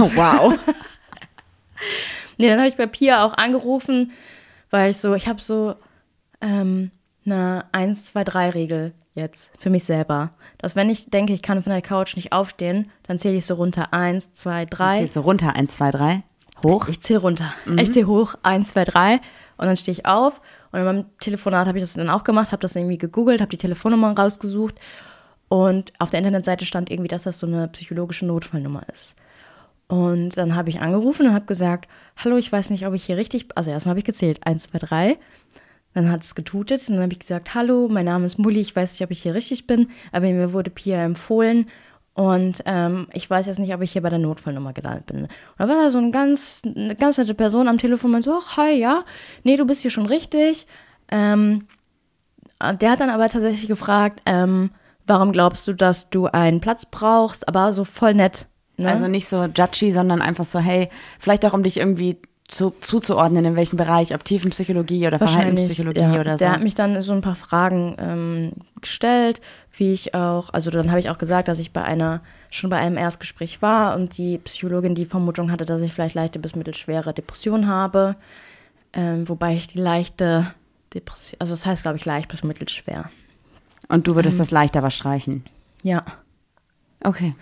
Oh, 0.00 0.10
wow. 0.14 0.54
Nee, 2.38 2.48
dann 2.48 2.58
habe 2.58 2.68
ich 2.68 2.76
bei 2.76 2.86
Pia 2.86 3.24
auch 3.24 3.34
angerufen, 3.34 4.12
weil 4.70 4.92
ich 4.92 4.98
so, 4.98 5.14
ich 5.14 5.28
habe 5.28 5.40
so 5.40 5.74
ähm, 6.40 6.90
eine 7.26 7.64
1, 7.72 8.06
2, 8.06 8.24
3 8.24 8.50
Regel 8.50 8.94
jetzt 9.14 9.50
für 9.58 9.70
mich 9.70 9.84
selber. 9.84 10.30
Dass 10.58 10.76
wenn 10.76 10.88
ich 10.88 11.10
denke, 11.10 11.32
ich 11.32 11.42
kann 11.42 11.62
von 11.62 11.72
der 11.72 11.82
Couch 11.82 12.16
nicht 12.16 12.32
aufstehen, 12.32 12.90
dann 13.02 13.18
zähle 13.18 13.36
ich 13.36 13.46
so 13.46 13.54
runter. 13.54 13.92
1, 13.92 14.34
2, 14.34 14.66
3. 14.66 15.00
Gehst 15.00 15.16
du 15.16 15.20
runter, 15.20 15.54
eins, 15.54 15.76
zwei, 15.76 15.90
drei, 15.90 16.22
hoch. 16.64 16.88
Ich 16.88 17.00
zähle 17.00 17.20
runter. 17.20 17.52
Ich 17.76 17.92
zähle 17.92 18.06
hoch, 18.06 18.34
1, 18.42 18.70
2, 18.70 18.84
3 18.84 19.20
und 19.56 19.66
dann 19.66 19.76
stehe 19.76 19.92
ich 19.92 20.06
auf. 20.06 20.40
Und 20.72 20.78
in 20.78 20.84
meinem 20.84 21.04
Telefonat 21.18 21.66
habe 21.66 21.78
ich 21.78 21.84
das 21.84 21.94
dann 21.94 22.10
auch 22.10 22.24
gemacht, 22.24 22.52
habe 22.52 22.62
das 22.62 22.76
irgendwie 22.76 22.98
gegoogelt, 22.98 23.40
habe 23.40 23.50
die 23.50 23.56
Telefonnummer 23.56 24.16
rausgesucht. 24.16 24.76
Und 25.48 25.92
auf 25.98 26.10
der 26.10 26.18
Internetseite 26.18 26.64
stand 26.64 26.90
irgendwie, 26.90 27.08
dass 27.08 27.24
das 27.24 27.38
so 27.38 27.46
eine 27.46 27.68
psychologische 27.68 28.26
Notfallnummer 28.26 28.82
ist. 28.92 29.16
Und 29.88 30.36
dann 30.36 30.54
habe 30.54 30.70
ich 30.70 30.80
angerufen 30.80 31.26
und 31.26 31.34
habe 31.34 31.46
gesagt, 31.46 31.88
hallo, 32.16 32.36
ich 32.36 32.52
weiß 32.52 32.70
nicht, 32.70 32.86
ob 32.86 32.94
ich 32.94 33.02
hier 33.02 33.16
richtig, 33.16 33.48
also 33.56 33.72
erstmal 33.72 33.90
habe 33.90 33.98
ich 33.98 34.04
gezählt, 34.04 34.46
1, 34.46 34.70
2, 34.70 34.78
3. 34.78 35.18
Dann 35.94 36.12
hat 36.12 36.22
es 36.22 36.36
getutet 36.36 36.88
und 36.88 36.94
dann 36.94 37.02
habe 37.02 37.12
ich 37.12 37.18
gesagt, 37.18 37.56
hallo, 37.56 37.88
mein 37.90 38.04
Name 38.04 38.24
ist 38.24 38.38
Mulli, 38.38 38.60
ich 38.60 38.76
weiß 38.76 38.92
nicht, 38.92 39.02
ob 39.02 39.10
ich 39.10 39.22
hier 39.22 39.34
richtig 39.34 39.66
bin, 39.66 39.88
aber 40.12 40.30
mir 40.30 40.52
wurde 40.52 40.70
Pia 40.70 41.02
empfohlen 41.02 41.66
und 42.14 42.62
ähm, 42.66 43.06
ich 43.12 43.28
weiß 43.30 43.46
jetzt 43.46 43.58
nicht, 43.58 43.72
ob 43.72 43.82
ich 43.82 43.92
hier 43.92 44.02
bei 44.02 44.10
der 44.10 44.18
Notfallnummer 44.18 44.72
gelandet 44.72 45.06
bin. 45.06 45.22
Und 45.22 45.30
da 45.58 45.68
war 45.68 45.76
da 45.76 45.90
so 45.90 45.98
eine 45.98 46.10
ganz, 46.10 46.62
eine 46.64 46.96
ganz 46.96 47.18
nette 47.18 47.34
Person 47.34 47.68
am 47.68 47.78
Telefon 47.78 48.14
und 48.14 48.24
so, 48.24 48.38
ach, 48.42 48.56
hi, 48.56 48.72
ja, 48.72 49.04
nee, 49.44 49.56
du 49.56 49.64
bist 49.64 49.82
hier 49.82 49.90
schon 49.90 50.06
richtig. 50.06 50.66
Ähm, 51.10 51.66
der 52.80 52.90
hat 52.90 53.00
dann 53.00 53.10
aber 53.10 53.28
tatsächlich 53.28 53.68
gefragt, 53.68 54.22
ähm, 54.26 54.70
warum 55.06 55.32
glaubst 55.32 55.66
du, 55.66 55.72
dass 55.72 56.10
du 56.10 56.26
einen 56.26 56.60
Platz 56.60 56.84
brauchst, 56.84 57.48
aber 57.48 57.72
so 57.72 57.84
voll 57.84 58.14
nett. 58.14 58.46
Ne? 58.76 58.88
Also 58.88 59.08
nicht 59.08 59.28
so 59.28 59.44
judgy, 59.44 59.92
sondern 59.92 60.20
einfach 60.20 60.44
so, 60.44 60.58
hey, 60.58 60.88
vielleicht 61.18 61.44
auch 61.46 61.52
um 61.52 61.62
dich 61.62 61.78
irgendwie 61.78 62.20
zu, 62.50 62.70
zuzuordnen, 62.80 63.44
in 63.44 63.56
welchem 63.56 63.76
Bereich, 63.76 64.14
ob 64.14 64.24
Tiefenpsychologie 64.24 65.06
oder 65.06 65.18
Verhaltenspsychologie 65.18 66.00
ja. 66.00 66.20
oder 66.20 66.32
so. 66.32 66.38
Der 66.38 66.52
hat 66.52 66.62
mich 66.62 66.74
dann 66.74 67.00
so 67.02 67.12
ein 67.12 67.20
paar 67.20 67.34
Fragen 67.34 67.96
ähm, 67.98 68.52
gestellt, 68.80 69.40
wie 69.72 69.92
ich 69.92 70.14
auch, 70.14 70.52
also 70.52 70.70
dann 70.70 70.90
habe 70.90 71.00
ich 71.00 71.10
auch 71.10 71.18
gesagt, 71.18 71.48
dass 71.48 71.58
ich 71.58 71.72
bei 71.72 71.82
einer, 71.82 72.20
schon 72.50 72.70
bei 72.70 72.78
einem 72.78 72.96
Erstgespräch 72.96 73.62
war 73.62 73.94
und 73.96 74.18
die 74.18 74.38
Psychologin 74.38 74.94
die 74.94 75.04
Vermutung 75.04 75.50
hatte, 75.50 75.64
dass 75.64 75.82
ich 75.82 75.92
vielleicht 75.92 76.14
leichte 76.14 76.38
bis 76.38 76.56
mittelschwere 76.56 77.14
Depression 77.14 77.68
habe, 77.68 78.16
ähm, 78.92 79.28
wobei 79.28 79.54
ich 79.54 79.68
die 79.68 79.78
leichte 79.78 80.46
Depression, 80.92 81.40
also 81.40 81.52
das 81.52 81.64
heißt, 81.66 81.82
glaube 81.82 81.98
ich, 81.98 82.04
leicht 82.04 82.28
bis 82.28 82.42
mittelschwer. 82.42 83.10
Und 83.88 84.06
du 84.06 84.12
Ähm. 84.12 84.16
würdest 84.16 84.40
das 84.40 84.50
leicht 84.50 84.76
aber 84.76 84.90
streichen. 84.90 85.44
Ja. 85.82 86.04
Okay. 87.02 87.34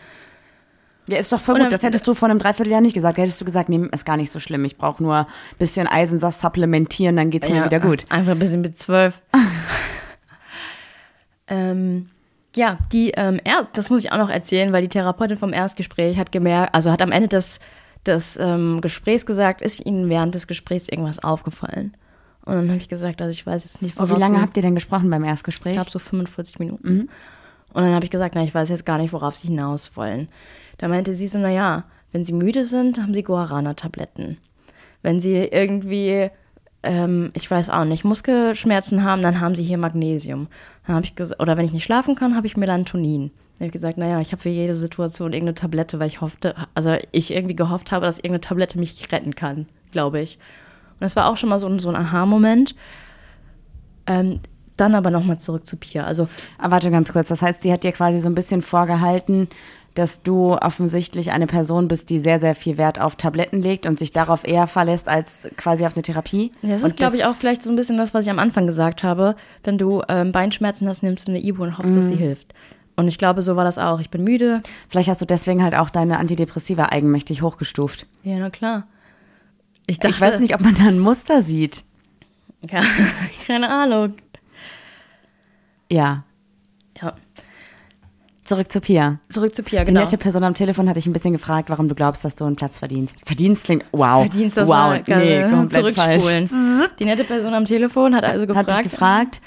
Ja, 1.08 1.18
ist 1.18 1.32
doch 1.32 1.40
voll 1.40 1.54
gut. 1.54 1.64
dann- 1.64 1.70
Das 1.70 1.82
hättest 1.82 2.06
du 2.06 2.14
vor 2.14 2.28
einem 2.28 2.38
Dreivierteljahr 2.38 2.80
nicht 2.80 2.94
gesagt. 2.94 3.18
Hättest 3.18 3.40
du 3.40 3.44
gesagt, 3.44 3.68
nee, 3.68 3.88
ist 3.92 4.04
gar 4.04 4.16
nicht 4.16 4.30
so 4.30 4.38
schlimm. 4.40 4.64
Ich 4.64 4.76
brauche 4.76 5.02
nur 5.02 5.16
ein 5.16 5.26
bisschen 5.58 5.86
Eisensaft 5.86 6.40
supplementieren, 6.40 7.16
dann 7.16 7.30
geht's 7.30 7.48
mir 7.48 7.56
ja, 7.56 7.64
wieder 7.64 7.80
gut. 7.80 8.04
Einfach 8.10 8.32
ein 8.32 8.38
bisschen 8.38 8.60
mit 8.60 8.78
zwölf. 8.78 9.22
ähm, 11.48 12.08
ja, 12.56 12.78
die, 12.92 13.10
ähm, 13.16 13.40
er, 13.44 13.68
das 13.72 13.90
muss 13.90 14.04
ich 14.04 14.12
auch 14.12 14.18
noch 14.18 14.30
erzählen, 14.30 14.72
weil 14.72 14.82
die 14.82 14.88
Therapeutin 14.88 15.38
vom 15.38 15.52
Erstgespräch 15.52 16.18
hat 16.18 16.32
gemerkt, 16.32 16.74
also 16.74 16.90
hat 16.90 17.02
am 17.02 17.12
Ende 17.12 17.28
des, 17.28 17.60
des 18.06 18.36
ähm, 18.38 18.80
Gesprächs 18.80 19.26
gesagt, 19.26 19.62
ist 19.62 19.84
Ihnen 19.84 20.08
während 20.08 20.34
des 20.34 20.46
Gesprächs 20.46 20.88
irgendwas 20.88 21.18
aufgefallen? 21.22 21.92
Und 22.44 22.54
dann 22.54 22.68
habe 22.68 22.78
ich 22.78 22.88
gesagt, 22.88 23.20
also 23.20 23.30
ich 23.30 23.46
weiß 23.46 23.64
jetzt 23.64 23.82
nicht, 23.82 23.96
Oh, 23.98 24.04
wie 24.04 24.08
worauf 24.10 24.20
lange 24.20 24.36
sie, 24.36 24.42
habt 24.42 24.56
ihr 24.56 24.62
denn 24.62 24.74
gesprochen 24.74 25.10
beim 25.10 25.24
Erstgespräch? 25.24 25.72
ich 25.72 25.76
glaube 25.78 25.90
so 25.90 25.98
45 25.98 26.58
Minuten. 26.58 27.08
Und 27.74 27.82
dann 27.82 27.94
habe 27.94 28.04
ich 28.06 28.10
gesagt, 28.10 28.34
na, 28.34 28.42
ich 28.42 28.54
weiß 28.54 28.70
jetzt 28.70 28.86
gar 28.86 28.96
nicht, 28.96 29.12
worauf 29.12 29.36
Sie 29.36 29.48
hinaus 29.48 29.94
wollen. 29.96 30.28
Da 30.78 30.88
meinte 30.88 31.14
sie 31.14 31.28
so, 31.28 31.38
na 31.38 31.50
ja, 31.50 31.84
wenn 32.12 32.24
Sie 32.24 32.32
müde 32.32 32.64
sind, 32.64 32.98
haben 33.02 33.12
Sie 33.14 33.22
Guarana-Tabletten. 33.22 34.38
Wenn 35.02 35.20
Sie 35.20 35.34
irgendwie, 35.36 36.30
ähm, 36.82 37.30
ich 37.34 37.50
weiß 37.50 37.68
auch 37.70 37.84
nicht, 37.84 38.04
Muskelschmerzen 38.04 39.04
haben, 39.04 39.20
dann 39.22 39.40
haben 39.40 39.54
Sie 39.54 39.62
hier 39.64 39.76
Magnesium. 39.78 40.46
Dann 40.86 40.96
habe 40.96 41.04
ich 41.04 41.14
oder 41.40 41.56
wenn 41.58 41.66
ich 41.66 41.72
nicht 41.72 41.84
schlafen 41.84 42.14
kann, 42.14 42.34
habe 42.36 42.46
ich 42.46 42.56
Melatonin. 42.56 43.30
Dann 43.30 43.56
habe 43.56 43.66
ich 43.66 43.72
gesagt, 43.72 43.98
naja, 43.98 44.20
ich 44.20 44.32
habe 44.32 44.40
für 44.40 44.48
jede 44.48 44.74
Situation 44.76 45.32
irgendeine 45.32 45.54
Tablette, 45.56 45.98
weil 45.98 46.06
ich 46.06 46.20
hoffte, 46.22 46.54
also 46.74 46.96
ich 47.12 47.32
irgendwie 47.34 47.56
gehofft 47.56 47.92
habe, 47.92 48.06
dass 48.06 48.16
irgendeine 48.18 48.40
Tablette 48.40 48.78
mich 48.78 49.12
retten 49.12 49.34
kann, 49.34 49.66
glaube 49.90 50.20
ich. 50.20 50.38
Und 50.92 51.02
das 51.02 51.14
war 51.16 51.26
auch 51.28 51.36
schon 51.36 51.48
mal 51.50 51.58
so, 51.58 51.68
ein- 51.68 51.78
so 51.80 51.88
ein 51.90 51.96
Aha-Moment. 51.96 52.74
Ähm, 54.06 54.40
dann 54.76 54.94
aber 54.94 55.10
nochmal 55.10 55.38
zurück 55.40 55.66
zu 55.66 55.76
Pia. 55.76 56.04
Also 56.04 56.28
Aber 56.56 56.70
warte 56.72 56.90
ganz 56.90 57.12
kurz. 57.12 57.28
Das 57.28 57.42
heißt, 57.42 57.62
sie 57.62 57.72
hat 57.72 57.82
dir 57.82 57.92
quasi 57.92 58.20
so 58.20 58.28
ein 58.28 58.34
bisschen 58.36 58.62
vorgehalten, 58.62 59.48
dass 59.98 60.22
du 60.22 60.54
offensichtlich 60.54 61.32
eine 61.32 61.48
Person 61.48 61.88
bist, 61.88 62.08
die 62.08 62.20
sehr, 62.20 62.38
sehr 62.38 62.54
viel 62.54 62.78
Wert 62.78 63.00
auf 63.00 63.16
Tabletten 63.16 63.60
legt 63.60 63.84
und 63.84 63.98
sich 63.98 64.12
darauf 64.12 64.46
eher 64.46 64.68
verlässt 64.68 65.08
als 65.08 65.48
quasi 65.56 65.84
auf 65.84 65.94
eine 65.94 66.02
Therapie. 66.02 66.52
Ja, 66.62 66.74
das 66.74 66.84
und 66.84 66.90
ist, 66.90 66.96
glaube 66.96 67.16
ich, 67.16 67.24
auch 67.24 67.34
vielleicht 67.34 67.64
so 67.64 67.70
ein 67.70 67.74
bisschen 67.74 67.96
das, 67.96 68.14
was 68.14 68.24
ich 68.24 68.30
am 68.30 68.38
Anfang 68.38 68.64
gesagt 68.64 69.02
habe. 69.02 69.34
Wenn 69.64 69.76
du 69.76 70.02
ähm, 70.08 70.30
Beinschmerzen 70.30 70.88
hast, 70.88 71.02
nimmst 71.02 71.26
du 71.26 71.32
eine 71.32 71.42
Ibu 71.42 71.64
und 71.64 71.78
hoffst, 71.78 71.96
dass 71.96 72.06
sie 72.06 72.14
hilft. 72.14 72.54
Und 72.94 73.08
ich 73.08 73.18
glaube, 73.18 73.42
so 73.42 73.56
war 73.56 73.64
das 73.64 73.76
auch. 73.76 73.98
Ich 73.98 74.08
bin 74.08 74.22
müde. 74.22 74.62
Vielleicht 74.88 75.08
hast 75.08 75.20
du 75.20 75.26
deswegen 75.26 75.64
halt 75.64 75.74
auch 75.74 75.90
deine 75.90 76.18
Antidepressiva 76.18 76.86
eigenmächtig 76.86 77.42
hochgestuft. 77.42 78.06
Ja, 78.22 78.38
na 78.38 78.50
klar. 78.50 78.86
Ich 79.88 79.98
dachte, 79.98 80.14
Ich 80.14 80.20
weiß 80.20 80.38
nicht, 80.38 80.54
ob 80.54 80.60
man 80.60 80.74
da 80.74 80.84
ein 80.84 81.00
Muster 81.00 81.42
sieht. 81.42 81.82
Ja, 82.70 82.82
keine 83.48 83.68
Ahnung. 83.68 84.14
Ja. 85.90 86.22
Zurück 88.48 88.72
zu 88.72 88.80
Pia. 88.80 89.18
Zurück 89.28 89.54
zu 89.54 89.62
Pia, 89.62 89.80
Die 89.80 89.86
genau. 89.92 90.00
nette 90.00 90.16
Person 90.16 90.42
am 90.42 90.54
Telefon 90.54 90.88
hatte 90.88 90.98
ich 90.98 91.06
ein 91.06 91.12
bisschen 91.12 91.32
gefragt, 91.34 91.68
warum 91.68 91.86
du 91.88 91.94
glaubst, 91.94 92.24
dass 92.24 92.34
du 92.34 92.44
einen 92.46 92.56
Platz 92.56 92.78
verdienst. 92.78 93.18
Verdienst 93.26 93.64
klingt, 93.64 93.84
wow. 93.92 94.22
Verdienst 94.22 94.56
das 94.56 94.66
wow, 94.66 94.74
mal 94.74 95.04
nee, 95.06 95.42
komplett 95.50 95.94
falsch. 95.94 96.22
zurückspulen. 96.24 96.88
Die 96.98 97.04
nette 97.04 97.24
Person 97.24 97.52
am 97.52 97.66
Telefon 97.66 98.14
hat 98.14 98.24
also 98.24 98.46
gefragt. 98.46 98.70
Hat 98.70 98.78
dich 98.84 98.90
gefragt, 98.90 99.40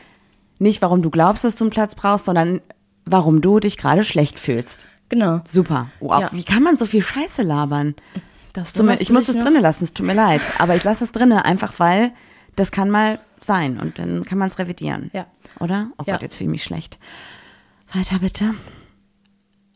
nicht 0.59 0.83
warum 0.83 1.01
du 1.01 1.09
glaubst, 1.09 1.43
dass 1.43 1.55
du 1.55 1.63
einen 1.63 1.71
Platz 1.71 1.95
brauchst, 1.95 2.25
sondern 2.25 2.61
warum 3.05 3.41
du 3.41 3.59
dich 3.59 3.77
gerade 3.77 4.03
schlecht 4.03 4.39
fühlst. 4.39 4.85
Genau. 5.09 5.41
Super. 5.49 5.87
Wow, 5.99 6.21
Ja. 6.21 6.29
wie 6.31 6.43
kann 6.43 6.61
man 6.61 6.77
so 6.77 6.85
viel 6.85 7.01
Scheiße 7.01 7.41
labern? 7.41 7.95
Das 8.53 8.71
Tut 8.73 8.85
mir, 8.85 9.01
ich 9.01 9.09
muss 9.11 9.27
es 9.29 9.35
noch? 9.35 9.45
drinnen 9.45 9.63
lassen, 9.63 9.83
es 9.83 9.93
tut 9.95 10.05
mir 10.05 10.13
leid. 10.13 10.41
Aber 10.59 10.75
ich 10.75 10.83
lasse 10.83 11.03
es 11.05 11.11
drinnen, 11.11 11.39
einfach 11.39 11.73
weil 11.79 12.11
das 12.55 12.69
kann 12.71 12.91
mal 12.91 13.17
sein 13.39 13.79
und 13.79 13.97
dann 13.97 14.23
kann 14.25 14.37
man 14.37 14.49
es 14.49 14.59
revidieren. 14.59 15.09
Ja. 15.13 15.25
Oder? 15.59 15.87
Oh 15.97 16.03
Ja. 16.05 16.13
Gott, 16.13 16.21
jetzt 16.21 16.35
fühle 16.35 16.49
ich 16.49 16.51
mich 16.51 16.63
schlecht. 16.63 16.99
Weiter 17.93 18.19
bitte. 18.19 18.53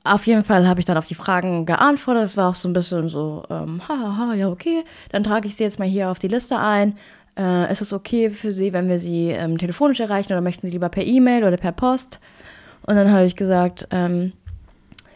Auf 0.06 0.28
jeden 0.28 0.44
Fall 0.44 0.68
habe 0.68 0.80
ich 0.80 0.86
dann 0.86 0.98
auf 0.98 1.06
die 1.08 1.16
Fragen 1.16 1.66
geantwortet. 1.66 2.24
Es 2.24 2.38
war 2.38 2.50
auch 2.50 2.54
so 2.54 2.68
ein 2.70 2.74
bisschen 2.74 3.10
so, 3.10 3.44
ähm, 3.50 3.82
haha, 3.88 4.34
ja, 4.36 4.50
okay. 4.50 4.84
Dann 5.12 5.24
trage 5.24 5.48
ich 5.48 5.56
sie 5.56 5.64
jetzt 5.64 5.80
mal 5.80 5.88
hier 5.88 6.10
auf 6.12 6.20
die 6.20 6.28
Liste 6.28 6.60
ein. 6.60 6.96
Äh, 7.38 7.70
ist 7.72 7.82
es 7.82 7.92
okay 7.92 8.30
für 8.30 8.54
Sie, 8.54 8.72
wenn 8.72 8.88
wir 8.88 8.98
Sie 9.00 9.30
ähm, 9.30 9.58
telefonisch 9.58 10.00
erreichen 10.00 10.32
oder 10.32 10.42
möchten 10.42 10.68
Sie 10.68 10.74
lieber 10.74 10.90
per 10.90 11.04
E-Mail 11.04 11.44
oder 11.44 11.58
per 11.58 11.72
Post? 11.74 12.20
Und 12.84 12.96
dann 12.96 13.12
habe 13.12 13.26
ich 13.26 13.36
gesagt, 13.36 13.88
ähm, 13.92 14.32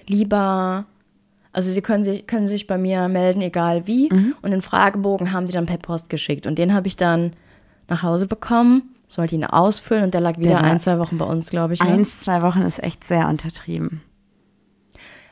lieber, 0.07 0.85
also 1.53 1.71
Sie 1.71 1.81
können 1.81 2.03
sich, 2.03 2.27
können 2.27 2.47
sich 2.47 2.67
bei 2.67 2.77
mir 2.77 3.07
melden, 3.07 3.41
egal 3.41 3.87
wie. 3.87 4.09
Und 4.41 4.51
den 4.51 4.61
Fragebogen 4.61 5.31
haben 5.31 5.47
Sie 5.47 5.53
dann 5.53 5.65
per 5.65 5.77
Post 5.77 6.09
geschickt. 6.09 6.45
Und 6.47 6.57
den 6.57 6.73
habe 6.73 6.87
ich 6.87 6.97
dann 6.97 7.33
nach 7.87 8.03
Hause 8.03 8.27
bekommen, 8.27 8.83
sollte 9.07 9.35
ihn 9.35 9.45
ausfüllen 9.45 10.03
und 10.03 10.13
der 10.13 10.21
lag 10.21 10.37
wieder 10.37 10.55
war- 10.55 10.63
ein, 10.63 10.79
zwei 10.79 10.99
Wochen 10.99 11.17
bei 11.17 11.25
uns, 11.25 11.49
glaube 11.49 11.73
ich. 11.73 11.81
Ne? 11.83 11.89
Eins, 11.89 12.19
zwei 12.19 12.41
Wochen 12.41 12.61
ist 12.61 12.81
echt 12.83 13.03
sehr 13.03 13.27
untertrieben. 13.27 14.01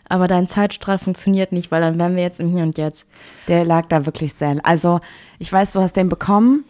Aber 0.09 0.27
dein 0.27 0.47
Zeitstrahl 0.47 0.99
funktioniert 0.99 1.51
nicht, 1.51 1.71
weil 1.71 1.81
dann 1.81 1.99
wären 1.99 2.15
wir 2.15 2.23
jetzt 2.23 2.39
im 2.39 2.49
Hier 2.49 2.63
und 2.63 2.77
Jetzt. 2.77 3.07
Der 3.47 3.65
lag 3.65 3.85
da 3.87 4.05
wirklich 4.05 4.33
sehr. 4.33 4.55
Also, 4.63 4.99
ich 5.39 5.51
weiß, 5.51 5.73
du 5.73 5.81
hast 5.81 5.95
den 5.95 6.09
bekommen 6.09 6.63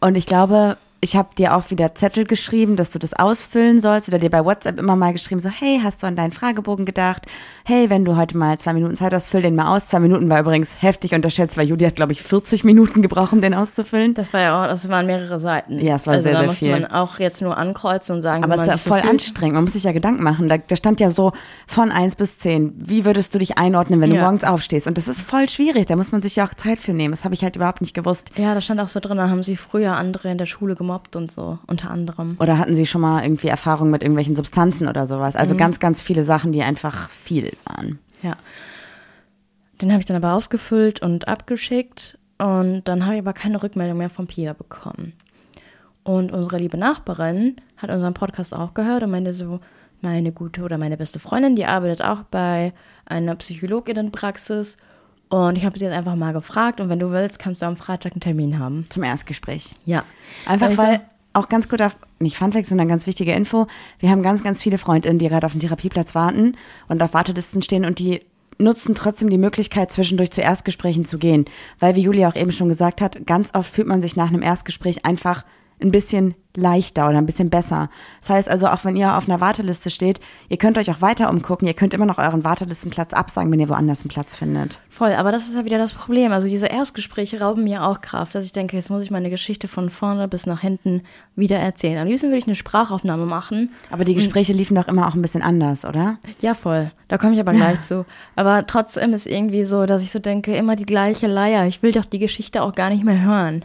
und 0.00 0.16
ich 0.16 0.26
glaube, 0.26 0.76
ich 1.02 1.16
habe 1.16 1.30
dir 1.36 1.54
auch 1.56 1.70
wieder 1.70 1.94
Zettel 1.94 2.24
geschrieben, 2.24 2.76
dass 2.76 2.90
du 2.90 2.98
das 2.98 3.14
ausfüllen 3.14 3.80
sollst 3.80 4.08
oder 4.08 4.18
dir 4.18 4.28
bei 4.28 4.44
WhatsApp 4.44 4.78
immer 4.78 4.96
mal 4.96 5.12
geschrieben, 5.12 5.40
so, 5.40 5.48
hey, 5.48 5.80
hast 5.82 6.02
du 6.02 6.06
an 6.06 6.14
deinen 6.14 6.32
Fragebogen 6.32 6.84
gedacht? 6.84 7.26
Hey, 7.64 7.88
wenn 7.88 8.04
du 8.04 8.16
heute 8.16 8.36
mal 8.36 8.58
zwei 8.58 8.74
Minuten 8.74 8.96
Zeit 8.96 9.14
hast, 9.14 9.28
füll 9.28 9.40
den 9.40 9.54
mal 9.54 9.74
aus. 9.74 9.86
Zwei 9.86 10.00
Minuten 10.00 10.28
war 10.28 10.40
übrigens 10.40 10.82
heftig 10.82 11.14
unterschätzt, 11.14 11.56
weil 11.56 11.66
Judy 11.68 11.86
hat, 11.86 11.96
glaube 11.96 12.12
ich, 12.12 12.22
40 12.22 12.64
Minuten 12.64 13.00
gebraucht, 13.00 13.32
um 13.32 13.40
den 13.40 13.54
auszufüllen. 13.54 14.12
Das 14.14 14.32
war 14.34 14.40
ja 14.40 14.62
auch, 14.62 14.66
das 14.68 14.88
waren 14.90 15.06
mehrere 15.06 15.38
Seiten. 15.38 15.78
Ja, 15.78 15.96
es 15.96 16.06
war 16.06 16.14
also 16.14 16.24
sehr, 16.24 16.32
da 16.32 16.38
sehr 16.40 16.48
musste 16.48 16.64
viel. 16.66 16.72
man 16.80 16.86
auch 16.90 17.18
jetzt 17.18 17.40
nur 17.40 17.56
ankreuzen 17.56 18.16
und 18.16 18.22
sagen, 18.22 18.44
Aber 18.44 18.56
es 18.56 18.60
ist 18.62 18.66
ja 18.68 18.76
voll 18.76 19.00
fühlt. 19.00 19.10
anstrengend. 19.12 19.54
Man 19.54 19.64
muss 19.64 19.72
sich 19.72 19.84
ja 19.84 19.92
Gedanken 19.92 20.22
machen. 20.22 20.48
Da, 20.50 20.58
da 20.58 20.76
stand 20.76 21.00
ja 21.00 21.10
so 21.10 21.32
von 21.66 21.90
eins 21.92 22.14
bis 22.16 22.38
zehn. 22.40 22.74
Wie 22.76 23.06
würdest 23.06 23.34
du 23.34 23.38
dich 23.38 23.56
einordnen, 23.56 24.00
wenn 24.02 24.10
du 24.10 24.16
Ja. 24.16 24.22
morgens 24.22 24.44
aufstehst? 24.44 24.86
Und 24.86 24.98
das 24.98 25.08
ist 25.08 25.22
voll 25.22 25.48
schwierig. 25.48 25.86
Da 25.86 25.96
muss 25.96 26.12
man 26.12 26.20
sich 26.20 26.36
ja 26.36 26.44
auch 26.46 26.52
Zeit 26.52 26.78
für 26.78 26.92
nehmen. 26.92 27.12
Das 27.12 27.24
habe 27.24 27.34
ich 27.34 27.42
halt 27.42 27.56
überhaupt 27.56 27.80
nicht 27.80 27.94
gewusst. 27.94 28.30
Ja, 28.36 28.52
da 28.54 28.60
stand 28.60 28.80
auch 28.80 28.88
so 28.88 29.00
drin, 29.00 29.16
da 29.16 29.30
haben 29.30 29.42
sie 29.42 29.56
früher 29.56 29.92
andere 29.96 30.30
in 30.30 30.36
der 30.38 30.46
Schule 30.46 30.74
gemobbt 30.90 31.16
und 31.16 31.30
so, 31.30 31.58
unter 31.66 31.90
anderem. 31.90 32.36
Oder 32.40 32.58
hatten 32.58 32.74
sie 32.74 32.86
schon 32.86 33.00
mal 33.00 33.22
irgendwie 33.22 33.48
Erfahrungen 33.48 33.90
mit 33.90 34.02
irgendwelchen 34.02 34.34
Substanzen 34.34 34.88
oder 34.88 35.06
sowas? 35.06 35.36
Also 35.36 35.56
ganz, 35.56 35.78
ganz 35.78 36.02
viele 36.02 36.24
Sachen, 36.24 36.52
die 36.52 36.62
einfach 36.62 37.08
viel 37.10 37.52
waren. 37.64 37.98
Ja. 38.22 38.34
Den 39.80 39.90
habe 39.92 40.00
ich 40.00 40.06
dann 40.06 40.16
aber 40.16 40.34
ausgefüllt 40.34 41.00
und 41.00 41.28
abgeschickt 41.28 42.18
und 42.38 42.82
dann 42.84 43.04
habe 43.04 43.14
ich 43.14 43.20
aber 43.20 43.32
keine 43.32 43.62
Rückmeldung 43.62 43.98
mehr 43.98 44.10
von 44.10 44.26
Pia 44.26 44.52
bekommen. 44.52 45.12
Und 46.02 46.32
unsere 46.32 46.58
liebe 46.58 46.76
Nachbarin 46.76 47.56
hat 47.76 47.90
unseren 47.90 48.14
Podcast 48.14 48.54
auch 48.54 48.74
gehört 48.74 49.02
und 49.02 49.10
meinte 49.10 49.32
so, 49.32 49.60
meine 50.02 50.32
gute 50.32 50.62
oder 50.62 50.78
meine 50.78 50.96
beste 50.96 51.18
Freundin, 51.18 51.56
die 51.56 51.66
arbeitet 51.66 52.02
auch 52.02 52.22
bei 52.22 52.72
einer 53.04 53.36
Psychologinnenpraxis 53.36 54.78
und 55.30 55.56
ich 55.56 55.64
habe 55.64 55.78
sie 55.78 55.84
jetzt 55.84 55.94
einfach 55.94 56.16
mal 56.16 56.32
gefragt 56.32 56.80
und 56.80 56.88
wenn 56.88 56.98
du 56.98 57.12
willst, 57.12 57.38
kannst 57.38 57.62
du 57.62 57.66
am 57.66 57.76
Freitag 57.76 58.12
einen 58.12 58.20
Termin 58.20 58.58
haben. 58.58 58.86
Zum 58.90 59.04
Erstgespräch. 59.04 59.72
Ja. 59.84 60.02
Einfach 60.44 60.66
Und 60.66 60.72
ich 60.72 60.78
so, 60.78 60.82
weil, 60.82 61.00
auch 61.32 61.48
ganz 61.48 61.68
gut 61.68 61.80
auf, 61.80 61.96
nicht 62.18 62.36
Funfact, 62.36 62.66
sondern 62.66 62.88
ganz 62.88 63.06
wichtige 63.06 63.32
Info. 63.32 63.68
Wir 64.00 64.10
haben 64.10 64.22
ganz, 64.22 64.42
ganz 64.42 64.60
viele 64.60 64.76
Freundinnen, 64.76 65.20
die 65.20 65.28
gerade 65.28 65.46
auf 65.46 65.52
dem 65.52 65.60
Therapieplatz 65.60 66.16
warten 66.16 66.56
und 66.88 67.00
auf 67.02 67.14
Wartelisten 67.14 67.62
stehen 67.62 67.84
und 67.84 68.00
die 68.00 68.20
nutzen 68.58 68.96
trotzdem 68.96 69.30
die 69.30 69.38
Möglichkeit, 69.38 69.92
zwischendurch 69.92 70.32
zu 70.32 70.40
Erstgesprächen 70.40 71.04
zu 71.04 71.16
gehen. 71.16 71.44
Weil, 71.78 71.94
wie 71.94 72.02
Julia 72.02 72.28
auch 72.28 72.34
eben 72.34 72.52
schon 72.52 72.68
gesagt 72.68 73.00
hat, 73.00 73.24
ganz 73.24 73.54
oft 73.54 73.70
fühlt 73.70 73.86
man 73.86 74.02
sich 74.02 74.16
nach 74.16 74.28
einem 74.28 74.42
Erstgespräch 74.42 75.06
einfach 75.06 75.44
ein 75.80 75.90
bisschen 75.90 76.34
leichter 76.56 77.08
oder 77.08 77.18
ein 77.18 77.26
bisschen 77.26 77.50
besser. 77.50 77.90
Das 78.20 78.30
heißt 78.30 78.48
also, 78.48 78.66
auch 78.68 78.84
wenn 78.84 78.96
ihr 78.96 79.16
auf 79.16 79.28
einer 79.28 79.40
Warteliste 79.40 79.88
steht, 79.90 80.20
ihr 80.48 80.56
könnt 80.56 80.78
euch 80.78 80.90
auch 80.90 81.00
weiter 81.00 81.30
umgucken, 81.30 81.66
ihr 81.68 81.74
könnt 81.74 81.94
immer 81.94 82.06
noch 82.06 82.18
euren 82.18 82.42
Wartelistenplatz 82.42 83.12
absagen, 83.12 83.52
wenn 83.52 83.60
ihr 83.60 83.68
woanders 83.68 84.02
einen 84.02 84.10
Platz 84.10 84.34
findet. 84.34 84.80
Voll, 84.88 85.12
aber 85.12 85.30
das 85.30 85.48
ist 85.48 85.54
ja 85.54 85.64
wieder 85.64 85.78
das 85.78 85.92
Problem. 85.92 86.32
Also 86.32 86.48
diese 86.48 86.66
Erstgespräche 86.66 87.40
rauben 87.40 87.64
mir 87.64 87.84
auch 87.84 88.00
Kraft, 88.00 88.34
dass 88.34 88.44
ich 88.44 88.52
denke, 88.52 88.76
jetzt 88.76 88.90
muss 88.90 89.04
ich 89.04 89.10
meine 89.10 89.30
Geschichte 89.30 89.68
von 89.68 89.90
vorne 89.90 90.26
bis 90.26 90.46
nach 90.46 90.60
hinten 90.60 91.02
wieder 91.36 91.58
erzählen. 91.58 91.98
Am 91.98 92.08
liebsten 92.08 92.28
würde 92.28 92.38
ich 92.38 92.46
eine 92.46 92.56
Sprachaufnahme 92.56 93.26
machen. 93.26 93.70
Aber 93.90 94.04
die 94.04 94.14
Gespräche 94.14 94.52
liefen 94.52 94.74
doch 94.74 94.88
immer 94.88 95.06
auch 95.06 95.14
ein 95.14 95.22
bisschen 95.22 95.42
anders, 95.42 95.84
oder? 95.84 96.18
Ja, 96.40 96.54
voll. 96.54 96.90
Da 97.08 97.18
komme 97.18 97.34
ich 97.34 97.40
aber 97.40 97.52
gleich 97.52 97.80
zu. 97.82 98.04
Aber 98.34 98.66
trotzdem 98.66 99.12
ist 99.12 99.26
irgendwie 99.26 99.64
so, 99.64 99.86
dass 99.86 100.02
ich 100.02 100.10
so 100.10 100.18
denke, 100.18 100.56
immer 100.56 100.74
die 100.74 100.86
gleiche 100.86 101.28
Leier. 101.28 101.66
Ich 101.66 101.82
will 101.82 101.92
doch 101.92 102.04
die 102.04 102.18
Geschichte 102.18 102.62
auch 102.62 102.74
gar 102.74 102.90
nicht 102.90 103.04
mehr 103.04 103.22
hören. 103.22 103.64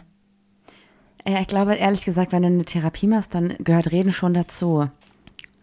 Ja, 1.28 1.40
ich 1.40 1.48
glaube, 1.48 1.74
ehrlich 1.74 2.04
gesagt, 2.04 2.32
wenn 2.32 2.42
du 2.42 2.48
eine 2.48 2.64
Therapie 2.64 3.08
machst, 3.08 3.34
dann 3.34 3.56
gehört 3.58 3.90
Reden 3.90 4.12
schon 4.12 4.34
dazu. 4.34 4.88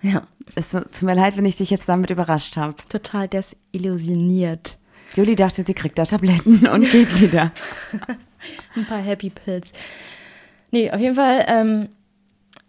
Ja, 0.02 0.24
Es 0.56 0.72
tut 0.72 1.02
mir 1.04 1.16
leid, 1.16 1.38
wenn 1.38 1.46
ich 1.46 1.56
dich 1.56 1.70
jetzt 1.70 1.88
damit 1.88 2.10
überrascht 2.10 2.58
habe. 2.58 2.76
total 2.90 3.28
desillusioniert. 3.28 4.78
Juli 5.16 5.36
dachte, 5.36 5.64
sie 5.66 5.74
kriegt 5.74 5.98
da 5.98 6.06
Tabletten 6.06 6.68
und 6.72 6.90
geht 6.92 7.22
wieder. 7.22 7.52
Ein 8.76 8.86
paar 8.86 8.98
Happy 9.00 9.30
Pills. 9.30 9.72
Nee, 10.72 10.92
auf 10.92 11.00
jeden 11.00 11.16
Fall 11.16 11.46
ähm, 11.48 11.90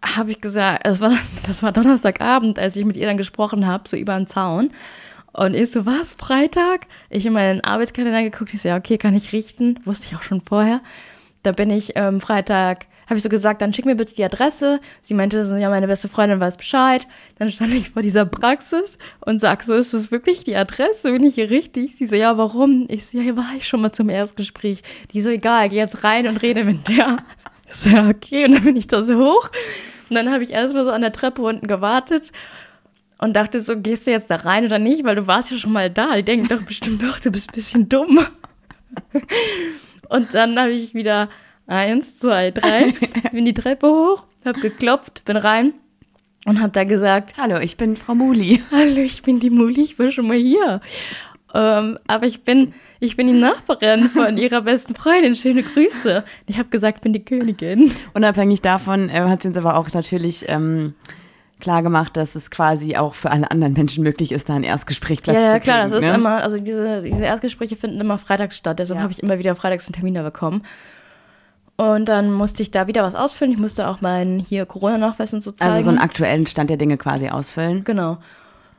habe 0.03 0.31
ich 0.31 0.41
gesagt, 0.41 0.87
das 0.87 1.01
war, 1.01 1.17
das 1.47 1.65
war 1.65 1.73
Donnerstagabend, 1.73 2.61
als 2.61 2.77
ich 2.77 2.85
mit 2.85 2.97
ihr 2.97 3.07
dann 3.07 3.17
gesprochen 3.17 3.67
habe, 3.67 3.89
so 3.89 3.97
über 3.97 4.17
den 4.17 4.29
Zaun. 4.29 4.71
Und 5.33 5.55
ich 5.55 5.73
so, 5.73 5.85
was, 5.85 6.13
Freitag? 6.13 6.87
Ich 7.11 7.27
in 7.27 7.33
meinen 7.33 7.61
Arbeitskalender 7.63 8.23
geguckt, 8.23 8.55
ich 8.55 8.63
so, 8.63 8.69
ja, 8.69 8.77
okay, 8.77 8.99
kann 8.99 9.17
ich 9.17 9.33
richten. 9.33 9.81
Wusste 9.85 10.07
ich 10.07 10.17
auch 10.17 10.23
schon 10.23 10.41
vorher. 10.41 10.81
Da 11.45 11.53
bin 11.53 11.71
ich 11.71 11.93
ähm, 11.95 12.21
Freitag, 12.21 12.87
habe 13.07 13.19
ich 13.19 13.23
so 13.23 13.29
gesagt, 13.29 13.61
dann 13.61 13.75
schick 13.75 13.85
mir 13.85 13.97
bitte 13.97 14.15
die 14.15 14.25
Adresse. 14.25 14.81
Sie 15.03 15.13
meinte 15.13 15.45
so, 15.45 15.57
ja, 15.57 15.69
meine 15.69 15.87
beste 15.87 16.09
Freundin 16.09 16.41
weiß 16.41 16.57
Bescheid. 16.57 17.07
Dann 17.39 17.51
stand 17.51 17.75
ich 17.75 17.91
vor 17.91 18.01
dieser 18.01 18.25
Praxis 18.25 18.97
und 19.21 19.41
sag 19.41 19.63
so, 19.63 19.75
ist 19.75 19.93
das 19.93 20.11
wirklich 20.11 20.45
die 20.45 20.57
Adresse? 20.57 21.13
Bin 21.13 21.23
ich 21.23 21.35
hier 21.35 21.51
richtig? 21.51 21.97
Sie 21.97 22.07
so, 22.07 22.17
ja, 22.17 22.39
warum? 22.39 22.87
Ich 22.89 23.07
so, 23.07 23.19
ja, 23.19 23.25
hier 23.25 23.37
war 23.37 23.53
ich 23.57 23.69
schon 23.69 23.83
mal 23.83 23.93
zum 23.93 24.09
Erstgespräch. 24.09 24.81
Die 25.13 25.21
so, 25.21 25.29
egal, 25.29 25.69
geh 25.69 25.77
jetzt 25.77 26.03
rein 26.03 26.27
und 26.27 26.39
rede 26.39 26.65
mit 26.65 26.89
der. 26.89 27.19
Ich 27.67 27.75
so, 27.75 27.91
ja, 27.91 28.09
okay. 28.09 28.47
Und 28.47 28.53
dann 28.53 28.65
bin 28.65 28.77
ich 28.77 28.87
da 28.87 29.03
so 29.03 29.17
hoch. 29.17 29.51
Und 30.09 30.17
dann 30.17 30.31
habe 30.31 30.45
ich 30.45 30.51
erstmal 30.51 30.85
so 30.85 30.91
an 30.91 31.03
der 31.03 31.13
Treppe 31.13 31.43
unten 31.43 31.67
gewartet 31.67 32.33
und 33.19 33.35
dachte 33.35 33.61
so, 33.61 33.79
gehst 33.79 34.07
du 34.07 34.13
jetzt 34.13 34.31
da 34.31 34.37
rein 34.37 34.65
oder 34.65 34.79
nicht? 34.79 35.05
Weil 35.05 35.17
du 35.17 35.27
warst 35.27 35.51
ja 35.51 35.59
schon 35.59 35.73
mal 35.73 35.91
da. 35.91 36.17
Die 36.17 36.23
denken 36.23 36.49
doch 36.49 36.63
bestimmt 36.63 37.03
doch, 37.03 37.21
du 37.21 37.31
bist 37.31 37.51
ein 37.51 37.55
bisschen 37.55 37.89
dumm. 37.89 38.27
Und 40.09 40.35
dann 40.35 40.59
habe 40.59 40.71
ich 40.71 40.95
wieder 40.95 41.29
eins, 41.67 42.17
zwei, 42.17 42.51
drei, 42.51 42.95
bin 43.33 43.45
die 43.45 43.55
Treppe 43.55 43.89
hoch, 43.89 44.27
habe 44.45 44.61
geklopft, 44.61 45.25
bin 45.25 45.37
rein 45.37 45.75
und 46.45 46.61
habe 46.61 46.73
da 46.73 46.85
gesagt, 46.85 47.35
Hallo, 47.39 47.59
ich 47.59 47.77
bin 47.77 47.97
Frau 47.97 48.15
Muli. 48.15 48.63
hallo, 48.71 49.01
ich 49.01 49.23
bin 49.23 49.41
die 49.41 49.51
Muli, 49.51 49.83
ich 49.83 49.99
war 49.99 50.11
schon 50.11 50.27
mal 50.27 50.37
hier. 50.37 50.81
Ähm, 51.55 51.99
aber 52.09 52.27
ich 52.27 52.43
bin, 52.43 52.75
ich 52.99 53.17
bin 53.17 53.29
die 53.29 53.33
Nachbarin 53.33 54.11
von 54.11 54.37
ihrer 54.39 54.63
besten 54.63 54.95
Freundin. 54.97 55.37
Schöne 55.37 55.63
Grüße. 55.63 56.25
Ich 56.47 56.59
habe 56.59 56.69
gesagt, 56.69 56.99
ich 56.99 57.03
bin 57.03 57.13
die 57.13 57.25
Königin. 57.25 57.93
Unabhängig 58.13 58.61
davon 58.61 59.09
äh, 59.09 59.21
hat 59.21 59.43
sie 59.43 59.49
uns 59.49 59.57
aber 59.57 59.77
auch 59.77 59.91
natürlich 59.93 60.47
ähm, 60.49 60.95
klar 61.65 61.83
gemacht, 61.83 62.17
dass 62.17 62.35
es 62.37 62.51
quasi 62.51 62.97
auch 62.97 63.15
für 63.15 63.31
alle 63.33 63.51
anderen 63.51 63.73
Menschen 63.73 64.05
möglich 64.05 64.31
ist, 64.31 64.49
da 64.49 64.55
ein 64.55 64.63
Erstgespräch 64.63 65.23
Platz 65.23 65.35
Ja, 65.35 65.43
ja, 65.43 65.55
zu 65.55 65.61
klar, 65.61 65.83
das 65.83 65.93
kriegen, 65.93 66.05
ist 66.05 66.11
ne? 66.11 66.15
immer, 66.15 66.43
also 66.43 66.59
diese, 66.59 67.03
diese 67.03 67.25
Erstgespräche 67.25 67.75
finden 67.75 68.01
immer 68.01 68.19
freitags 68.19 68.57
statt, 68.57 68.79
deshalb 68.79 68.99
Ja. 68.99 69.03
habe 69.03 69.13
ich 69.13 69.23
immer 69.23 69.39
wieder 69.39 69.57
freitags 69.57 69.87
einen 69.89 69.95
Termin 69.95 70.15
da 70.15 70.23
bekommen. 70.23 70.63
Und 71.77 72.09
dann 72.09 72.33
musste 72.33 72.63
ich 72.63 72.71
da 72.71 72.87
wieder 72.87 73.03
was 73.03 73.17
ausfüllen. 73.17 73.53
Ich 73.53 73.59
musste 73.59 73.89
auch 73.89 74.01
meinen 74.01 74.39
hier 74.39 74.65
Corona-Nachweis 74.65 75.35
und 75.35 75.43
so 75.43 75.51
zeigen. 75.51 75.73
Also 75.73 75.87
so 75.87 75.91
einen 75.91 75.99
aktuellen 75.99 76.47
Stand 76.47 76.71
der 76.71 76.77
Dinge 76.77 76.97
quasi 76.99 77.29
ausfüllen. 77.31 77.83
Genau. 77.83 78.19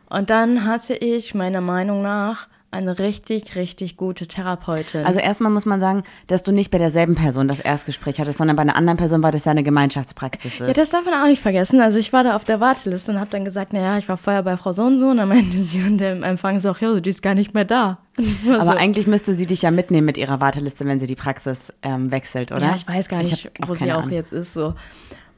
Und 0.09 0.29
dann 0.29 0.65
hatte 0.65 0.93
ich 0.93 1.33
meiner 1.35 1.59
Meinung 1.59 2.01
nach 2.01 2.47
eine 2.75 2.99
richtig, 2.99 3.55
richtig 3.55 3.97
gute 3.97 4.27
Therapeutin. 4.27 5.05
Also 5.05 5.19
erstmal 5.19 5.51
muss 5.51 5.65
man 5.65 5.79
sagen, 5.79 6.03
dass 6.27 6.43
du 6.43 6.51
nicht 6.51 6.71
bei 6.71 6.77
derselben 6.77 7.15
Person 7.15 7.47
das 7.47 7.59
Erstgespräch 7.59 8.19
hattest, 8.19 8.37
sondern 8.37 8.55
bei 8.55 8.61
einer 8.61 8.75
anderen 8.75 8.97
Person, 8.97 9.23
weil 9.23 9.31
das 9.31 9.45
ja 9.45 9.51
eine 9.51 9.63
Gemeinschaftspraxis 9.63 10.59
ist. 10.59 10.67
ja, 10.67 10.73
das 10.73 10.89
darf 10.89 11.05
man 11.05 11.13
auch 11.15 11.25
nicht 11.27 11.41
vergessen. 11.41 11.81
Also 11.81 11.97
ich 11.97 12.13
war 12.13 12.23
da 12.23 12.35
auf 12.35 12.45
der 12.45 12.59
Warteliste 12.59 13.11
und 13.11 13.19
habe 13.19 13.29
dann 13.31 13.45
gesagt, 13.45 13.73
naja, 13.73 13.97
ich 13.97 14.07
war 14.09 14.17
vorher 14.17 14.43
bei 14.43 14.57
Frau 14.57 14.73
so 14.73 14.83
und 14.83 14.99
so. 14.99 15.07
Und 15.07 15.17
dann 15.17 15.29
meinte 15.29 15.57
sie 15.57 15.81
und 15.83 16.01
im 16.01 16.23
Empfang 16.23 16.59
so, 16.59 16.69
ach 16.69 16.81
ja, 16.81 16.99
die 16.99 17.09
ist 17.09 17.21
gar 17.21 17.33
nicht 17.35 17.53
mehr 17.53 17.65
da. 17.65 17.97
War 18.45 18.61
aber 18.61 18.77
eigentlich 18.77 19.07
müsste 19.07 19.33
sie 19.33 19.45
dich 19.45 19.61
ja 19.63 19.71
mitnehmen 19.71 20.05
mit 20.05 20.17
ihrer 20.17 20.39
Warteliste, 20.39 20.85
wenn 20.85 21.01
sie 21.01 21.07
die 21.07 21.15
Praxis 21.15 21.73
ähm, 21.83 22.11
wechselt, 22.11 22.53
oder? 22.53 22.67
Ja, 22.67 22.75
ich 22.75 22.87
weiß 22.87 23.09
gar 23.09 23.19
Ich 23.19 23.29
nicht, 23.31 23.51
wo 23.67 23.73
sie 23.73 23.91
auch 23.91 24.03
Ahnung. 24.03 24.11
jetzt 24.11 24.31
ist. 24.31 24.53
So. 24.53 24.73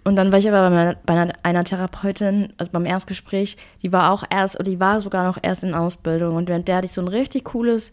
Und 0.08 0.16
dann 0.16 0.32
war 0.32 0.40
ich 0.40 0.48
aber 0.48 0.70
bei, 0.70 0.74
meiner, 0.74 0.96
bei 1.06 1.14
einer, 1.16 1.34
einer 1.44 1.66
Therapeutin, 1.66 2.54
also 2.58 2.72
beim 2.72 2.86
Erstgespräch, 2.86 3.58
die 3.84 3.92
war 3.92 4.14
auch 4.14 4.24
erst, 4.30 4.56
oder 4.58 4.72
die 4.72 4.80
war 4.80 5.02
sogar 5.02 5.26
noch 5.26 5.38
erst 5.42 5.66
in 5.66 5.74
Ausbildung. 5.74 6.38
Und 6.38 6.48
während 6.48 6.70
der 6.70 6.78
hatte 6.78 6.86
ich 6.86 6.94
so 6.94 7.02
ein 7.02 7.10
richtig 7.10 7.44
cooles 7.44 7.92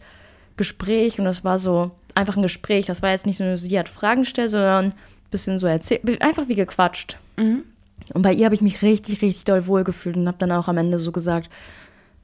Gespräch 0.55 1.19
und 1.19 1.25
das 1.25 1.43
war 1.43 1.59
so 1.59 1.91
einfach 2.13 2.37
ein 2.37 2.41
Gespräch. 2.41 2.85
Das 2.85 3.01
war 3.01 3.09
jetzt 3.09 3.25
nicht 3.25 3.35
so, 3.35 3.57
sie 3.57 3.77
hat 3.77 3.89
Fragen 3.89 4.21
gestellt, 4.21 4.51
sondern 4.51 4.85
ein 4.85 4.93
bisschen 5.29 5.59
so 5.59 5.67
erzählt, 5.67 6.21
einfach 6.21 6.47
wie 6.47 6.55
gequatscht. 6.55 7.17
Und 8.13 8.21
bei 8.21 8.31
ihr 8.31 8.45
habe 8.45 8.55
ich 8.55 8.61
mich 8.61 8.81
richtig, 8.81 9.21
richtig 9.21 9.43
doll 9.43 9.67
wohlgefühlt 9.67 10.15
und 10.15 10.29
habe 10.29 10.37
dann 10.37 10.53
auch 10.53 10.69
am 10.69 10.77
Ende 10.77 10.99
so 10.99 11.11
gesagt, 11.11 11.49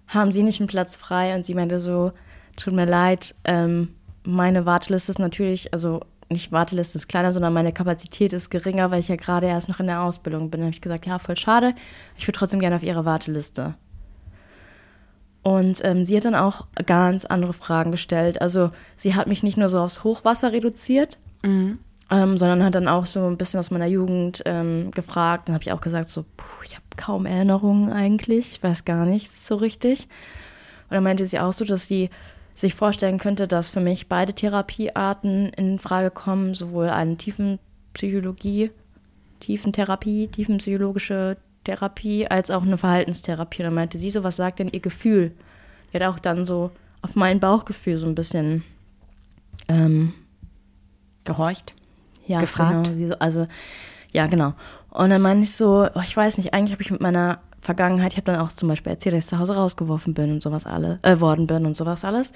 haben 0.08 0.32
Sie 0.32 0.44
nicht 0.44 0.62
einen 0.62 0.68
Platz 0.70 0.96
frei? 0.96 1.36
Und 1.36 1.44
sie 1.44 1.54
meinte 1.54 1.82
so, 1.82 2.14
tut 2.56 2.74
mir 2.74 2.86
leid, 2.86 3.36
ähm, 3.44 3.90
meine 4.24 4.66
Warteliste 4.66 5.12
ist 5.12 5.20
natürlich, 5.20 5.74
also 5.74 6.00
nicht 6.32 6.52
Warteliste 6.52 6.98
ist 6.98 7.08
kleiner, 7.08 7.32
sondern 7.32 7.54
meine 7.54 7.74
Kapazität 7.74 8.34
ist 8.34 8.50
geringer, 8.50 8.92
weil 8.92 9.00
ich 9.00 9.08
ja 9.10 9.16
gerade 9.16 9.48
erst 9.48 9.70
noch 9.70 9.80
in 9.80 9.88
der 9.88 10.02
Ausbildung 10.02 10.50
bin. 10.50 10.62
Da 10.62 10.66
habe 10.66 10.74
ich 10.74 10.82
gesagt, 10.82 11.06
ja, 11.06 11.20
voll 11.20 11.38
schade, 11.38 11.76
ich 12.18 12.28
würde 12.28 12.38
trotzdem 12.38 12.60
gerne 12.60 12.76
auf 12.76 12.84
Ihre 12.84 13.06
Warteliste. 13.06 13.76
Und 15.44 15.84
ähm, 15.84 16.06
sie 16.06 16.16
hat 16.16 16.26
dann 16.26 16.36
auch 16.36 16.68
ganz 16.86 17.26
andere 17.26 17.54
Fragen 17.54 17.92
gestellt. 17.92 18.42
Also 18.42 18.70
sie 18.96 19.16
hat 19.16 19.28
mich 19.28 19.42
nicht 19.42 19.58
nur 19.58 19.70
so 19.70 19.80
aufs 19.80 20.04
Hochwasser 20.04 20.52
reduziert, 20.52 21.18
ähm, 22.12 22.38
sondern 22.38 22.64
hat 22.64 22.76
dann 22.76 22.88
auch 22.88 23.08
so 23.08 23.26
ein 23.26 23.38
bisschen 23.38 23.60
aus 23.60 23.72
meiner 23.72 23.88
Jugend 23.88 24.44
ähm, 24.46 24.92
gefragt. 24.92 25.48
Dann 25.48 25.56
habe 25.56 25.64
ich 25.64 25.72
auch 25.72 25.82
gesagt, 25.82 26.10
so, 26.10 26.24
puh, 26.38 26.64
ich 26.64 26.76
habe 26.76 26.86
kaum 26.96 27.26
Erinnerungen 27.26 27.92
eigentlich, 27.92 28.52
ich 28.52 28.64
weiß 28.64 28.86
gar 28.86 29.06
nichts 29.06 29.48
so 29.48 29.56
richtig. 29.56 30.04
Und 30.90 30.96
dann 30.96 31.04
meinte 31.04 31.26
sie 31.26 31.40
auch 31.40 31.54
so, 31.54 31.66
dass 31.66 31.88
sie 31.88 32.10
sich 32.54 32.74
vorstellen 32.74 33.18
könnte, 33.18 33.48
dass 33.48 33.70
für 33.70 33.80
mich 33.80 34.08
beide 34.08 34.34
Therapiearten 34.34 35.50
in 35.54 35.80
Frage 35.80 36.12
kommen, 36.12 36.54
sowohl 36.54 36.90
eine 36.90 37.18
Tiefenpsychologie, 37.18 38.72
Tiefentherapie, 39.40 40.28
tiefenpsychologische 40.28 41.38
Therapie, 41.64 42.28
als 42.28 42.52
auch 42.52 42.64
eine 42.64 42.78
Verhaltenstherapie. 42.78 43.62
Und 43.62 43.66
dann 43.66 43.74
meinte 43.74 43.98
sie 43.98 44.10
so, 44.10 44.24
was 44.24 44.36
sagt 44.36 44.60
denn 44.60 44.70
ihr 44.70 44.80
Gefühl 44.80 45.32
die 45.92 46.00
hat 46.00 46.08
auch 46.08 46.20
dann 46.20 46.46
so 46.46 46.72
auf 47.02 47.16
mein 47.16 47.40
Bauchgefühl 47.40 47.98
so 47.98 48.06
ein 48.06 48.16
bisschen 48.16 48.64
ähm, 49.68 50.14
gehorcht. 51.24 51.74
Ja, 52.28 52.40
gefragt. 52.40 52.86
Genau, 52.86 52.96
sie 52.96 53.08
so, 53.08 53.16
also, 53.20 53.48
ja, 54.12 54.28
genau. 54.28 54.54
Und 54.90 55.10
dann 55.10 55.22
meine 55.22 55.42
ich 55.42 55.54
so, 55.54 55.88
oh, 55.94 56.02
ich 56.02 56.16
weiß 56.16 56.38
nicht, 56.38 56.54
eigentlich 56.54 56.74
habe 56.74 56.84
ich 56.84 56.92
mit 56.92 57.02
meiner 57.02 57.40
Vergangenheit, 57.62 58.14
ich 58.14 58.18
habe 58.18 58.32
dann 58.32 58.42
auch 58.42 58.52
zum 58.52 58.70
Beispiel 58.70 58.92
erzählt, 58.92 59.16
dass 59.16 59.26
ich 59.26 59.30
zu 59.30 59.40
Hause 59.40 59.56
rausgeworfen 59.56 60.14
bin 60.14 60.32
und 60.32 60.42
sowas 60.42 60.66
alle, 60.66 60.98
äh, 61.04 61.20
worden 61.20 61.48
bin 61.48 61.66
und 61.66 61.78
sowas 61.78 62.04
alles. 62.04 62.34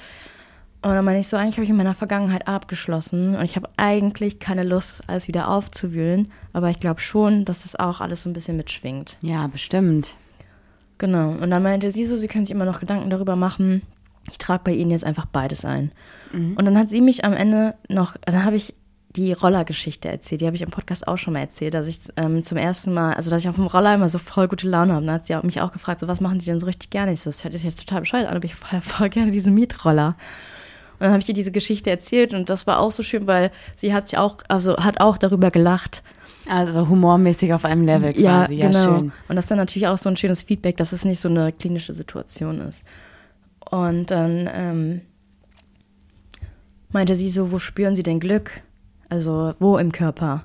Und 0.81 0.91
dann 0.91 1.03
meine 1.03 1.17
ich 1.17 1.27
so, 1.27 1.35
eigentlich 1.35 1.55
habe 1.55 1.63
ich 1.63 1.71
in 1.71 1.77
meiner 1.77 1.95
Vergangenheit 1.95 2.47
abgeschlossen 2.47 3.35
und 3.35 3.43
ich 3.43 3.55
habe 3.55 3.69
eigentlich 3.75 4.37
keine 4.37 4.63
Lust, 4.63 5.01
alles 5.07 5.27
wieder 5.27 5.49
aufzuwühlen. 5.49 6.31
Aber 6.53 6.69
ich 6.69 6.79
glaube 6.79 7.01
schon, 7.01 7.43
dass 7.43 7.63
das 7.63 7.75
auch 7.75 8.01
alles 8.01 8.21
so 8.21 8.29
ein 8.29 8.33
bisschen 8.33 8.55
mitschwingt. 8.55 9.17
Ja, 9.21 9.47
bestimmt. 9.47 10.15
Genau. 10.99 11.29
Und 11.31 11.49
dann 11.49 11.63
meinte 11.63 11.91
sie 11.91 12.05
so, 12.05 12.15
sie 12.17 12.27
können 12.27 12.45
sich 12.45 12.53
immer 12.53 12.65
noch 12.65 12.79
Gedanken 12.79 13.09
darüber 13.09 13.35
machen. 13.35 13.81
Ich 14.29 14.37
trage 14.37 14.61
bei 14.63 14.73
ihnen 14.73 14.91
jetzt 14.91 15.03
einfach 15.03 15.25
beides 15.25 15.65
ein. 15.65 15.91
Mhm. 16.31 16.55
Und 16.55 16.65
dann 16.65 16.77
hat 16.77 16.89
sie 16.89 17.01
mich 17.01 17.25
am 17.25 17.33
Ende 17.33 17.73
noch, 17.89 18.15
dann 18.23 18.45
habe 18.45 18.55
ich 18.55 18.75
die 19.15 19.33
Rollergeschichte 19.33 20.09
erzählt. 20.09 20.41
Die 20.41 20.45
habe 20.45 20.55
ich 20.55 20.61
im 20.61 20.69
Podcast 20.69 21.07
auch 21.07 21.17
schon 21.17 21.33
mal 21.33 21.39
erzählt, 21.39 21.73
dass 21.73 21.87
ich 21.87 21.99
ähm, 22.17 22.43
zum 22.43 22.57
ersten 22.57 22.93
Mal, 22.93 23.13
also 23.13 23.29
dass 23.29 23.41
ich 23.41 23.49
auf 23.49 23.55
dem 23.55 23.67
Roller 23.67 23.93
immer 23.93 24.09
so 24.09 24.17
voll 24.17 24.47
gute 24.47 24.67
Laune 24.67 24.93
habe. 24.93 25.05
Dann 25.05 25.15
hat 25.15 25.25
sie 25.25 25.35
mich 25.43 25.61
auch 25.61 25.71
gefragt, 25.71 25.99
so 25.99 26.07
was 26.07 26.21
machen 26.21 26.39
Sie 26.39 26.47
denn 26.47 26.59
so 26.59 26.65
richtig 26.65 26.89
gerne? 26.89 27.13
Ich 27.13 27.21
so, 27.21 27.29
das 27.29 27.43
hört 27.43 27.53
sich 27.53 27.63
jetzt 27.63 27.79
total 27.79 28.01
bescheuert 28.01 28.27
an, 28.27 28.35
aber 28.35 28.45
ich 28.45 28.55
fahre 28.55 28.81
voll 28.81 29.09
gerne 29.09 29.31
diesen 29.31 29.53
Mietroller. 29.53 30.15
Und 30.93 31.01
dann 31.01 31.11
habe 31.11 31.21
ich 31.21 31.29
ihr 31.29 31.35
diese 31.35 31.51
Geschichte 31.51 31.89
erzählt 31.89 32.33
und 32.33 32.49
das 32.49 32.67
war 32.67 32.79
auch 32.79 32.91
so 32.91 33.03
schön, 33.03 33.27
weil 33.27 33.51
sie 33.75 33.93
hat 33.93 34.07
sich 34.07 34.17
auch, 34.17 34.37
also 34.47 34.77
hat 34.77 35.01
auch 35.01 35.17
darüber 35.17 35.51
gelacht. 35.51 36.03
Also 36.47 36.87
humormäßig 36.87 37.53
auf 37.53 37.65
einem 37.65 37.85
Level 37.85 38.13
quasi, 38.13 38.55
ja, 38.55 38.67
genau. 38.67 38.79
Ja, 38.79 38.83
schön. 38.83 39.11
Und 39.27 39.35
das 39.35 39.45
ist 39.45 39.51
dann 39.51 39.57
natürlich 39.57 39.87
auch 39.87 39.97
so 39.97 40.09
ein 40.09 40.15
schönes 40.15 40.43
Feedback, 40.43 40.77
dass 40.77 40.93
es 40.93 41.03
nicht 41.03 41.19
so 41.19 41.27
eine 41.27 41.51
klinische 41.51 41.93
Situation 41.93 42.61
ist. 42.61 42.85
Und 43.69 44.11
dann 44.11 44.49
ähm, 44.53 45.01
meinte 46.91 47.15
sie 47.15 47.29
so, 47.29 47.51
wo 47.51 47.59
spüren 47.59 47.95
Sie 47.95 48.03
denn 48.03 48.19
Glück? 48.19 48.51
Also 49.09 49.53
wo 49.59 49.77
im 49.77 49.91
Körper? 49.91 50.43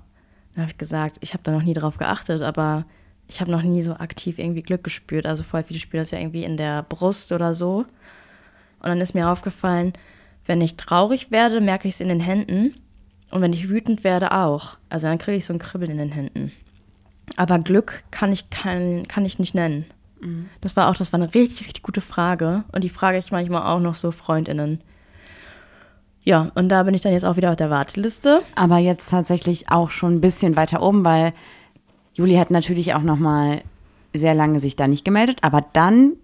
Dann 0.55 0.63
habe 0.63 0.73
ich 0.73 0.79
gesagt, 0.79 1.17
ich 1.21 1.33
habe 1.33 1.43
da 1.43 1.53
noch 1.53 1.63
nie 1.63 1.75
drauf 1.75 1.99
geachtet, 1.99 2.43
aber 2.43 2.85
ich 3.29 3.41
habe 3.41 3.51
noch 3.51 3.63
nie 3.63 3.83
so 3.83 3.95
aktiv 3.95 4.39
irgendwie 4.39 4.63
Glück 4.63 4.85
gespürt. 4.85 5.27
Also 5.27 5.43
voll 5.43 5.63
viele 5.63 5.79
spüren 5.79 6.03
das 6.03 6.11
ja 6.11 6.19
irgendwie 6.19 6.45
in 6.45 6.57
der 6.57 6.83
Brust 6.83 7.33
oder 7.33 7.55
so. 7.55 7.87
Und 8.81 8.89
dann 8.89 9.01
ist 9.01 9.15
mir 9.15 9.29
aufgefallen, 9.29 9.93
wenn 10.47 10.61
ich 10.61 10.77
traurig 10.77 11.31
werde, 11.31 11.61
merke 11.61 11.87
ich 11.87 11.95
es 11.95 12.01
in 12.01 12.09
den 12.09 12.21
Händen. 12.21 12.75
Und 13.31 13.41
wenn 13.43 13.53
ich 13.53 13.69
wütend 13.69 14.03
werde, 14.03 14.33
auch. 14.33 14.79
Also 14.89 15.07
dann 15.07 15.19
kriege 15.19 15.37
ich 15.37 15.45
so 15.45 15.53
ein 15.53 15.61
Kribbeln 15.61 15.93
in 15.93 15.99
den 15.99 16.13
Händen. 16.13 16.51
Aber 17.37 17.59
Glück 17.61 18.03
kann 18.11 18.33
ich, 18.33 18.51
kann, 18.51 19.07
kann 19.07 19.25
ich 19.25 19.39
nicht 19.39 19.55
nennen. 19.55 19.85
Mhm. 20.21 20.49
Das 20.61 20.77
war 20.77 20.89
auch, 20.89 20.97
das 20.97 21.13
war 21.13 21.21
eine 21.21 21.33
richtig, 21.33 21.61
richtig 21.61 21.83
gute 21.83 22.01
Frage. 22.01 22.65
Und 22.73 22.83
die 22.83 22.89
frage 22.89 23.19
ich 23.19 23.31
manchmal 23.31 23.63
auch 23.63 23.81
noch 23.81 23.95
so 23.95 24.11
FreundInnen. 24.11 24.81
Ja, 26.23 26.51
und 26.55 26.69
da 26.69 26.83
bin 26.83 26.95
ich 26.95 27.01
dann 27.01 27.13
jetzt 27.13 27.25
auch 27.25 27.37
wieder 27.37 27.51
auf 27.51 27.57
der 27.57 27.71
Warteliste. 27.71 28.43
Aber 28.55 28.79
jetzt 28.79 29.11
tatsächlich 29.11 29.71
auch 29.71 29.91
schon 29.91 30.15
ein 30.15 30.21
bisschen 30.21 30.57
weiter 30.57 30.83
oben, 30.83 31.05
weil 31.05 31.33
Juli 32.15 32.35
hat 32.37 32.51
natürlich 32.51 32.95
auch 32.95 33.03
noch 33.03 33.19
mal 33.19 33.63
sehr 34.13 34.35
lange 34.35 34.61
sich 34.61 34.77
da 34.77 34.89
nicht 34.89 35.05
gemeldet, 35.05 35.39
aber 35.43 35.65
dann, 35.73 36.15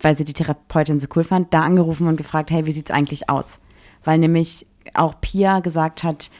weil 0.00 0.16
sie 0.16 0.24
die 0.24 0.32
Therapeutin 0.32 0.98
so 0.98 1.06
cool 1.14 1.24
fand, 1.24 1.52
da 1.52 1.62
angerufen 1.62 2.06
und 2.06 2.16
gefragt, 2.16 2.50
hey, 2.50 2.66
wie 2.66 2.72
sieht's 2.72 2.90
eigentlich 2.90 3.28
aus? 3.28 3.60
Weil 4.04 4.18
nämlich 4.18 4.66
auch 4.94 5.20
Pia 5.20 5.60
gesagt 5.60 6.02
hat, 6.02 6.30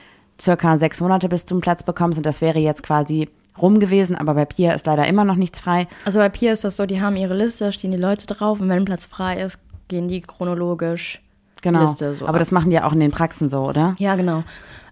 circa 0.41 0.79
sechs 0.79 1.01
Monate 1.01 1.29
bis 1.29 1.45
du 1.45 1.55
einen 1.55 1.61
Platz 1.61 1.83
bekommst 1.83 2.19
und 2.19 2.27
das 2.27 2.41
wäre 2.41 2.59
jetzt 2.59 2.83
quasi 2.83 3.29
rum 3.61 3.79
gewesen, 3.79 4.17
aber 4.17 4.35
bei 4.35 4.47
Pia 4.47 4.73
ist 4.73 4.87
leider 4.87 5.07
immer 5.07 5.25
noch 5.25 5.37
nichts 5.37 5.61
frei. 5.61 5.87
Also 6.05 6.19
bei 6.19 6.31
Pia 6.31 6.53
ist 6.53 6.65
das 6.65 6.77
so, 6.77 6.87
die 6.87 7.01
haben 7.01 7.17
ihre 7.17 7.37
Liste, 7.37 7.67
da 7.67 7.73
stehen 7.73 7.91
die 7.91 7.99
Leute 7.99 8.27
drauf 8.27 8.61
und 8.61 8.69
wenn 8.69 8.79
ein 8.79 8.85
Platz 8.87 9.07
frei 9.07 9.41
ist, 9.41 9.59
gehen 9.89 10.09
die 10.09 10.23
chronologisch 10.23 11.21
genau. 11.63 11.83
Liste. 11.83 12.15
So 12.15 12.27
aber 12.27 12.37
ab. 12.37 12.41
das 12.41 12.53
machen 12.53 12.71
die 12.71 12.77
ja 12.77 12.85
auch 12.87 12.93
in 12.93 13.01
den 13.01 13.11
Praxen 13.11 13.49
so, 13.49 13.61
oder? 13.63 13.97
Ja, 13.99 14.15
genau. 14.17 14.45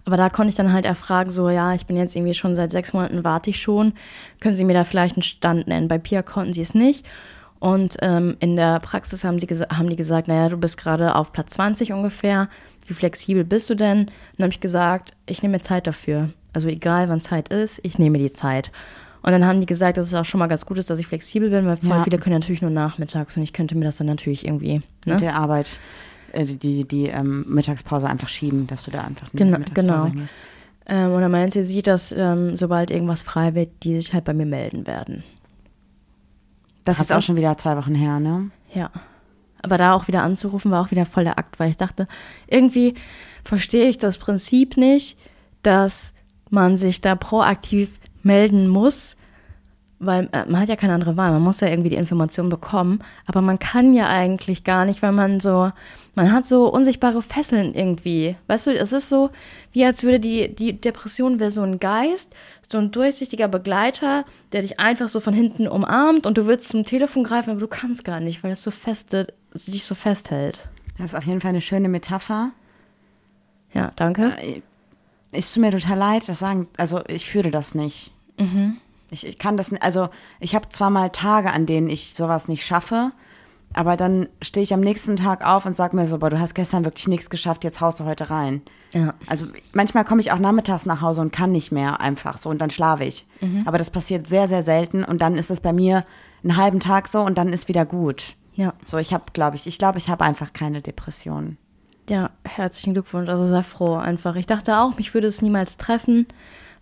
Aber 0.05 0.17
da 0.17 0.29
konnte 0.29 0.49
ich 0.49 0.55
dann 0.55 0.73
halt 0.73 0.85
erfragen, 0.85 1.29
so, 1.29 1.49
ja, 1.49 1.75
ich 1.75 1.85
bin 1.85 1.95
jetzt 1.95 2.15
irgendwie 2.15 2.33
schon 2.33 2.55
seit 2.55 2.71
sechs 2.71 2.93
Monaten, 2.93 3.23
warte 3.23 3.51
ich 3.51 3.61
schon. 3.61 3.93
Können 4.39 4.55
Sie 4.55 4.63
mir 4.63 4.73
da 4.73 4.83
vielleicht 4.83 5.15
einen 5.15 5.21
Stand 5.21 5.67
nennen? 5.67 5.87
Bei 5.87 5.99
Pia 5.99 6.23
konnten 6.23 6.53
sie 6.53 6.61
es 6.61 6.73
nicht. 6.73 7.05
Und 7.59 7.97
ähm, 8.01 8.37
in 8.39 8.55
der 8.55 8.79
Praxis 8.79 9.23
haben, 9.23 9.39
sie 9.39 9.45
haben 9.47 9.87
die 9.87 9.95
gesagt, 9.95 10.27
naja, 10.27 10.49
du 10.49 10.57
bist 10.57 10.79
gerade 10.79 11.13
auf 11.13 11.31
Platz 11.31 11.51
20 11.51 11.93
ungefähr. 11.93 12.49
Wie 12.87 12.95
flexibel 12.95 13.43
bist 13.43 13.69
du 13.69 13.75
denn? 13.75 13.99
Und 13.99 14.09
dann 14.37 14.45
habe 14.45 14.53
ich 14.53 14.59
gesagt, 14.59 15.13
ich 15.27 15.43
nehme 15.43 15.57
mir 15.57 15.61
Zeit 15.61 15.85
dafür. 15.85 16.31
Also 16.53 16.67
egal, 16.67 17.07
wann 17.07 17.21
Zeit 17.21 17.49
ist, 17.49 17.79
ich 17.83 17.99
nehme 17.99 18.17
die 18.17 18.33
Zeit. 18.33 18.71
Und 19.21 19.31
dann 19.31 19.45
haben 19.45 19.59
die 19.59 19.67
gesagt, 19.67 19.97
dass 19.97 20.07
es 20.07 20.15
auch 20.15 20.25
schon 20.25 20.39
mal 20.39 20.47
ganz 20.47 20.65
gut 20.65 20.79
ist, 20.79 20.89
dass 20.89 20.99
ich 20.99 21.05
flexibel 21.05 21.51
bin, 21.51 21.67
weil 21.67 21.77
voll 21.77 21.89
ja. 21.89 22.03
viele 22.03 22.17
können 22.17 22.39
natürlich 22.39 22.63
nur 22.63 22.71
nachmittags 22.71 23.37
und 23.37 23.43
ich 23.43 23.53
könnte 23.53 23.75
mir 23.75 23.85
das 23.85 23.97
dann 23.97 24.07
natürlich 24.07 24.47
irgendwie. 24.47 24.81
Ne? 25.05 25.13
Mit 25.13 25.21
der 25.21 25.35
Arbeit 25.35 25.67
äh, 26.33 26.45
die, 26.45 26.87
die 26.87 27.07
ähm, 27.07 27.45
Mittagspause 27.47 28.07
einfach 28.07 28.29
schieben, 28.29 28.67
dass 28.67 28.83
du 28.83 28.91
da 28.91 29.01
einfach 29.01 29.31
nicht 29.33 29.37
genau, 29.37 29.59
Mittagspause 29.59 30.09
genau. 30.11 30.21
gehst. 30.21 30.35
Ähm, 30.87 31.11
und 31.11 31.21
dann 31.21 31.31
meinte 31.31 31.63
sie, 31.63 31.81
dass 31.81 32.11
ähm, 32.11 32.55
sobald 32.55 32.91
irgendwas 32.91 33.21
frei 33.21 33.55
wird, 33.55 33.69
die 33.83 33.95
sich 33.95 34.13
halt 34.13 34.25
bei 34.25 34.33
mir 34.33 34.45
melden 34.45 34.87
werden. 34.87 35.23
Das 36.83 36.97
Hast 36.97 37.11
ist 37.11 37.15
auch 37.15 37.21
schon 37.21 37.37
wieder 37.37 37.57
zwei 37.57 37.77
Wochen 37.77 37.95
her, 37.95 38.19
ne? 38.19 38.49
Ja. 38.73 38.89
Aber 39.61 39.77
da 39.77 39.93
auch 39.93 40.07
wieder 40.07 40.23
anzurufen, 40.23 40.71
war 40.71 40.83
auch 40.83 40.91
wieder 40.91 41.05
voll 41.05 41.23
der 41.23 41.37
Akt, 41.37 41.59
weil 41.59 41.69
ich 41.69 41.77
dachte, 41.77 42.07
irgendwie 42.47 42.95
verstehe 43.43 43.89
ich 43.89 43.99
das 43.99 44.17
Prinzip 44.17 44.75
nicht, 44.75 45.19
dass 45.61 46.13
man 46.49 46.77
sich 46.77 47.01
da 47.01 47.15
proaktiv 47.15 47.99
melden 48.23 48.67
muss, 48.67 49.15
weil 50.01 50.29
äh, 50.31 50.45
man 50.45 50.61
hat 50.61 50.69
ja 50.69 50.75
keine 50.75 50.93
andere 50.93 51.15
Wahl, 51.15 51.31
man 51.31 51.43
muss 51.43 51.61
ja 51.61 51.67
irgendwie 51.67 51.89
die 51.89 51.95
Information 51.95 52.49
bekommen, 52.49 52.99
aber 53.27 53.41
man 53.41 53.59
kann 53.59 53.93
ja 53.93 54.07
eigentlich 54.09 54.63
gar 54.63 54.85
nicht, 54.85 55.01
weil 55.03 55.11
man 55.11 55.39
so, 55.39 55.71
man 56.15 56.31
hat 56.31 56.45
so 56.45 56.67
unsichtbare 56.67 57.21
Fesseln 57.21 57.75
irgendwie. 57.75 58.35
Weißt 58.47 58.67
du, 58.67 58.73
es 58.73 58.91
ist 58.91 59.09
so, 59.09 59.29
wie 59.71 59.85
als 59.85 60.03
würde 60.03 60.19
die, 60.19 60.53
die 60.53 60.73
Depression 60.73 61.39
wäre 61.39 61.51
so 61.51 61.61
ein 61.61 61.79
Geist, 61.79 62.33
so 62.67 62.79
ein 62.79 62.91
durchsichtiger 62.91 63.47
Begleiter, 63.47 64.25
der 64.51 64.63
dich 64.63 64.79
einfach 64.79 65.07
so 65.07 65.19
von 65.19 65.33
hinten 65.33 65.67
umarmt 65.67 66.25
und 66.25 66.37
du 66.37 66.47
willst 66.47 66.69
zum 66.69 66.83
Telefon 66.83 67.23
greifen, 67.23 67.51
aber 67.51 67.59
du 67.59 67.67
kannst 67.67 68.03
gar 68.03 68.19
nicht, 68.19 68.43
weil 68.43 68.51
es 68.51 68.63
so 68.63 68.71
fest, 68.71 69.15
dich 69.53 69.85
so 69.85 69.93
festhält. 69.93 70.67
Das 70.97 71.07
ist 71.07 71.15
auf 71.15 71.25
jeden 71.25 71.41
Fall 71.41 71.49
eine 71.49 71.61
schöne 71.61 71.89
Metapher. 71.89 72.51
Ja, 73.73 73.91
danke. 73.95 74.35
Äh, 74.41 74.61
es 75.31 75.53
tut 75.53 75.61
mir 75.61 75.71
total 75.71 75.97
leid, 75.97 76.27
das 76.27 76.39
sagen, 76.39 76.67
also 76.77 77.01
ich 77.07 77.25
fühle 77.25 77.51
das 77.51 77.75
nicht. 77.75 78.11
Mhm. 78.37 78.77
Ich, 79.11 79.27
ich 79.27 79.37
kann 79.37 79.57
das, 79.57 79.73
also 79.81 80.09
ich 80.39 80.55
habe 80.55 80.69
zwar 80.69 80.89
mal 80.89 81.09
Tage, 81.09 81.51
an 81.51 81.65
denen 81.65 81.89
ich 81.89 82.15
sowas 82.15 82.47
nicht 82.47 82.65
schaffe, 82.65 83.11
aber 83.73 83.95
dann 83.97 84.27
stehe 84.41 84.63
ich 84.63 84.73
am 84.73 84.79
nächsten 84.79 85.17
Tag 85.17 85.45
auf 85.45 85.65
und 85.65 85.75
sage 85.75 85.95
mir 85.95 86.07
so, 86.07 86.17
boah, 86.17 86.29
du 86.29 86.39
hast 86.39 86.55
gestern 86.55 86.83
wirklich 86.83 87.07
nichts 87.07 87.29
geschafft, 87.29 87.63
jetzt 87.63 87.81
haust 87.81 87.99
du 87.99 88.05
heute 88.05 88.29
rein. 88.29 88.61
Ja. 88.93 89.13
Also 89.27 89.45
manchmal 89.73 90.05
komme 90.05 90.21
ich 90.21 90.31
auch 90.31 90.39
nachmittags 90.39 90.85
nach 90.85 91.01
Hause 91.01 91.21
und 91.21 91.31
kann 91.31 91.51
nicht 91.51 91.71
mehr 91.71 92.01
einfach 92.01 92.37
so 92.37 92.49
und 92.49 92.59
dann 92.59 92.69
schlafe 92.69 93.03
ich. 93.03 93.27
Mhm. 93.39 93.63
Aber 93.65 93.77
das 93.77 93.89
passiert 93.89 94.27
sehr, 94.27 94.47
sehr 94.47 94.63
selten 94.63 95.03
und 95.03 95.21
dann 95.21 95.35
ist 95.35 95.51
es 95.51 95.59
bei 95.59 95.73
mir 95.73 96.05
einen 96.43 96.57
halben 96.57 96.79
Tag 96.79 97.07
so 97.07 97.21
und 97.21 97.37
dann 97.37 97.53
ist 97.53 97.67
wieder 97.67 97.85
gut. 97.85 98.35
Ja. 98.53 98.73
So, 98.85 98.97
ich 98.97 99.13
habe, 99.13 99.25
glaube 99.33 99.55
ich, 99.55 99.67
ich 99.67 99.77
glaube, 99.77 99.97
ich 99.97 100.09
habe 100.09 100.23
einfach 100.23 100.53
keine 100.53 100.81
Depressionen. 100.81 101.57
Ja, 102.09 102.31
herzlichen 102.43 102.93
Glückwunsch. 102.93 103.29
Also 103.29 103.45
sehr 103.45 103.63
froh 103.63 103.95
einfach. 103.95 104.35
Ich 104.35 104.47
dachte 104.47 104.79
auch, 104.79 104.97
mich 104.97 105.13
würde 105.13 105.27
es 105.27 105.41
niemals 105.41 105.77
treffen 105.77 106.27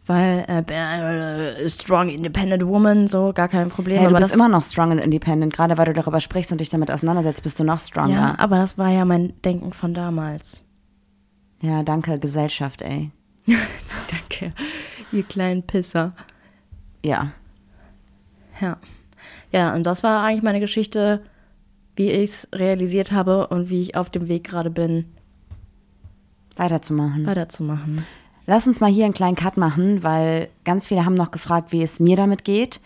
weil 0.10 0.44
äh, 0.50 1.64
äh, 1.64 1.70
strong 1.70 2.10
independent 2.10 2.66
woman, 2.66 3.08
so 3.08 3.32
gar 3.32 3.48
kein 3.48 3.70
Problem. 3.70 4.00
Hey, 4.00 4.08
du 4.08 4.16
aber 4.16 4.24
bist 4.24 4.34
immer 4.34 4.50
noch 4.50 4.64
strong 4.64 4.92
and 4.92 5.02
independent, 5.02 5.54
gerade 5.54 5.78
weil 5.78 5.86
du 5.86 5.94
darüber 5.94 6.20
sprichst 6.20 6.52
und 6.52 6.60
dich 6.60 6.70
damit 6.70 6.90
auseinandersetzt, 6.90 7.44
bist 7.44 7.60
du 7.60 7.64
noch 7.64 7.80
stronger. 7.80 8.16
Ja, 8.16 8.36
aber 8.40 8.58
das 8.58 8.80
war 8.80 8.90
ja 8.90 9.06
mein 9.06 9.40
Denken 9.44 9.72
von 9.72 9.94
damals. 9.94 10.64
Ja, 11.62 11.84
danke, 11.84 12.18
Gesellschaft, 12.18 12.82
ey. 12.82 13.12
danke, 13.46 14.52
ihr 15.12 15.24
kleinen 15.24 15.62
Pisser. 15.62 16.14
Ja. 17.04 17.32
Ja. 18.60 18.78
Ja, 19.52 19.76
und 19.76 19.84
das 19.84 20.02
war 20.02 20.24
eigentlich 20.24 20.44
meine 20.44 20.60
Geschichte, 20.60 21.22
wie 21.96 22.10
ich 22.10 22.32
es 22.32 22.48
realisiert 22.52 23.12
habe 23.12 23.48
und 23.48 23.70
wie 23.70 23.84
ich 23.84 23.96
auf 23.96 24.10
dem 24.10 24.28
Weg 24.28 24.44
gerade 24.46 24.72
bin. 24.72 25.06
Weiterzumachen. 26.56 27.28
Weiterzumachen. 27.28 28.04
Lass 28.50 28.66
uns 28.66 28.80
mal 28.80 28.90
hier 28.90 29.06
einen 29.06 29.14
kleinen 29.14 29.36
Cut 29.36 29.58
machen, 29.58 30.02
weil 30.02 30.50
ganz 30.66 30.88
viele 30.88 31.06
haben 31.06 31.14
noch 31.14 31.30
gefragt, 31.30 31.72
wie 31.72 31.84
es 31.84 32.00
mir 32.00 32.18
damit 32.18 32.44
geht. 32.44 32.82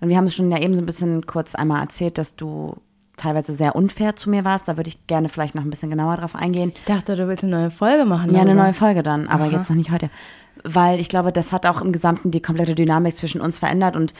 Und 0.00 0.08
wir 0.08 0.16
haben 0.16 0.24
es 0.24 0.34
schon 0.34 0.50
ja 0.50 0.58
eben 0.58 0.72
so 0.72 0.80
ein 0.80 0.86
bisschen 0.86 1.26
kurz 1.26 1.54
einmal 1.54 1.82
erzählt, 1.82 2.16
dass 2.16 2.34
du 2.34 2.76
teilweise 3.18 3.52
sehr 3.52 3.76
unfair 3.76 4.16
zu 4.16 4.30
mir 4.30 4.46
warst. 4.46 4.68
Da 4.68 4.78
würde 4.78 4.88
ich 4.88 5.06
gerne 5.08 5.28
vielleicht 5.28 5.54
noch 5.54 5.64
ein 5.64 5.68
bisschen 5.68 5.90
genauer 5.90 6.16
drauf 6.16 6.34
eingehen. 6.34 6.72
Ich 6.74 6.84
dachte, 6.84 7.14
du 7.14 7.28
willst 7.28 7.44
eine 7.44 7.54
neue 7.54 7.70
Folge 7.70 8.06
machen. 8.06 8.28
Ja, 8.30 8.38
darüber. 8.38 8.52
eine 8.52 8.62
neue 8.62 8.72
Folge 8.72 9.02
dann, 9.02 9.28
aber 9.28 9.44
Aha. 9.44 9.52
jetzt 9.52 9.68
noch 9.68 9.76
nicht 9.76 9.90
heute. 9.90 10.08
Weil 10.64 10.98
ich 10.98 11.10
glaube, 11.10 11.30
das 11.30 11.52
hat 11.52 11.66
auch 11.66 11.82
im 11.82 11.92
Gesamten 11.92 12.30
die 12.30 12.40
komplette 12.40 12.74
Dynamik 12.74 13.14
zwischen 13.14 13.42
uns 13.42 13.58
verändert 13.58 13.96
und 13.96 14.14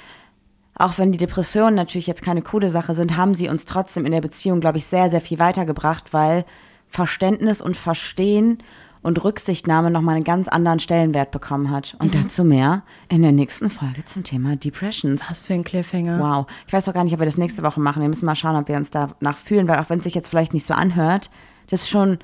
auch 0.75 0.99
wenn 0.99 1.11
die 1.11 1.19
Depressionen 1.19 1.75
natürlich 1.75 2.07
jetzt 2.07 2.23
keine 2.23 2.43
coole 2.43 2.69
Sache 2.69 2.95
sind, 2.95 3.17
haben 3.17 3.35
sie 3.35 3.49
uns 3.49 3.65
trotzdem 3.65 4.05
in 4.05 4.13
der 4.13 4.21
Beziehung, 4.21 4.61
glaube 4.61 4.77
ich, 4.77 4.85
sehr, 4.85 5.09
sehr 5.09 5.23
viel 5.23 5.39
weitergebracht, 5.39 6.13
weil 6.13 6.45
Verständnis 6.87 7.63
und 7.63 7.79
Verstehen 7.79 8.59
und 9.03 9.23
Rücksichtnahme 9.23 9.91
nochmal 9.91 10.17
einen 10.17 10.25
ganz 10.25 10.49
anderen 10.49 10.79
Stellenwert 10.79 11.31
bekommen 11.31 11.71
hat. 11.71 11.97
Und 11.99 12.15
mhm. 12.15 12.23
dazu 12.23 12.45
mehr 12.45 12.83
in 13.09 13.23
der 13.23 13.33
nächsten 13.33 13.69
Folge 13.69 14.05
zum 14.05 14.25
Thema 14.25 14.57
Depressions. 14.57 15.21
Was 15.29 15.43
für 15.43 15.55
ein 15.55 15.65
Cliffhanger. 15.65 16.19
Wow. 16.21 16.47
Ich 16.67 16.73
weiß 16.73 16.89
auch 16.89 16.95
gar 16.95 17.05
nicht, 17.05 17.13
ob 17.13 17.21
wir 17.21 17.27
das 17.27 17.39
nächste 17.39 17.63
Woche 17.63 17.81
machen. 17.81 18.01
Wir 18.01 18.09
müssen 18.09 18.27
mal 18.27 18.37
schauen, 18.37 18.57
ob 18.57 18.69
wir 18.69 18.77
uns 18.77 18.91
danach 18.91 19.37
fühlen, 19.37 19.67
weil 19.69 19.81
auch 19.81 19.91
wenn 19.91 19.99
es 19.99 20.05
sich 20.05 20.15
jetzt 20.15 20.29
vielleicht 20.29 20.55
nicht 20.55 20.67
so 20.67 20.75
anhört, 20.75 21.31
das 21.69 21.83
ist 21.83 21.89
schon 21.89 22.19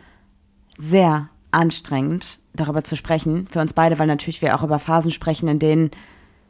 sehr 0.79 1.29
anstrengend, 1.51 2.39
darüber 2.55 2.85
zu 2.85 2.95
sprechen. 2.95 3.49
Für 3.51 3.61
uns 3.61 3.72
beide, 3.72 3.99
weil 3.99 4.07
natürlich 4.07 4.41
wir 4.43 4.55
auch 4.55 4.62
über 4.62 4.79
Phasen 4.79 5.11
sprechen, 5.11 5.49
in 5.49 5.59
denen 5.59 5.91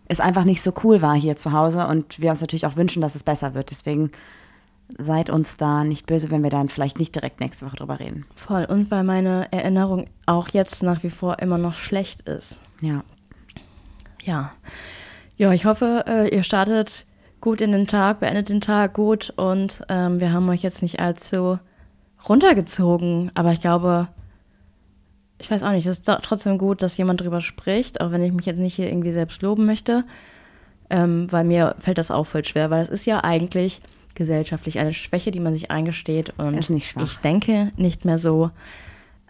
es 0.09 0.21
einfach 0.21 0.45
nicht 0.45 0.63
so 0.63 0.73
cool 0.85 1.03
war 1.03 1.15
hier 1.15 1.37
zu 1.37 1.53
Hause 1.53 1.87
und 1.87 2.21
wir 2.21 2.31
uns 2.31 2.41
natürlich 2.41 2.67
auch 2.67 2.77
wünschen, 2.77 3.03
dass 3.03 3.15
es 3.15 3.23
besser 3.23 3.55
wird. 3.55 3.71
Deswegen 3.71 4.11
seid 4.97 5.31
uns 5.31 5.57
da 5.57 5.85
nicht 5.85 6.07
böse, 6.07 6.31
wenn 6.31 6.43
wir 6.43 6.51
dann 6.51 6.69
vielleicht 6.69 6.99
nicht 6.99 7.15
direkt 7.15 7.41
nächste 7.41 7.67
Woche 7.67 7.77
drüber 7.77 8.01
reden. 8.01 8.25
Voll. 8.35 8.65
Und 8.65 8.91
weil 8.91 9.05
meine 9.05 9.53
Erinnerung 9.53 10.07
auch 10.27 10.49
jetzt 10.49 10.83
nach 10.83 11.03
wie 11.03 11.11
vor 11.11 11.41
immer 11.41 11.59
noch 11.59 11.75
schlecht 11.75 12.23
ist. 12.23 12.61
Ja. 12.81 13.03
Ja. 14.23 14.53
Ja, 15.37 15.53
ich 15.53 15.67
hoffe, 15.67 16.05
äh, 16.07 16.35
ihr 16.35 16.43
startet 16.43 17.07
gut 17.41 17.61
in 17.61 17.73
den 17.73 17.87
Tag, 17.87 18.21
beendet 18.21 18.49
den 18.49 18.61
Tag 18.61 18.95
gut 18.95 19.33
und 19.37 19.83
ähm, 19.89 20.21
wir 20.21 20.33
haben 20.33 20.49
euch 20.49 20.63
jetzt 20.63 20.83
nicht 20.83 21.01
allzu 21.01 21.59
runtergezogen. 22.29 23.31
Aber 23.35 23.53
ich 23.53 23.61
glaube, 23.61 24.09
ich 25.41 25.51
weiß 25.51 25.63
auch 25.63 25.71
nicht, 25.71 25.87
es 25.87 26.01
ist 26.01 26.11
trotzdem 26.23 26.59
gut, 26.59 26.83
dass 26.83 26.97
jemand 26.97 27.21
drüber 27.21 27.41
spricht, 27.41 28.01
auch 28.01 28.11
wenn 28.11 28.25
ich 28.25 28.33
mich 28.33 28.47
jetzt 28.47 28.59
nicht 28.59 28.75
hier 28.75 28.89
irgendwie 28.89 29.13
selbst 29.13 29.43
loben 29.43 29.67
möchte. 29.67 30.05
Ähm, 30.91 31.31
weil 31.31 31.45
mir 31.45 31.77
fällt 31.79 31.99
das 31.99 32.11
auch 32.11 32.27
voll 32.27 32.45
schwer, 32.45 32.71
weil 32.71 32.81
das 32.81 32.89
ist 32.89 33.05
ja 33.05 33.23
eigentlich 33.23 33.83
gesellschaftlich 34.19 34.79
eine 34.79 34.93
Schwäche, 34.93 35.31
die 35.31 35.41
man 35.41 35.55
sich 35.55 35.71
eingesteht. 35.71 36.35
Und 36.37 36.59
ist 36.59 36.69
nicht 36.69 36.91
schwach. 36.91 37.03
ich 37.05 37.17
denke 37.19 37.73
nicht 37.77 38.05
mehr 38.05 38.19
so. 38.19 38.51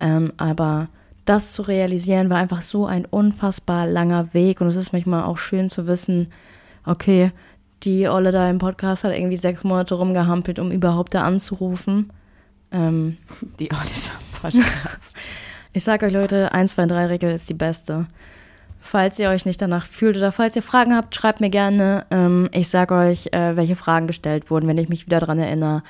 Ähm, 0.00 0.32
aber 0.36 0.88
das 1.24 1.52
zu 1.52 1.62
realisieren 1.62 2.30
war 2.30 2.38
einfach 2.38 2.62
so 2.62 2.86
ein 2.86 3.04
unfassbar 3.04 3.86
langer 3.86 4.34
Weg. 4.34 4.60
Und 4.60 4.66
es 4.66 4.76
ist 4.76 4.92
manchmal 4.92 5.24
auch 5.24 5.38
schön 5.38 5.70
zu 5.70 5.86
wissen, 5.86 6.32
okay, 6.84 7.30
die 7.84 8.08
Olle 8.08 8.32
da 8.32 8.50
im 8.50 8.58
Podcast 8.58 9.04
hat 9.04 9.12
irgendwie 9.14 9.36
sechs 9.36 9.62
Monate 9.62 9.94
rumgehampelt, 9.94 10.58
um 10.58 10.72
überhaupt 10.72 11.14
da 11.14 11.22
anzurufen. 11.24 12.12
Ähm, 12.72 13.18
die 13.60 13.70
Olle 13.70 13.80
im 13.82 14.40
Podcast. 14.40 15.16
ich 15.72 15.84
sage 15.84 16.06
euch, 16.06 16.12
Leute, 16.12 16.52
1, 16.52 16.72
2, 16.72 16.86
3 16.86 17.06
Regel 17.06 17.30
ist 17.32 17.48
die 17.48 17.54
beste. 17.54 18.06
Falls 18.90 19.18
ihr 19.18 19.28
euch 19.28 19.44
nicht 19.44 19.60
danach 19.60 19.84
fühlt 19.84 20.16
oder 20.16 20.32
falls 20.32 20.56
ihr 20.56 20.62
Fragen 20.62 20.96
habt, 20.96 21.14
schreibt 21.14 21.42
mir 21.42 21.50
gerne. 21.50 22.06
Ähm, 22.10 22.48
ich 22.52 22.70
sage 22.70 22.94
euch, 22.94 23.26
äh, 23.32 23.54
welche 23.54 23.76
Fragen 23.76 24.06
gestellt 24.06 24.50
wurden, 24.50 24.66
wenn 24.66 24.78
ich 24.78 24.88
mich 24.88 25.04
wieder 25.04 25.20
daran 25.20 25.38
erinnere. 25.38 25.82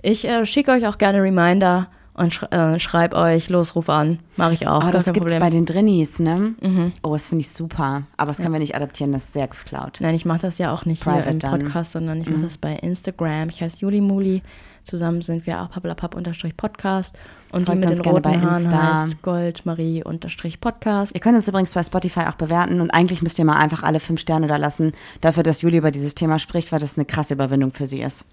Ich 0.00 0.28
äh, 0.28 0.46
schicke 0.46 0.70
euch 0.70 0.86
auch 0.86 0.96
gerne 0.96 1.20
Reminder 1.20 1.88
und 2.14 2.32
sch 2.32 2.44
äh, 2.52 2.78
schreib 2.78 3.16
euch, 3.16 3.48
los, 3.48 3.74
ruf 3.74 3.88
an. 3.88 4.18
Mache 4.36 4.52
ich 4.52 4.68
auch. 4.68 4.86
Oh, 4.86 4.92
das 4.92 5.12
gibt 5.12 5.26
es 5.26 5.40
bei 5.40 5.50
den 5.50 5.66
Drinnies, 5.66 6.20
ne? 6.20 6.54
Mhm. 6.62 6.92
Oh, 7.02 7.14
das 7.14 7.26
finde 7.26 7.40
ich 7.40 7.50
super. 7.50 8.04
Aber 8.16 8.28
das 8.30 8.36
können 8.36 8.52
wir 8.52 8.60
nicht 8.60 8.76
adaptieren, 8.76 9.10
das 9.10 9.24
ist 9.24 9.32
sehr 9.32 9.48
geklaut. 9.48 9.98
Nein, 10.00 10.14
ich 10.14 10.24
mache 10.24 10.42
das 10.42 10.58
ja 10.58 10.72
auch 10.72 10.84
nicht 10.84 11.02
Private 11.02 11.22
hier 11.24 11.32
im 11.32 11.38
Podcast, 11.40 11.96
dann. 11.96 12.02
sondern 12.02 12.20
ich 12.20 12.28
mache 12.28 12.38
mhm. 12.38 12.44
das 12.44 12.58
bei 12.58 12.74
Instagram. 12.74 13.48
Ich 13.48 13.60
heiße 13.60 13.78
Juli 13.80 14.00
Muli. 14.00 14.42
Zusammen 14.86 15.20
sind 15.20 15.46
wir 15.46 15.60
auch 15.60 15.70
pappelapapp-podcast. 15.70 17.16
Und 17.50 17.66
Folgt 17.66 17.84
die 17.84 17.88
mit 17.88 17.98
den 17.98 18.06
roten 18.06 18.40
Haaren 18.42 18.72
heißt 18.72 19.22
Goldmarie-podcast. 19.22 21.12
Ihr 21.14 21.20
könnt 21.20 21.34
uns 21.34 21.48
übrigens 21.48 21.74
bei 21.74 21.82
Spotify 21.82 22.20
auch 22.20 22.36
bewerten 22.36 22.80
und 22.80 22.90
eigentlich 22.92 23.20
müsst 23.20 23.38
ihr 23.38 23.44
mal 23.44 23.56
einfach 23.56 23.82
alle 23.82 23.98
fünf 23.98 24.20
Sterne 24.20 24.46
da 24.46 24.56
lassen, 24.56 24.92
dafür, 25.22 25.42
dass 25.42 25.62
Juli 25.62 25.78
über 25.78 25.90
dieses 25.90 26.14
Thema 26.14 26.38
spricht, 26.38 26.70
weil 26.70 26.78
das 26.78 26.96
eine 26.96 27.04
krasse 27.04 27.34
Überwindung 27.34 27.72
für 27.72 27.86
sie 27.88 28.00
ist. 28.00 28.24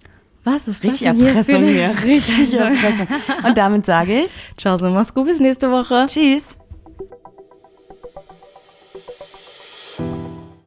Was 0.44 0.68
ist 0.68 0.84
Richtig 0.84 1.08
das 1.08 1.16
denn 1.16 1.26
Erpressung 1.26 1.64
hier? 1.64 1.94
Richtig 2.04 2.54
Erpressung. 2.54 3.08
Und 3.44 3.58
damit 3.58 3.86
sage 3.86 4.14
ich 4.20 4.30
Ciao, 4.56 4.76
so 4.76 4.90
mach's 4.90 5.12
gut, 5.12 5.26
bis 5.26 5.40
nächste 5.40 5.70
Woche. 5.70 6.06
Tschüss. 6.06 6.56